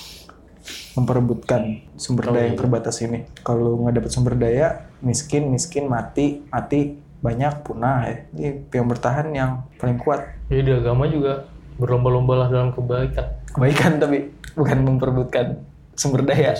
memperebutkan 0.92 1.88
sumber 1.96 2.28
Oh, 2.28 2.32
daya 2.36 2.52
yang 2.52 2.56
iya. 2.56 2.62
terbatas 2.62 3.00
ini. 3.00 3.24
Kalau 3.40 3.80
nggak 3.80 3.96
dapat 3.96 4.10
sumber 4.12 4.36
daya, 4.36 4.92
miskin, 5.00 5.48
miskin, 5.48 5.88
mati, 5.88 6.44
mati, 6.52 7.00
banyak, 7.24 7.64
punah 7.64 8.04
ya. 8.04 8.16
Jadi 8.36 8.48
yang 8.76 8.86
bertahan 8.92 9.26
yang 9.32 9.50
paling 9.80 9.96
kuat. 9.96 10.36
jadi 10.52 10.60
di 10.60 10.72
agama 10.76 11.08
juga 11.08 11.48
berlomba-lomba 11.80 12.44
lah 12.44 12.48
dalam 12.52 12.68
kebaikan 12.76 13.24
Kebaikan 13.56 13.96
tapi 13.96 14.28
bukan 14.52 14.78
memperebutkan 14.84 15.56
sumber 15.96 16.28
daya. 16.28 16.52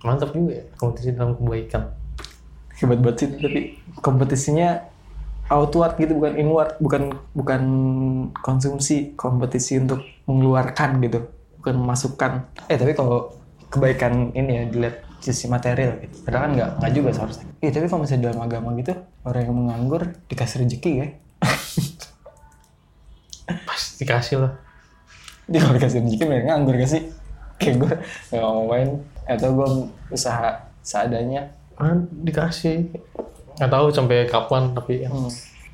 mantap 0.00 0.32
juga 0.32 0.58
ya 0.58 0.64
kompetisi 0.80 1.12
dalam 1.12 1.36
kebaikan 1.36 1.92
Hebat 2.80 2.96
banget 3.04 3.16
sih, 3.20 3.28
tapi 3.36 3.60
kompetisinya 4.00 4.80
outward 5.50 5.98
gitu 5.98 6.16
bukan 6.16 6.32
inward, 6.38 6.78
bukan 6.78 7.02
bukan 7.34 7.62
konsumsi, 8.38 9.18
kompetisi 9.18 9.82
untuk 9.82 10.00
mengeluarkan 10.30 11.02
gitu, 11.02 11.26
bukan 11.58 11.74
memasukkan. 11.74 12.32
Eh 12.70 12.78
tapi 12.78 12.94
kalau 12.94 13.34
kebaikan 13.70 14.34
ini 14.34 14.50
ya 14.50 14.62
dilihat 14.70 14.96
sisi 15.20 15.50
material 15.50 16.00
gitu. 16.00 16.24
Padahal 16.24 16.42
kan 16.48 16.52
nggak 16.56 16.70
nggak 16.80 16.92
juga 16.94 17.10
seharusnya. 17.12 17.46
Iya 17.60 17.70
tapi 17.76 17.86
kalau 17.90 18.00
misalnya 18.06 18.22
dalam 18.30 18.40
agama 18.40 18.68
gitu 18.78 18.92
orang 19.26 19.42
yang 19.44 19.56
menganggur 19.56 20.02
dikasih 20.30 20.64
rezeki 20.64 20.92
ya. 20.96 21.06
pasti 23.66 24.06
dikasih 24.06 24.36
lah 24.46 24.52
Dia 25.50 25.66
kalau 25.66 25.74
dikasih 25.74 26.06
rezeki 26.06 26.24
mereka 26.30 26.46
nganggur 26.54 26.74
gak 26.78 26.90
sih? 26.90 27.02
Kayak 27.58 27.76
gue 27.82 27.92
nggak 28.32 28.42
mau 28.46 28.64
main 28.70 28.88
atau 29.26 29.48
gue 29.52 29.68
usaha 30.14 30.70
seadanya. 30.80 31.52
ah, 31.76 31.92
dikasih 32.24 32.88
nggak 33.60 33.70
tahu 33.70 33.86
sampai 33.90 34.24
kapan 34.24 34.72
tapi 34.72 34.92
yang 35.00 35.12
Hmm. 35.12 35.28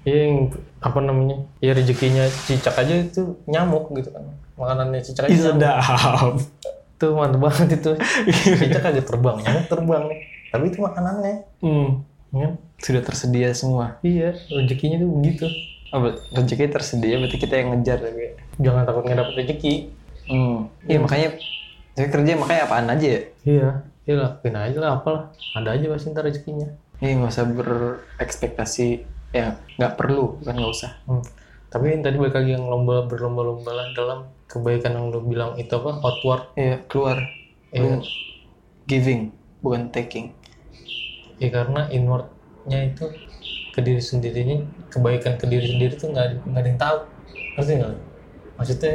ya 0.05 0.16
yang 0.20 0.51
apa 0.80 0.99
namanya 1.01 1.37
ya 1.59 1.70
rezekinya 1.70 2.22
cicak 2.45 2.74
aja 2.76 2.95
itu 3.01 3.22
nyamuk 3.45 3.91
gitu 3.93 4.11
kan 4.11 4.22
makanannya 4.55 4.99
cicak 5.01 5.26
aja 5.26 5.34
sedap. 5.51 5.82
tuh 6.97 7.12
mantep 7.12 7.39
banget 7.39 7.68
itu 7.76 7.91
cicak 8.59 8.82
agak 8.84 9.05
terbang 9.05 9.37
nyamuk 9.39 9.66
terbang 9.66 10.03
nih 10.05 10.20
tapi 10.49 10.64
itu 10.66 10.78
makanannya 10.80 11.34
Hmm. 11.59 12.03
kan 12.28 12.55
Sudah 12.76 13.01
tersedia 13.01 13.51
semua. 13.51 13.97
iya 14.01 14.34
rezekinya 14.49 14.99
tuh 14.99 15.11
begitu 15.12 15.47
Oh, 15.89 16.03
rezeki 16.32 16.66
tersedia 16.68 17.14
berarti 17.16 17.39
kita 17.39 17.55
yang 17.57 17.68
ngejar 17.72 17.99
tapi. 18.01 18.34
jangan 18.59 18.82
takut 18.82 19.03
nggak 19.03 19.16
dapet 19.16 19.34
rezeki 19.39 19.74
Hmm. 20.26 20.66
Iya 20.82 20.99
makanya 20.99 21.28
saya 21.93 22.09
kerja 22.09 22.34
makanya 22.34 22.62
apaan 22.64 22.87
aja 22.89 23.07
ya. 23.09 23.20
iya 23.43 23.68
iya 24.03 24.14
lakuin 24.16 24.55
aja 24.55 24.76
lah 24.76 24.91
apalah 24.97 25.22
ada 25.53 25.70
aja 25.72 25.87
pasti 25.89 26.11
ntar 26.11 26.22
rezekinya 26.22 26.66
Iya 27.03 27.12
nggak 27.20 27.32
usah 27.32 27.47
berekspektasi. 27.51 28.88
Ya 29.34 29.61
nggak 29.76 29.94
perlu 30.01 30.40
kan 30.40 30.57
nggak 30.57 30.72
usah. 30.72 30.92
Hmm. 31.05 31.22
Tapi 31.68 31.92
yang 31.92 32.03
tadi 32.07 32.16
balik 32.16 32.36
lagi 32.38 32.51
yang 32.57 32.64
lomba 32.70 33.05
berlomba-lomba 33.05 33.70
lah 33.74 33.86
dalam 33.92 34.30
kebaikan 34.49 34.97
yang 34.97 35.12
lo 35.12 35.20
bilang 35.20 35.59
itu 35.61 35.72
apa? 35.76 36.01
Outward? 36.01 36.57
Iya 36.57 36.76
keluar. 36.88 37.18
Iya. 37.74 37.80
Lu 37.82 37.90
giving 38.86 39.34
bukan 39.61 39.90
taking. 39.90 40.32
ya 41.36 41.53
karena 41.53 41.84
inwardnya 41.92 42.97
itu 42.97 43.12
ke 43.76 43.84
diri 43.84 44.01
sendirinya 44.01 44.57
kebaikan 44.88 45.36
ke 45.36 45.44
diri 45.44 45.68
sendiri 45.68 45.92
tuh 46.01 46.09
nggak 46.16 46.49
nggak 46.49 46.62
ada 46.64 46.68
yang 46.72 46.80
tahu. 46.80 46.99
Ngerti 47.61 47.72
nggak 47.76 47.92
maksudnya 48.57 48.92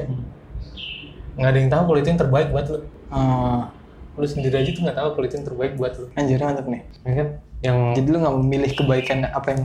nggak 1.38 1.50
ada 1.54 1.60
yang 1.62 1.72
tahu 1.72 1.84
kalau 1.86 2.00
itu 2.02 2.10
yang 2.10 2.22
terbaik 2.22 2.48
buat 2.50 2.66
lo 2.68 2.80
Oh, 3.12 3.68
lo 4.16 4.24
sendiri 4.24 4.56
aja 4.56 4.72
tuh 4.72 4.82
nggak 4.88 4.98
tahu 4.98 5.10
kalau 5.20 5.26
itu 5.28 5.36
yang 5.36 5.48
terbaik 5.48 5.74
buat 5.76 5.94
lo 6.00 6.06
anjir 6.16 6.40
mantap 6.40 6.66
nih. 6.66 6.82
ya 7.04 7.14
kan 7.20 7.28
yang 7.62 7.94
Jadi 7.94 8.08
lu 8.10 8.18
nggak 8.22 8.36
memilih 8.42 8.72
kebaikan 8.74 9.20
apa 9.30 9.48
yang 9.54 9.62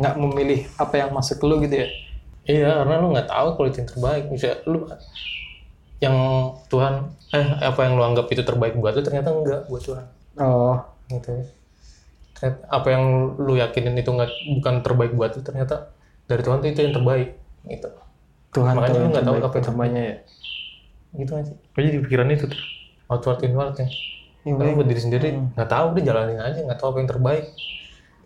nggak 0.00 0.14
memilih 0.16 0.60
apa 0.80 0.94
yang 0.96 1.10
masuk 1.12 1.36
ke 1.42 1.44
lu 1.46 1.60
gitu 1.66 1.76
ya? 1.84 1.88
iya 2.48 2.82
karena 2.82 3.02
lo 3.02 3.06
nggak 3.12 3.28
tahu 3.28 3.48
kalau 3.58 3.68
itu 3.68 3.78
yang 3.84 3.90
terbaik. 3.90 4.24
Bisa 4.32 4.48
lo 4.66 4.78
yang 6.00 6.16
Tuhan 6.72 6.94
eh 7.36 7.46
apa 7.60 7.80
yang 7.84 7.94
lo 8.00 8.02
anggap 8.08 8.26
itu 8.32 8.42
terbaik 8.42 8.74
buat 8.80 8.96
lo 8.96 9.02
ternyata 9.04 9.28
enggak 9.30 9.60
buat 9.68 9.82
Tuhan. 9.84 10.06
Oh, 10.40 10.76
gitu. 11.12 11.28
Ya. 11.30 11.44
Ternyata 12.34 12.58
apa 12.72 12.88
yang 12.88 13.04
lu 13.36 13.54
yakinin 13.60 13.94
itu 14.00 14.10
nggak 14.10 14.30
bukan 14.58 14.74
terbaik 14.80 15.12
buat 15.12 15.30
lu 15.36 15.42
ternyata 15.44 15.92
dari 16.24 16.40
Tuhan 16.40 16.58
tuh 16.64 16.68
itu 16.72 16.80
yang 16.80 16.94
terbaik 16.96 17.28
gitu. 17.68 17.88
Tuhan 18.50 18.74
Makanya 18.74 18.98
lu 18.98 19.08
nggak 19.12 19.26
tahu 19.26 19.36
apa 19.44 19.54
yang 19.60 19.66
terbaikannya 19.68 20.04
ya. 20.08 20.16
gitu 21.20 21.30
kan 21.34 21.42
sih? 21.44 21.56
Gue 21.74 21.82
jadi 21.86 21.98
pikiran 22.06 22.28
itu 22.32 22.44
tuh 22.48 22.60
outward 23.10 23.42
inward 23.44 23.74
ya 23.76 23.88
Iya, 24.40 24.52
Kalau 24.56 24.72
buat 24.72 24.88
diri 24.88 25.00
sendiri 25.04 25.26
nggak 25.52 25.68
tahu 25.68 25.84
udah 25.92 26.02
jalanin 26.08 26.40
aja 26.40 26.58
nggak 26.64 26.78
tahu 26.80 26.88
apa 26.92 26.98
yang 27.04 27.10
terbaik 27.12 27.44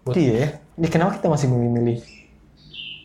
buat 0.05 0.15
Iya 0.17 0.33
ya. 0.37 0.49
Kenapa 0.91 1.11
kita 1.19 1.29
masih 1.33 1.49
memilih? 1.51 1.99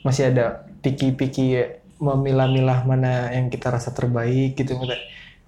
Masih 0.05 0.31
ada 0.31 0.63
piki-piki 0.79 1.45
ya, 1.55 1.63
memilah-milah 1.99 2.87
mana 2.87 3.29
yang 3.35 3.51
kita 3.51 3.67
rasa 3.67 3.91
terbaik 3.91 4.55
gitu. 4.55 4.79
Maksudnya 4.79 4.99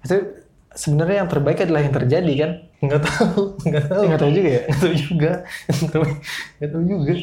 maksudnya 0.02 0.24
sebenarnya 0.72 1.16
yang 1.24 1.30
terbaik 1.32 1.58
adalah 1.64 1.80
yang 1.84 1.94
terjadi 1.94 2.32
kan? 2.36 2.52
nggak 2.82 3.02
tahu 3.06 3.40
nggak 3.62 3.84
tahu 3.86 4.02
Nggak 4.10 4.20
tahu 4.20 4.30
juga 4.34 4.50
ya. 4.50 4.62
nggak 4.66 4.80
tahu 4.82 4.94
juga 4.98 5.32
yang 5.70 5.86
terbaik 5.86 6.16
nggak 6.58 6.70
tahu 6.72 6.82
juga 6.82 7.14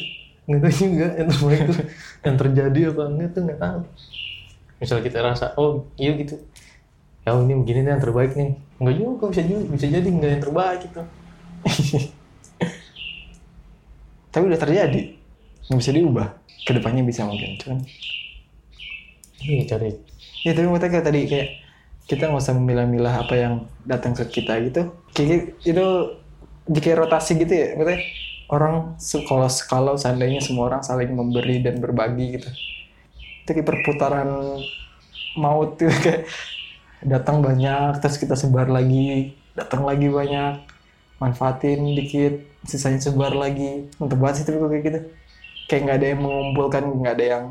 nggak 0.48 0.60
tahu 0.64 0.72
juga 0.80 1.06
yang 1.20 1.28
terbaik 1.30 1.60
itu 1.60 1.74
yang 2.24 2.36
terjadi 2.40 2.80
apa 2.90 3.02
enggak 3.12 3.28
tuh 3.36 3.42
nggak 3.44 3.60
tahu 3.60 3.80
misal 4.80 4.98
kita 5.04 5.18
rasa 5.20 5.46
oh 5.60 5.84
iya 6.00 6.12
gitu 6.16 6.34
ya 7.26 7.36
ini 7.36 7.54
begini 7.60 7.80
nih 7.84 7.90
yang 7.96 8.02
terbaik 8.02 8.32
nih 8.32 8.56
nggak 8.80 8.94
juga 8.96 9.24
bisa 9.28 9.42
juga 9.44 9.60
bisa 9.76 9.86
jadi 9.92 10.08
nggak 10.08 10.30
yang 10.30 10.42
terbaik 10.42 10.78
gitu 10.88 11.02
Tapi 14.30 14.44
udah 14.46 14.60
terjadi. 14.62 15.02
Nggak 15.68 15.78
bisa 15.82 15.92
diubah. 15.92 16.28
Ke 16.62 16.70
depannya 16.78 17.02
bisa 17.02 17.26
mungkin. 17.26 17.58
Cuman 17.58 17.78
ini 19.40 19.64
cari 19.64 19.96
Ya 20.44 20.52
tapi 20.56 20.68
maksudnya 20.68 20.92
kayak 20.92 21.06
tadi 21.08 21.20
kayak 21.28 21.48
kita 22.08 22.28
nggak 22.28 22.40
usah 22.40 22.56
memilah-milah 22.56 23.14
apa 23.24 23.34
yang 23.36 23.54
datang 23.84 24.16
ke 24.16 24.24
kita 24.40 24.56
gitu. 24.64 24.88
Kayak 25.12 25.60
itu 25.64 25.86
jika 26.70 26.96
rotasi 26.96 27.36
gitu 27.36 27.52
ya, 27.52 27.76
maksudnya 27.76 28.00
orang 28.48 28.74
kalau 29.28 29.48
kalau 29.68 29.94
seandainya 30.00 30.40
semua 30.40 30.72
orang 30.72 30.80
saling 30.80 31.12
memberi 31.12 31.60
dan 31.60 31.76
berbagi 31.76 32.40
gitu. 32.40 32.48
Itu 33.44 33.50
kayak 33.52 33.68
perputaran 33.68 34.60
maut 35.36 35.76
gitu 35.76 35.92
kayak 36.04 36.24
datang 37.00 37.40
banyak 37.40 37.96
terus 38.04 38.20
kita 38.20 38.36
sebar 38.36 38.68
lagi, 38.68 39.32
datang 39.56 39.88
lagi 39.88 40.12
banyak, 40.12 40.60
manfaatin 41.16 41.96
dikit, 41.96 42.44
sisanya 42.68 43.00
sebar 43.00 43.32
lagi. 43.32 43.88
Untuk 43.96 44.20
banget 44.20 44.44
sih 44.44 44.44
tapi 44.48 44.60
kayak 44.60 44.84
gitu. 44.84 45.00
Kayak 45.68 45.80
nggak 45.86 45.96
ada 45.96 46.06
yang 46.12 46.20
mengumpulkan, 46.20 46.82
nggak 47.00 47.14
ada 47.16 47.24
yang 47.24 47.44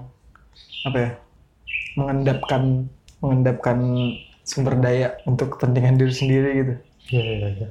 apa 0.85 0.97
ya 0.97 1.11
mengendapkan 1.97 2.87
mengendapkan 3.19 3.77
sumber 4.47 4.79
daya 4.79 5.17
untuk 5.27 5.57
kepentingan 5.57 5.99
diri 5.99 6.13
sendiri 6.13 6.49
gitu. 6.55 6.73
ya 7.09 7.21
ya 7.25 7.47
ya 7.51 7.69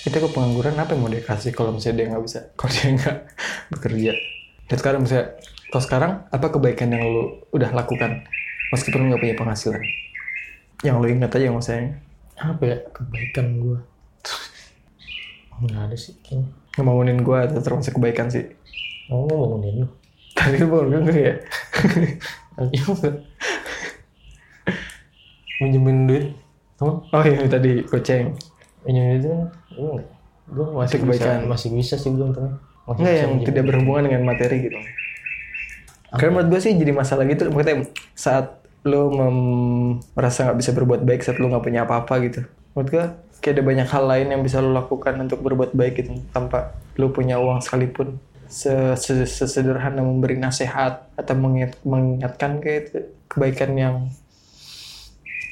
Kita 0.00 0.16
ke 0.16 0.28
pengangguran 0.32 0.74
apa 0.80 0.96
yang 0.96 1.00
mau 1.04 1.12
dia 1.12 1.22
kasih 1.22 1.52
kalau 1.52 1.76
misalnya 1.76 2.02
dia 2.02 2.06
nggak 2.10 2.24
bisa, 2.24 2.40
kalau 2.56 2.72
dia 2.72 2.88
nggak 2.96 3.16
bekerja. 3.76 4.12
Dan 4.70 4.76
sekarang 4.78 5.00
misalnya, 5.02 5.34
kalau 5.68 5.82
sekarang 5.82 6.12
apa 6.30 6.46
kebaikan 6.48 6.94
yang 6.94 7.02
lu 7.02 7.22
udah 7.50 7.74
lakukan 7.74 8.22
meskipun 8.70 9.02
lu 9.02 9.06
nggak 9.10 9.18
punya 9.20 9.34
penghasilan? 9.34 9.82
Yang 10.80 10.96
lu 10.96 11.06
ingat 11.10 11.30
aja 11.34 11.50
maksudnya. 11.50 11.98
apa 12.40 12.62
ya 12.64 12.76
kebaikan 12.96 13.60
gue 13.60 13.78
nggak 15.60 15.92
ada 15.92 15.92
sih 15.92 16.16
kayaknya 16.24 16.48
Ngebangunin 16.72 17.20
gua 17.20 17.44
itu 17.44 17.60
termasuk 17.60 18.00
kebaikan 18.00 18.32
sih. 18.32 18.48
oh 19.12 19.28
mau 19.28 19.44
bangunin 19.44 19.84
lu 19.84 19.88
Tadi 20.32 20.56
itu 20.56 20.64
bangun 20.64 21.04
gue 21.04 21.20
ya. 21.20 21.34
Minjemin 25.60 26.08
duit 26.08 26.26
Oh 26.80 26.96
iya 27.20 27.44
tadi 27.44 27.84
goceng. 27.84 28.32
minjemin 28.88 29.20
duit 29.20 29.28
kan 29.28 29.40
enggak 29.76 30.06
gue 30.48 30.66
masih 30.72 30.96
Itu 30.96 31.04
kebaikan. 31.04 31.44
bisa 31.44 31.44
masih 31.44 31.68
bisa 31.76 31.94
sih 31.94 32.10
gue 32.10 32.24
masih 32.24 32.56
Enggak 32.96 33.14
yang 33.16 33.32
tidak 33.44 33.64
berhubungan 33.64 34.02
dengan 34.04 34.22
materi 34.24 34.56
gitu. 34.62 34.78
Karena 36.10 36.30
menurut 36.32 36.48
gue 36.48 36.60
sih 36.60 36.72
jadi 36.72 36.90
masalah 36.90 37.22
gitu, 37.24 37.46
maksudnya 37.48 37.86
saat 38.12 38.46
lo 38.82 39.12
merasa 40.10 40.42
nggak 40.42 40.58
bisa 40.58 40.70
berbuat 40.72 41.00
baik 41.00 41.20
saat 41.20 41.36
lo 41.36 41.46
nggak 41.46 41.62
punya 41.62 41.84
apa-apa 41.84 42.14
gitu. 42.20 42.40
Menurut 42.72 42.88
gue 42.88 43.04
kayak 43.38 43.54
ada 43.54 43.62
banyak 43.62 43.88
hal 43.88 44.04
lain 44.06 44.26
yang 44.28 44.42
bisa 44.42 44.58
lo 44.58 44.70
lakukan 44.70 45.14
untuk 45.16 45.38
berbuat 45.38 45.70
baik 45.70 45.94
gitu 45.96 46.12
tanpa 46.28 46.72
lo 46.94 47.08
punya 47.08 47.36
uang 47.36 47.60
sekalipun. 47.60 48.18
Se- 48.46 48.96
se- 48.96 49.22
Sesederhana 49.24 50.02
memberi 50.02 50.34
nasihat 50.34 51.06
atau 51.14 51.34
mengingat- 51.34 51.78
mengingatkan 51.82 52.58
kayak 52.58 52.80
itu 52.84 52.98
kebaikan 53.28 53.70
yang 53.72 53.96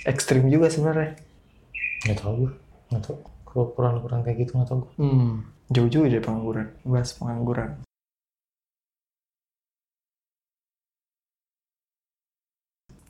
ekstrim 0.04 0.48
juga 0.48 0.66
sebenarnya. 0.66 1.14
nggak 2.00 2.14
tahu 2.16 2.32
gue 2.40 2.52
nggak 2.88 3.02
tahu 3.02 3.16
kalau 3.44 3.64
kurang 3.72 3.94
kurang 3.98 4.20
kayak 4.22 4.38
gitu 4.40 4.54
nggak 4.54 4.68
tahu 4.68 4.78
gue 4.80 4.92
Hmm, 4.96 5.42
jauh 5.68 5.88
juga 5.88 6.06
dari 6.08 6.22
pengangguran. 6.24 6.66
Bahas 6.84 7.12
pengangguran. 7.16 7.70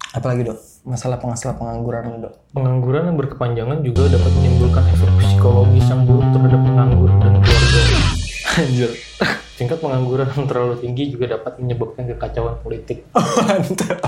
Apalagi 0.08 0.40
dok? 0.40 0.58
Masalah 0.88 1.20
masalah 1.20 1.54
pengangguran 1.60 2.24
dok. 2.24 2.34
Pengangguran 2.56 3.12
yang 3.12 3.16
berkepanjangan 3.20 3.78
juga 3.84 4.08
dapat 4.08 4.30
menimbulkan 4.40 4.84
efek 4.90 5.10
psikologis 5.20 5.86
yang 5.86 6.02
buruk 6.08 6.26
terhadap 6.32 6.60
penganggur 6.64 7.10
dan 7.20 7.32
keluarga. 7.44 7.80
Anjir. 8.58 8.90
Tingkat 9.54 9.78
pengangguran 9.82 10.26
yang 10.32 10.46
terlalu 10.48 10.74
tinggi 10.80 11.12
juga 11.12 11.38
dapat 11.38 11.60
menyebabkan 11.60 12.08
kekacauan 12.08 12.56
politik. 12.64 13.04
Mantap. 13.46 14.00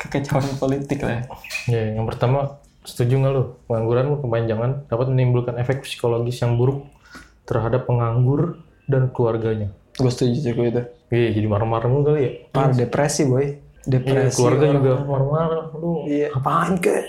Kekacauan 0.00 0.54
politik 0.58 0.98
lah. 1.04 1.22
Ya, 1.68 1.94
yang 1.94 2.08
pertama, 2.08 2.61
setuju 2.82 3.14
nggak 3.16 3.32
lo? 3.32 3.42
Pengangguran 3.64 4.06
berkepanjangan 4.10 4.70
dapat 4.86 5.06
menimbulkan 5.08 5.54
efek 5.56 5.82
psikologis 5.82 6.38
yang 6.38 6.54
buruk 6.54 6.86
terhadap 7.44 7.84
penganggur 7.84 8.58
dan 8.84 9.08
keluarganya. 9.08 9.70
Gue 9.92 10.08
setuju 10.08 10.36
juga 10.44 10.62
itu. 10.64 10.82
Iya, 11.12 11.28
jadi 11.34 11.46
marah-marah 11.46 11.86
mulu 11.86 12.02
kali 12.08 12.20
ya. 12.20 12.30
Parah 12.48 12.72
depresi 12.72 13.22
boy. 13.24 13.44
Iya, 13.44 13.54
Depresi. 13.84 14.36
keluarga 14.36 14.64
orang. 14.64 14.76
juga 14.78 14.92
marah-marah. 15.04 15.64
Lu 15.74 15.92
Iya. 16.06 16.28
apaan 16.32 16.78
kek? 16.78 17.02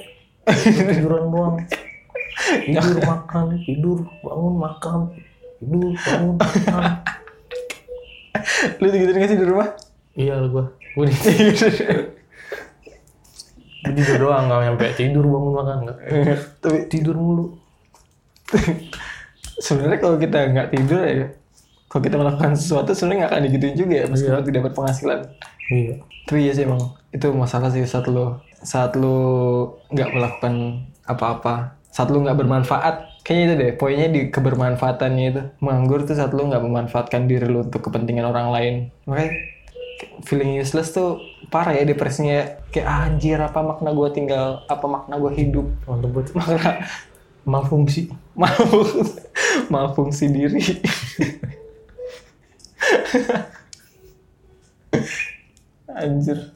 Tiduran 0.44 1.24
doang. 1.30 1.56
Tidur, 2.60 2.98
makan, 3.14 3.46
tidur, 3.62 4.00
bangun, 4.20 4.54
makan. 4.58 5.00
Tidur, 5.56 5.94
bangun, 5.96 6.36
makan. 6.36 6.84
Lu 8.78 8.86
gitu 8.90 9.08
nggak 9.08 9.30
sih 9.30 9.38
di 9.38 9.46
rumah? 9.46 9.70
Iya 10.14 10.34
lah 10.36 10.50
gua. 10.50 10.66
Gua 10.94 11.06
tidur 13.84 14.18
doang, 14.30 14.48
nggak 14.48 14.60
nyampe 14.64 14.86
tidur 14.96 15.26
bangun 15.28 15.54
makan 15.54 15.78
nggak. 15.88 15.98
Tapi 16.64 16.78
Tidur 16.88 17.16
mulu. 17.20 17.46
sebenarnya 19.66 20.00
kalau 20.02 20.18
kita 20.18 20.38
nggak 20.50 20.68
tidur 20.74 21.02
ya, 21.04 21.28
kalau 21.90 22.02
kita 22.02 22.16
melakukan 22.18 22.54
sesuatu 22.58 22.92
sebenarnya 22.96 23.20
nggak 23.26 23.32
akan 23.32 23.44
digituin 23.50 23.76
juga 23.78 23.94
ya 24.02 24.06
meskipun 24.10 24.46
tidak 24.46 24.62
berpenghasilan. 24.72 25.20
Iya. 25.70 25.96
Tapi 26.26 26.40
ya 26.48 26.52
sih 26.56 26.64
emang 26.66 26.82
itu 27.12 27.28
masalah 27.36 27.70
sih 27.70 27.84
saat 27.86 28.08
lu 28.10 28.40
saat 28.64 28.96
lu 28.96 29.18
nggak 29.92 30.10
melakukan 30.16 30.88
apa-apa, 31.06 31.78
saat 31.92 32.10
lu 32.10 32.24
nggak 32.24 32.40
bermanfaat. 32.40 33.12
Kayaknya 33.24 33.44
itu 33.48 33.56
deh, 33.56 33.72
poinnya 33.80 34.08
di 34.12 34.22
kebermanfaatannya 34.28 35.26
itu. 35.32 35.42
Menganggur 35.64 36.04
tuh 36.04 36.12
saat 36.12 36.36
lu 36.36 36.44
nggak 36.44 36.60
memanfaatkan 36.60 37.24
diri 37.24 37.48
lu 37.48 37.64
untuk 37.64 37.88
kepentingan 37.88 38.28
orang 38.28 38.52
lain. 38.52 38.74
Makanya 39.08 39.32
feeling 40.26 40.58
useless 40.58 40.92
tuh 40.94 41.20
parah 41.48 41.74
ya 41.76 41.84
depresinya. 41.86 42.60
Kayak 42.74 42.88
"Ah, 42.88 43.06
anjir 43.10 43.40
apa 43.40 43.60
makna 43.62 43.92
gua 43.94 44.10
tinggal, 44.10 44.64
apa 44.70 44.86
makna 44.88 45.18
gua 45.20 45.32
hidup. 45.34 45.68
Buat 45.86 46.34
Makna 46.38 46.86
malfungsi. 47.44 48.08
malfungsi 49.74 50.26
diri. 50.32 50.62
anjir. 55.94 56.54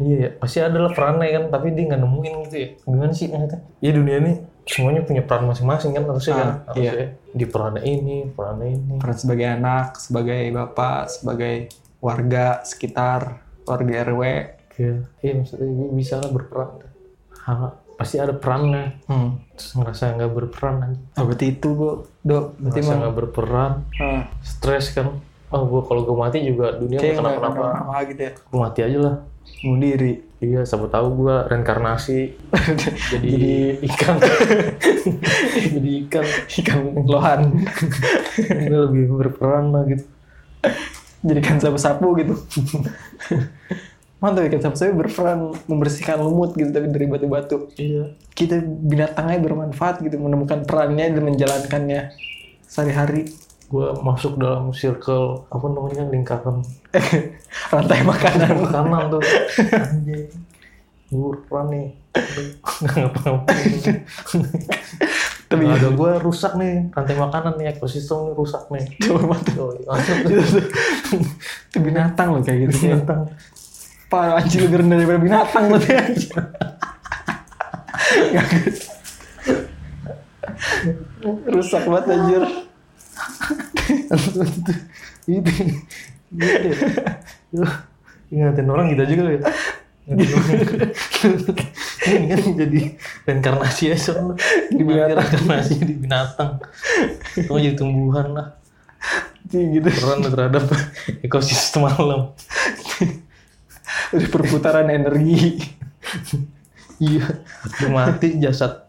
Iya, 0.00 0.16
ya. 0.16 0.28
pasti 0.40 0.58
ada 0.64 0.80
lah 0.80 0.96
perannya 0.96 1.28
kan, 1.28 1.44
tapi 1.52 1.76
dia 1.76 1.92
nggak 1.92 2.00
nemuin 2.00 2.34
gitu 2.48 2.56
ya. 2.56 2.68
Gimana 2.88 3.12
sih 3.12 3.28
maksudnya? 3.28 3.60
Ya 3.84 3.92
dunia 3.92 4.16
ini 4.24 4.32
semuanya 4.64 5.02
punya 5.04 5.22
peran 5.26 5.44
masing-masing 5.44 5.92
kan 5.92 6.04
harusnya 6.08 6.34
kan. 6.40 6.48
Ah, 6.64 6.72
iya. 6.72 6.90
Harusnya 6.90 7.08
di 7.36 7.44
perannya 7.44 7.82
ini, 7.84 8.16
perannya 8.32 8.68
ini. 8.80 8.94
peran 8.96 9.16
sebagai 9.20 9.46
anak, 9.60 9.86
sebagai 10.00 10.40
bapak, 10.56 11.12
sebagai 11.12 11.54
warga 12.00 12.64
sekitar, 12.64 13.44
warga 13.68 13.92
RW. 14.08 14.22
Iya, 14.80 14.94
iya 15.20 15.32
maksudnya 15.36 15.68
bisa 15.92 16.16
lah 16.16 16.32
berperan. 16.32 16.68
Ha, 17.44 17.76
pasti 18.00 18.16
ada 18.16 18.32
perannya. 18.32 18.96
Hmm. 19.04 19.44
Terus 19.56 19.76
ngerasa 19.76 20.16
nggak 20.16 20.32
berperan 20.32 20.76
aja. 20.88 21.00
Oh, 21.20 21.24
berarti 21.28 21.46
itu, 21.52 21.68
Bu. 21.76 21.88
Dok, 22.24 22.56
berarti 22.56 22.80
Ngerasa 22.80 23.00
nggak 23.04 23.14
berperan, 23.16 23.72
ah, 24.00 24.24
stres 24.40 24.96
kan. 24.96 25.20
Oh, 25.50 25.62
gue 25.66 25.82
kalau 25.84 26.06
gue 26.06 26.16
mati 26.16 26.46
juga 26.46 26.78
dunia 26.78 26.96
kayak 26.96 27.20
nggak 27.20 27.24
nggak 27.26 27.42
kenapa-napa. 27.42 27.90
apa 27.90 27.96
gitu 28.08 28.20
ya. 28.22 28.32
Gue 28.38 28.58
mati 28.60 28.80
aja 28.86 28.98
lah. 29.02 29.16
Bunuh 29.60 29.80
diri. 29.82 30.12
Iya, 30.40 30.64
siapa 30.64 30.88
tahu 30.88 31.06
gue 31.20 31.36
reinkarnasi 31.52 32.18
jadi, 33.12 33.76
ikan. 33.84 34.16
jadi 35.52 35.90
ikan. 36.08 36.24
Ikan 36.64 36.80
lohan. 37.04 37.40
Gue 38.48 38.80
lebih 38.88 39.04
berperan 39.12 39.74
lah 39.74 39.84
gitu. 39.84 40.04
Jadikan 41.20 41.60
sapu-sapu 41.60 42.16
gitu. 42.16 42.34
Mantap 44.20 44.44
ikan 44.52 44.60
sapu-sapu 44.60 44.92
berperan 45.00 45.52
membersihkan 45.64 46.20
lumut 46.20 46.52
gitu 46.56 46.68
tapi 46.72 46.88
dari 46.92 47.06
batu-batu. 47.08 47.72
Iya. 47.76 48.16
Kita 48.32 48.60
binatangnya 48.64 49.40
bermanfaat 49.40 50.04
gitu 50.04 50.16
menemukan 50.20 50.64
perannya 50.64 51.08
dan 51.12 51.22
menjalankannya 51.24 52.12
sehari-hari. 52.68 53.32
Gue 53.70 53.94
masuk 54.02 54.36
dalam 54.36 54.74
circle 54.74 55.46
apa 55.46 55.66
namanya 55.70 56.02
lingkaran 56.10 56.60
Rantai 57.72 58.02
makanan. 58.02 58.66
makanan 58.66 59.02
tuh. 59.14 59.22
Anjing. 59.88 60.26
Gue 61.08 61.26
berperan 61.36 61.66
nih. 61.72 61.88
Nggak 62.80 62.96
ngapa-ngapain. 62.96 63.72
Tapi 65.50 65.66
ada 65.66 65.90
gue 65.90 66.12
rusak 66.22 66.54
nih 66.54 66.94
rantai 66.94 67.18
makanan 67.18 67.58
nih 67.58 67.74
ekosistem 67.74 68.38
rusak 68.38 68.70
nih. 68.70 68.86
coba 69.02 69.34
masuk 69.34 69.74
Itu 71.74 71.78
binatang 71.82 72.38
loh 72.38 72.42
kayak 72.46 72.70
gitu. 72.70 72.94
Binatang. 72.94 73.26
Parah 74.06 74.38
anjir 74.38 74.62
lebih 74.62 74.86
rendah 74.86 74.94
daripada 75.02 75.18
binatang 75.18 75.74
berarti 75.74 75.90
anjir. 75.98 76.30
Rusak 81.50 81.82
banget 81.82 82.06
anjir. 82.14 82.42
itu 85.30 85.50
gitu 86.30 86.68
ya. 86.70 87.66
ingatin 88.30 88.70
orang 88.70 88.86
kita 88.94 89.02
juga 89.10 89.34
ya 89.34 89.42
ini 89.42 89.50
kan 90.10 90.18
jadi 92.58 92.80
reinkarnasi 93.24 93.94
aja 93.94 93.98
soalnya 94.10 94.34
Di 94.70 94.82
binatang. 94.82 95.16
reinkarnasi 95.22 95.74
di 95.80 95.94
binatang 95.94 96.50
kamu 97.36 97.58
jadi 97.62 97.76
tumbuhan 97.78 98.28
lah 98.34 98.48
gitu. 99.50 99.86
peran 99.86 100.20
terhadap 100.26 100.64
ekosistem 101.22 101.86
alam 101.86 102.34
Udah 104.10 104.28
perputaran 104.30 104.86
energi. 104.90 105.58
iya 106.98 107.26
udah 107.64 107.90
mati 107.90 108.38
jasad 108.38 108.86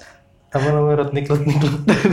apa 0.52 0.68
namanya 0.68 1.08
retnik 1.08 1.32
retnik 1.32 1.58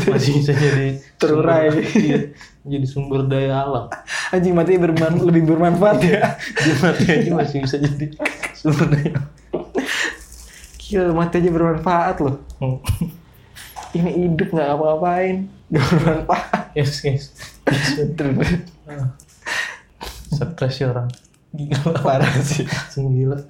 masih 0.06 0.38
bisa 0.38 0.52
jadi 0.54 0.94
Terurai. 1.18 1.74
iya, 1.98 2.30
jadi 2.62 2.86
sumber 2.86 3.26
daya 3.26 3.66
alam 3.66 3.90
Anjing 4.30 4.54
mati 4.54 4.78
berman 4.78 5.18
lebih 5.18 5.42
bermanfaat 5.48 5.98
ya. 6.06 6.38
dia 6.38 6.74
mati 6.78 7.04
aja 7.08 7.30
masih 7.34 7.66
bisa 7.66 7.76
jadi 7.82 8.14
daya 8.64 9.20
Gila 10.78 11.12
mati 11.12 11.36
aja 11.36 11.52
bermanfaat 11.52 12.16
loh. 12.24 12.40
Hmm. 12.64 12.80
Ini 13.92 14.24
hidup 14.24 14.56
nggak 14.56 14.72
apa-apain. 14.72 15.52
Gak 15.68 15.84
bermanfaat. 15.84 16.72
yes 16.78 17.04
yes 17.04 17.28
stres 20.58 20.74
ya 20.80 20.90
orang 20.90 21.08
Gila 21.52 21.92
parah 22.04 22.28
sih. 22.44 22.64
Gila 22.96 23.40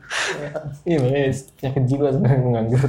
Iya 0.86 0.96
makanya 1.02 1.30
penyakit 1.58 1.82
jiwa 1.90 2.08
sebenarnya 2.14 2.42
menganggur 2.42 2.82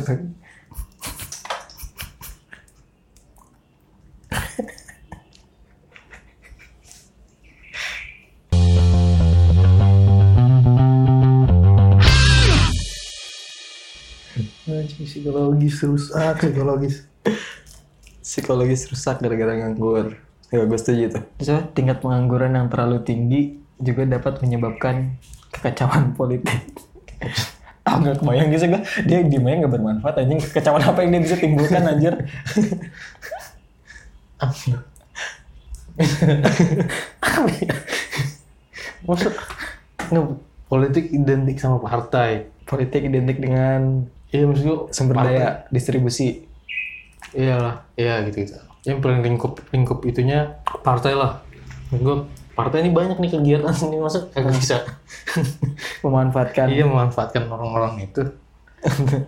psikologis 14.99 15.79
rusak 15.83 16.35
psikologis 16.43 16.95
Psikologis 18.19 18.85
rusak 18.91 19.25
gara-gara 19.25 19.57
nganggur. 19.57 20.13
Ya 20.53 20.61
gue 20.61 20.77
setuju 20.77 21.17
tuh. 21.17 21.23
So, 21.41 21.65
tingkat 21.73 21.97
pengangguran 22.01 22.53
yang 22.53 22.69
terlalu 22.69 23.01
tinggi 23.01 23.57
juga 23.81 24.05
dapat 24.05 24.41
menyebabkan 24.45 25.17
kekacauan 25.49 26.13
politik. 26.13 26.61
Ah 27.87 27.97
nggak 27.97 28.21
kebayang 28.21 28.53
gitu 28.53 28.69
gue. 28.69 28.81
Dia 29.09 29.25
di 29.25 29.41
mana 29.41 29.65
nggak 29.65 29.73
bermanfaat 29.73 30.21
anjing. 30.21 30.37
Kekacauan 30.37 30.83
apa 30.83 31.01
yang 31.01 31.09
dia 31.09 31.25
bisa 31.25 31.41
timbulkan 31.41 31.89
anjir. 31.89 32.13
Maksud 39.09 39.33
nggak 40.13 40.25
politik 40.69 41.09
identik 41.09 41.57
sama 41.57 41.81
partai 41.81 42.45
Politik 42.69 43.09
identik 43.09 43.41
dengan 43.41 44.05
Iya 44.29 44.45
maksud 44.45 44.63
gue 44.63 44.77
sumber 44.93 45.15
partai. 45.17 45.33
daya 45.35 45.49
distribusi. 45.69 46.45
Iyalah, 47.33 47.85
iya 47.93 48.21
gitu 48.25 48.45
gitu. 48.45 48.57
Yang 48.85 48.97
paling 49.01 49.21
lingkup 49.21 49.53
lingkup 49.69 49.99
itunya 50.05 50.57
partai 50.81 51.13
lah. 51.13 51.41
Gue 51.89 52.25
partai 52.53 52.85
ini 52.85 52.91
banyak 52.93 53.17
nih 53.17 53.31
kegiatan 53.31 53.73
ini 53.89 53.97
masa 53.97 54.29
kagak 54.29 54.53
bisa. 54.53 54.77
Memanfaatkan. 56.05 56.69
iya 56.69 56.85
memanfaatkan 56.85 57.49
orang-orang 57.49 58.05
itu. 58.05 58.21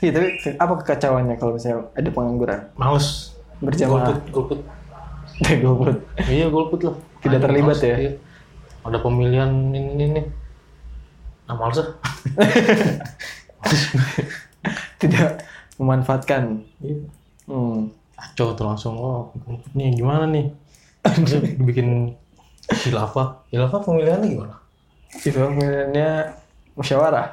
Iya 0.00 0.16
tapi 0.16 0.28
apa 0.56 0.80
kekacauannya 0.80 1.36
kalau 1.36 1.60
misalnya 1.60 1.84
ada 1.92 2.08
pengangguran? 2.08 2.72
Males. 2.74 3.36
Berjamaah. 3.60 4.16
Golput, 4.16 4.24
golput. 4.32 4.60
Golput. 5.60 5.96
Iya 6.24 6.48
golput 6.48 6.80
lah. 6.88 6.96
Tidak 7.20 7.36
Ada 7.36 7.44
terlibat 7.44 7.76
males, 7.76 7.84
ya? 7.84 7.96
iya. 8.00 8.12
Ada 8.80 8.98
pemilihan 9.04 9.50
ini 9.70 10.04
nih. 10.16 10.26
ah 11.44 11.56
males 11.58 11.84
ah 11.84 11.90
Tidak 15.00 15.30
memanfaatkan. 15.76 16.60
Iya. 16.80 16.96
Hmm. 17.48 17.90
kacau 18.14 18.52
tuh 18.52 18.62
langsung 18.62 18.94
oh 18.94 19.32
nih 19.72 19.96
gimana 19.96 20.28
nih 20.28 20.52
bikin 21.66 22.12
khilafah 22.68 23.42
khilafah 23.48 23.80
pemilihannya 23.80 24.28
gimana 24.28 24.54
Itu 25.10 25.34
pemilihannya 25.34 26.30
musyawarah. 26.76 27.26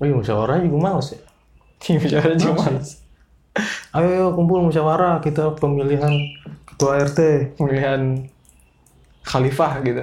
oh 0.00 0.04
iya 0.08 0.16
musyawarah 0.16 0.58
juga 0.58 0.78
males 0.80 1.12
ya 1.12 1.20
musyawarah 2.02 2.34
juga 2.34 2.54
males. 2.66 2.98
ayo, 3.92 4.08
ayo 4.08 4.26
kumpul 4.32 4.64
musyawarah 4.64 5.20
kita 5.20 5.52
pemilihan 5.54 6.10
ketua 6.66 7.04
RT 7.04 7.18
Pemilihan 7.60 8.26
khalifah 9.22 9.72
gitu. 9.84 10.02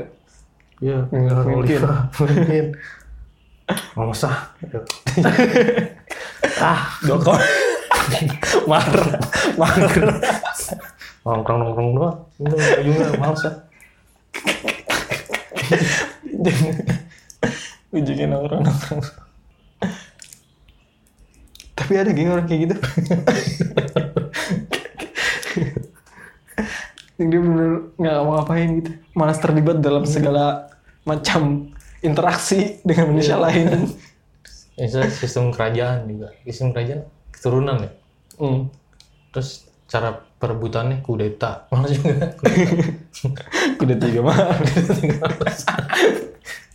iya 0.80 1.02
Pemilihan 1.10 1.44
pemimpin. 1.44 1.82
pemimpin 2.14 2.66
males 3.94 4.24
ah 4.30 4.38
ah 6.60 6.80
Doko. 7.06 7.34
Mar. 8.70 8.90
Mar. 9.58 9.78
nongkrong 11.26 11.60
nongkrong 11.62 11.90
doang 11.94 12.18
Udah, 12.42 12.80
juga 12.82 13.06
males 13.22 13.44
ah 13.46 13.56
Ujungnya 17.90 18.30
nongkrong-nongkrong. 18.30 19.02
Tapi 21.74 21.94
ada 21.98 22.14
geng 22.14 22.30
orang 22.30 22.46
kayak 22.46 22.62
gitu. 22.70 22.76
Yang 27.18 27.28
dia 27.34 27.42
bener 27.42 27.70
nggak 27.98 28.16
mau 28.24 28.34
ngapain 28.40 28.70
gitu. 28.78 28.92
Malas 29.18 29.42
terlibat 29.42 29.82
dalam 29.82 30.06
segala 30.06 30.70
macam 31.02 31.74
interaksi 32.04 32.80
dengan 32.84 33.12
manusia 33.12 33.36
lain. 33.40 33.88
Itu 34.80 35.00
sistem 35.12 35.52
kerajaan 35.52 36.08
juga. 36.08 36.32
Sistem 36.48 36.72
kerajaan 36.72 37.02
keturunan 37.36 37.78
ya? 37.84 37.92
Hmm. 38.40 38.72
terus 39.36 39.68
cara 39.84 40.16
perebutannya 40.40 41.04
kudeta. 41.04 41.64
Malas 41.76 41.92
juga 41.92 42.32
Udah 43.84 43.98
tiga 44.00 44.20
mah. 44.24 44.38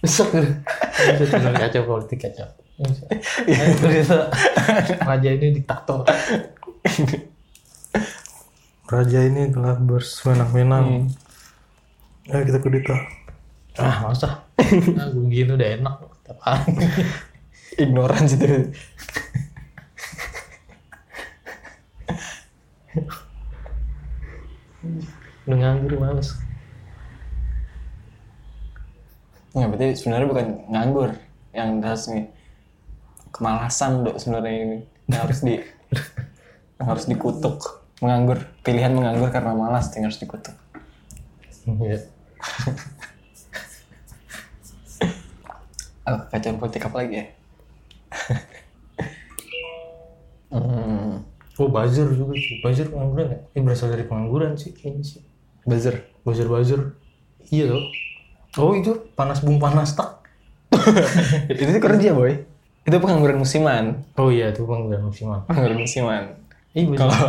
besok 0.04 0.36
itu 0.36 1.24
tinggal 1.32 1.56
kacau 1.56 1.82
politik 1.88 2.28
kacau. 2.28 2.44
Ayo, 3.48 3.72
kudeta. 3.80 4.28
Raja 5.00 5.28
ini 5.32 5.56
diktator. 5.56 6.04
Raja 8.84 9.18
ini 9.24 9.48
telah 9.48 9.80
bersenang-senang. 9.80 11.08
Ayo 12.28 12.42
kita 12.44 12.60
kudeta 12.60 13.23
ah 13.80 14.06
masa 14.06 14.46
ah 14.98 15.06
gue 15.10 15.24
gini 15.30 15.50
udah 15.54 15.68
enak 15.80 15.94
Ignorance 17.74 18.38
itu. 18.38 18.70
udah 25.44 25.56
nganggur 25.58 25.98
males 25.98 26.38
Nggak, 29.54 29.68
berarti 29.70 29.86
sebenarnya 29.94 30.26
bukan 30.26 30.46
nganggur 30.66 31.10
yang 31.54 31.78
resmi. 31.78 32.26
Kemalasan 33.30 34.02
dok 34.02 34.18
sebenarnya 34.18 34.50
ini. 34.66 34.78
Yang 35.06 35.20
harus 35.22 35.38
di 35.46 35.54
yang 36.82 36.86
harus 36.90 37.06
dikutuk. 37.06 37.86
Menganggur, 38.02 38.50
pilihan 38.66 38.90
menganggur 38.90 39.30
karena 39.30 39.54
malas 39.54 39.94
yang 39.94 40.10
harus 40.10 40.18
dikutuk. 40.18 40.58
Iya. 41.70 42.02
Oh, 46.04 46.20
kacauan 46.28 46.60
politik 46.60 46.84
apa 46.84 47.00
lagi 47.00 47.16
ya? 47.16 47.24
hmm. 50.52 51.24
Oh 51.56 51.68
buzzer 51.72 52.04
juga 52.12 52.36
sih. 52.36 52.60
Buzzer 52.60 52.92
pengangguran 52.92 53.32
ya? 53.32 53.40
Ini 53.56 53.64
berasal 53.64 53.88
dari 53.88 54.04
pengangguran 54.04 54.52
sih 54.58 54.76
kayaknya 54.76 55.00
sih. 55.00 55.24
Buzzer. 55.64 56.04
Buzzer 56.20 56.44
buzzer. 56.44 56.92
Iya 57.48 57.72
loh. 57.72 57.88
Oh 58.60 58.76
itu 58.76 58.92
panas 59.16 59.40
bung 59.40 59.56
panas 59.56 59.96
tak. 59.96 60.28
itu 61.50 61.80
kerja 61.80 62.12
boy. 62.12 62.36
Itu 62.84 63.00
pengangguran 63.00 63.40
musiman. 63.40 64.04
Oh 64.20 64.28
iya 64.28 64.52
itu 64.52 64.68
pengangguran 64.68 65.08
musiman. 65.08 65.40
Pengangguran 65.48 65.80
musiman. 65.80 66.36
Iya 66.76 66.84
buzzer. 66.84 67.00
Kalau 67.00 67.16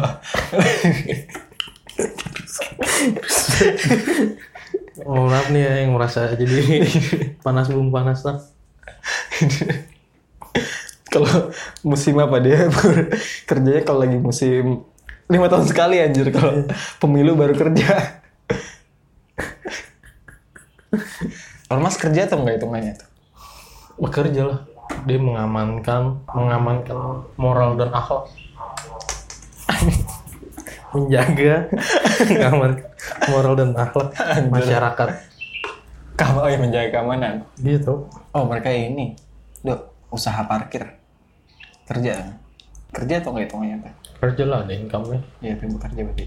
Oh 5.05 5.27
maaf 5.27 5.51
nih 5.51 5.63
ya 5.63 5.73
yang 5.85 5.93
merasa 5.93 6.33
jadi 6.33 6.81
panas 7.45 7.69
bung 7.71 7.93
panas 7.93 8.25
tak. 8.25 8.54
kalau 11.13 11.51
musim 11.83 12.19
apa 12.19 12.37
dia 12.43 12.67
kerjanya 13.49 13.81
kalau 13.87 14.03
lagi 14.03 14.19
musim 14.19 14.83
lima 15.25 15.49
tahun 15.49 15.65
sekali 15.65 15.97
anjir 15.97 16.29
kalau 16.29 16.69
pemilu 17.01 17.33
baru 17.33 17.57
kerja. 17.57 18.21
Ormas 21.65 21.97
kerja 21.97 22.29
atau 22.29 22.45
enggak 22.45 22.61
hitungannya 22.61 22.93
tuh? 22.93 23.09
Bekerja 23.97 24.41
lah. 24.45 24.59
Dia 25.09 25.17
mengamankan 25.17 26.21
mengamankan 26.29 27.25
moral 27.41 27.73
dan 27.73 27.89
akhlak. 27.89 28.29
Menjaga 30.93 31.67
mengamankan 32.29 32.85
moral 33.33 33.53
dan 33.57 33.73
akhlak 33.73 34.13
masyarakat. 34.53 35.09
Kamu 36.15 36.47
yang 36.47 36.61
menjaga 36.63 36.89
keamanan. 36.95 37.43
Gitu. 37.59 38.07
Oh 38.31 38.43
mereka 38.47 38.71
ini, 38.71 39.19
dok 39.65 40.13
usaha 40.13 40.45
parkir 40.45 40.95
kerja 41.89 42.37
kerja 42.95 43.19
atau 43.19 43.35
enggak 43.35 43.51
hitungannya 43.51 43.77
tuh? 43.83 43.93
Kerja 44.23 44.43
lah 44.47 44.59
ada 44.63 44.73
income-nya. 44.73 45.19
Iya 45.43 45.59
itu 45.59 45.67
bekerja 45.67 46.01
berarti. 46.07 46.25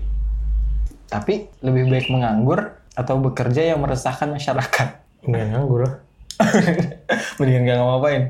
Tapi 1.09 1.35
lebih 1.65 1.89
baik 1.89 2.07
menganggur 2.13 2.77
atau 2.93 3.17
bekerja 3.17 3.73
yang 3.73 3.81
meresahkan 3.81 4.29
masyarakat. 4.29 4.89
Mendingan 5.25 5.49
nganggur 5.57 5.81
lah. 5.89 5.95
Mendingan 7.41 7.63
gak 7.65 7.79
ngapain. 7.81 8.23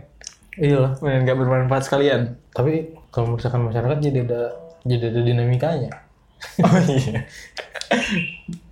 Iya 0.55 0.77
lah. 0.79 0.93
Mendingan 1.03 1.27
gak 1.27 1.39
bermanfaat 1.43 1.83
sekalian. 1.91 2.39
Tapi 2.55 2.95
kalau 3.11 3.35
misalkan 3.35 3.67
masyarakat 3.67 3.99
jadi 3.99 4.19
ada 4.23 4.43
jadi 4.87 5.05
ada 5.11 5.21
dinamikanya. 5.27 5.93
Oh 6.63 6.79
iya. 6.87 7.27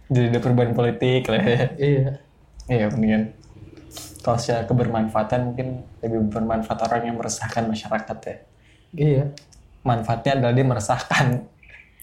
Jadi 0.06 0.30
ada 0.30 0.38
perubahan 0.38 0.70
politik 0.70 1.26
lah 1.26 1.42
ya. 1.42 1.66
Iya. 1.82 2.06
Iya 2.70 2.86
mendingan. 2.94 3.34
Kalau 4.26 4.42
secara 4.42 4.66
kebermanfaatan 4.66 5.54
mungkin 5.54 5.86
lebih 6.02 6.34
bermanfaat 6.34 6.82
orang 6.82 7.06
yang 7.06 7.14
meresahkan 7.14 7.62
masyarakat 7.70 8.18
ya. 8.26 8.36
Iya. 8.90 9.24
Manfaatnya 9.86 10.42
adalah 10.42 10.54
dia 10.58 10.66
meresahkan. 10.66 11.26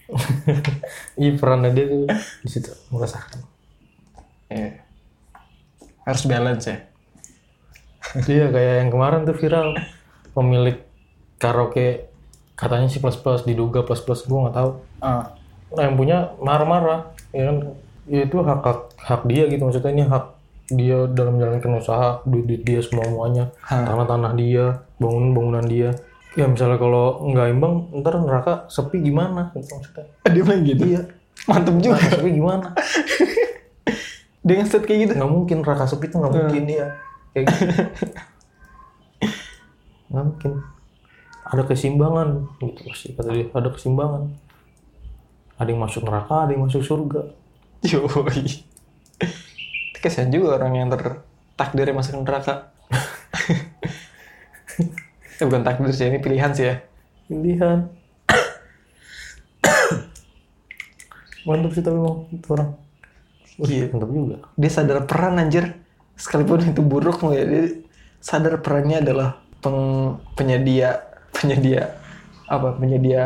Iya 1.20 1.32
perannya 1.40 1.72
dia 1.72 1.84
tuh 1.88 2.04
di 2.44 2.48
situ 2.48 2.72
merasakan. 2.88 3.44
Iya. 4.48 4.80
Harus 6.08 6.24
balance 6.24 6.64
ya. 6.64 6.76
Iya 8.24 8.52
kayak 8.52 8.74
yang 8.84 8.90
kemarin 8.92 9.28
tuh 9.28 9.36
viral 9.36 9.76
pemilik 10.32 10.80
karaoke 11.36 12.08
katanya 12.56 12.88
sih 12.88 13.04
plus 13.04 13.20
plus 13.20 13.44
diduga 13.48 13.84
plus 13.84 14.00
plus 14.00 14.24
gue 14.24 14.38
nggak 14.48 14.56
tahu. 14.56 14.70
Ah. 15.04 15.32
Nah 15.76 15.82
yang 15.88 15.96
punya 16.00 16.32
marah-marah 16.40 17.12
ya 17.36 17.52
kan 17.52 17.56
ya 18.08 18.20
itu 18.28 18.36
hak, 18.40 18.60
hak 18.60 18.80
hak 18.96 19.22
dia 19.28 19.44
gitu 19.48 19.64
maksudnya 19.64 19.92
ini 19.92 20.04
hak 20.04 20.33
dia 20.72 21.04
dalam 21.12 21.36
menjalankan 21.36 21.70
usaha 21.76 22.08
duit 22.24 22.48
duit 22.48 22.62
dia 22.64 22.80
semua 22.80 23.04
muanya 23.06 23.52
Hah. 23.60 23.84
tanah 23.84 24.06
tanah 24.08 24.32
dia 24.32 24.80
bangunan 24.96 25.30
bangunan 25.36 25.64
dia 25.64 25.92
ya 26.34 26.48
misalnya 26.48 26.76
kalau 26.76 27.30
nggak 27.30 27.46
imbang 27.52 27.74
ntar 28.00 28.16
neraka 28.18 28.66
sepi 28.66 28.98
gimana 28.98 29.52
gitu 29.52 29.70
maksudnya 29.70 30.08
Dia 30.24 30.42
main 30.42 30.60
gitu? 30.64 30.82
Iya. 30.82 31.02
Mantep 31.46 31.74
juga. 31.78 32.00
sepi 32.00 32.30
gimana 32.32 32.68
Dia 34.44 34.60
nge-set 34.60 34.84
kayak 34.84 34.98
gitu. 35.08 35.12
nggak 35.16 35.30
mungkin 35.30 35.56
neraka 35.64 35.84
sepi 35.88 36.04
tuh 36.08 36.20
nggak 36.20 36.32
mungkin 36.32 36.62
dia 36.64 36.86
kayak 37.32 37.44
gitu 37.48 37.64
nggak 40.10 40.24
mungkin 40.24 40.52
ada 41.44 41.62
keseimbangan 41.64 42.28
gitu 42.60 42.80
pasti 42.88 43.06
kata 43.12 43.30
dia 43.30 43.46
ada 43.52 43.68
keseimbangan 43.68 44.22
ada 45.54 45.68
yang 45.68 45.80
masuk 45.80 46.02
neraka 46.02 46.34
ada 46.44 46.50
yang 46.56 46.64
masuk 46.66 46.82
surga 46.82 47.22
Yoi. 47.84 48.64
Kasihan 50.04 50.28
juga 50.28 50.54
orang 50.54 50.72
yang 50.76 50.88
tertakdir 50.92 51.88
masuk 51.90 52.20
neraka. 52.20 52.68
eh, 55.40 55.42
bukan 55.42 55.62
takdir 55.64 55.90
sih, 55.90 56.06
ini 56.06 56.18
pilihan 56.18 56.50
sih 56.52 56.64
ya. 56.68 56.76
pilihan 57.24 57.88
mantap 61.44 61.70
sih 61.72 61.80
tapi 61.80 61.96
mau 61.96 62.28
itu 62.28 62.46
orang 62.50 62.68
Iya. 63.54 63.86
mantap 63.88 64.10
juga 64.10 64.36
Dia 64.54 64.68
sadar 64.68 64.96
peran 65.04 65.38
anjir. 65.38 65.64
Sekalipun 66.14 66.62
itu 66.64 66.78
buruk 66.78 67.22
ya, 67.30 67.42
dia 67.42 67.62
sadar 68.18 68.60
perannya 68.60 69.00
adalah 69.00 69.40
peng- 69.58 70.18
penyedia 70.34 71.00
penyedia 71.32 71.96
apa 72.44 72.76
penyedia 72.76 73.22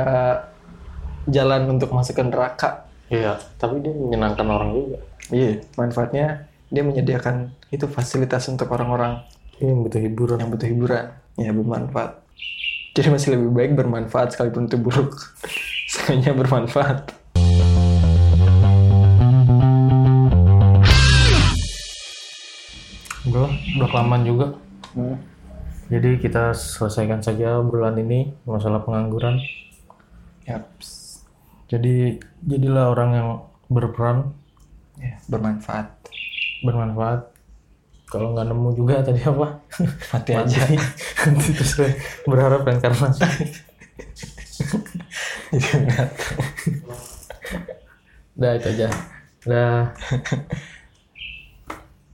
jalan 1.27 1.67
untuk 1.69 1.91
masuk 1.91 2.15
ke 2.15 2.23
neraka. 2.23 2.87
iya 3.09 3.41
tapi 3.57 3.81
dia 3.81 3.91
menyenangkan 3.91 4.47
orang 4.47 4.71
juga 4.73 4.97
Iya, 5.29 5.61
manfaatnya 5.75 6.47
dia 6.69 6.85
menyediakan 6.85 7.53
itu 7.73 7.89
fasilitas 7.89 8.49
untuk 8.49 8.69
orang-orang 8.73 9.25
Iya, 9.59 9.75
yang 9.75 9.81
butuh 9.83 10.01
hiburan. 10.01 10.37
yang 10.39 10.51
butuh 10.55 10.69
hiburan 10.69 11.05
ya 11.35 11.51
bermanfaat 11.51 12.11
jadi 12.95 13.09
masih 13.11 13.29
lebih 13.35 13.51
baik 13.55 13.73
bermanfaat 13.75 14.35
sekalipun 14.35 14.67
itu 14.71 14.77
buruk 14.79 15.13
Seenggaknya 15.93 16.37
bermanfaat 16.37 16.99
Udah 23.29 23.49
udah 23.77 23.89
kelamaan 23.93 24.25
juga. 24.25 24.47
Jadi 25.89 26.21
kita 26.21 26.53
selesaikan 26.53 27.21
saja 27.21 27.61
obrolan 27.61 27.97
ini 28.01 28.33
masalah 28.45 28.85
pengangguran. 28.85 29.41
Yaps. 30.45 31.21
Jadi 31.69 32.17
jadilah 32.41 32.89
orang 32.93 33.11
yang 33.13 33.29
berperan, 33.69 34.33
ya 34.97 35.21
bermanfaat 35.29 35.98
bermanfaat. 36.65 37.21
Kalau 38.09 38.33
nggak 38.33 38.49
nemu 38.49 38.69
juga 38.73 39.05
tadi 39.05 39.21
apa? 39.21 39.61
mati 40.17 40.33
aja 40.33 40.65
Nanti 41.29 41.51
terus 41.53 41.73
berharap 42.25 42.65
reinkarnasi. 42.65 43.21
jadi 45.53 45.77
nggak 45.85 46.11
Udah 48.39 48.53
itu 48.55 48.69
aja. 48.71 48.89
Udah. 49.45 49.79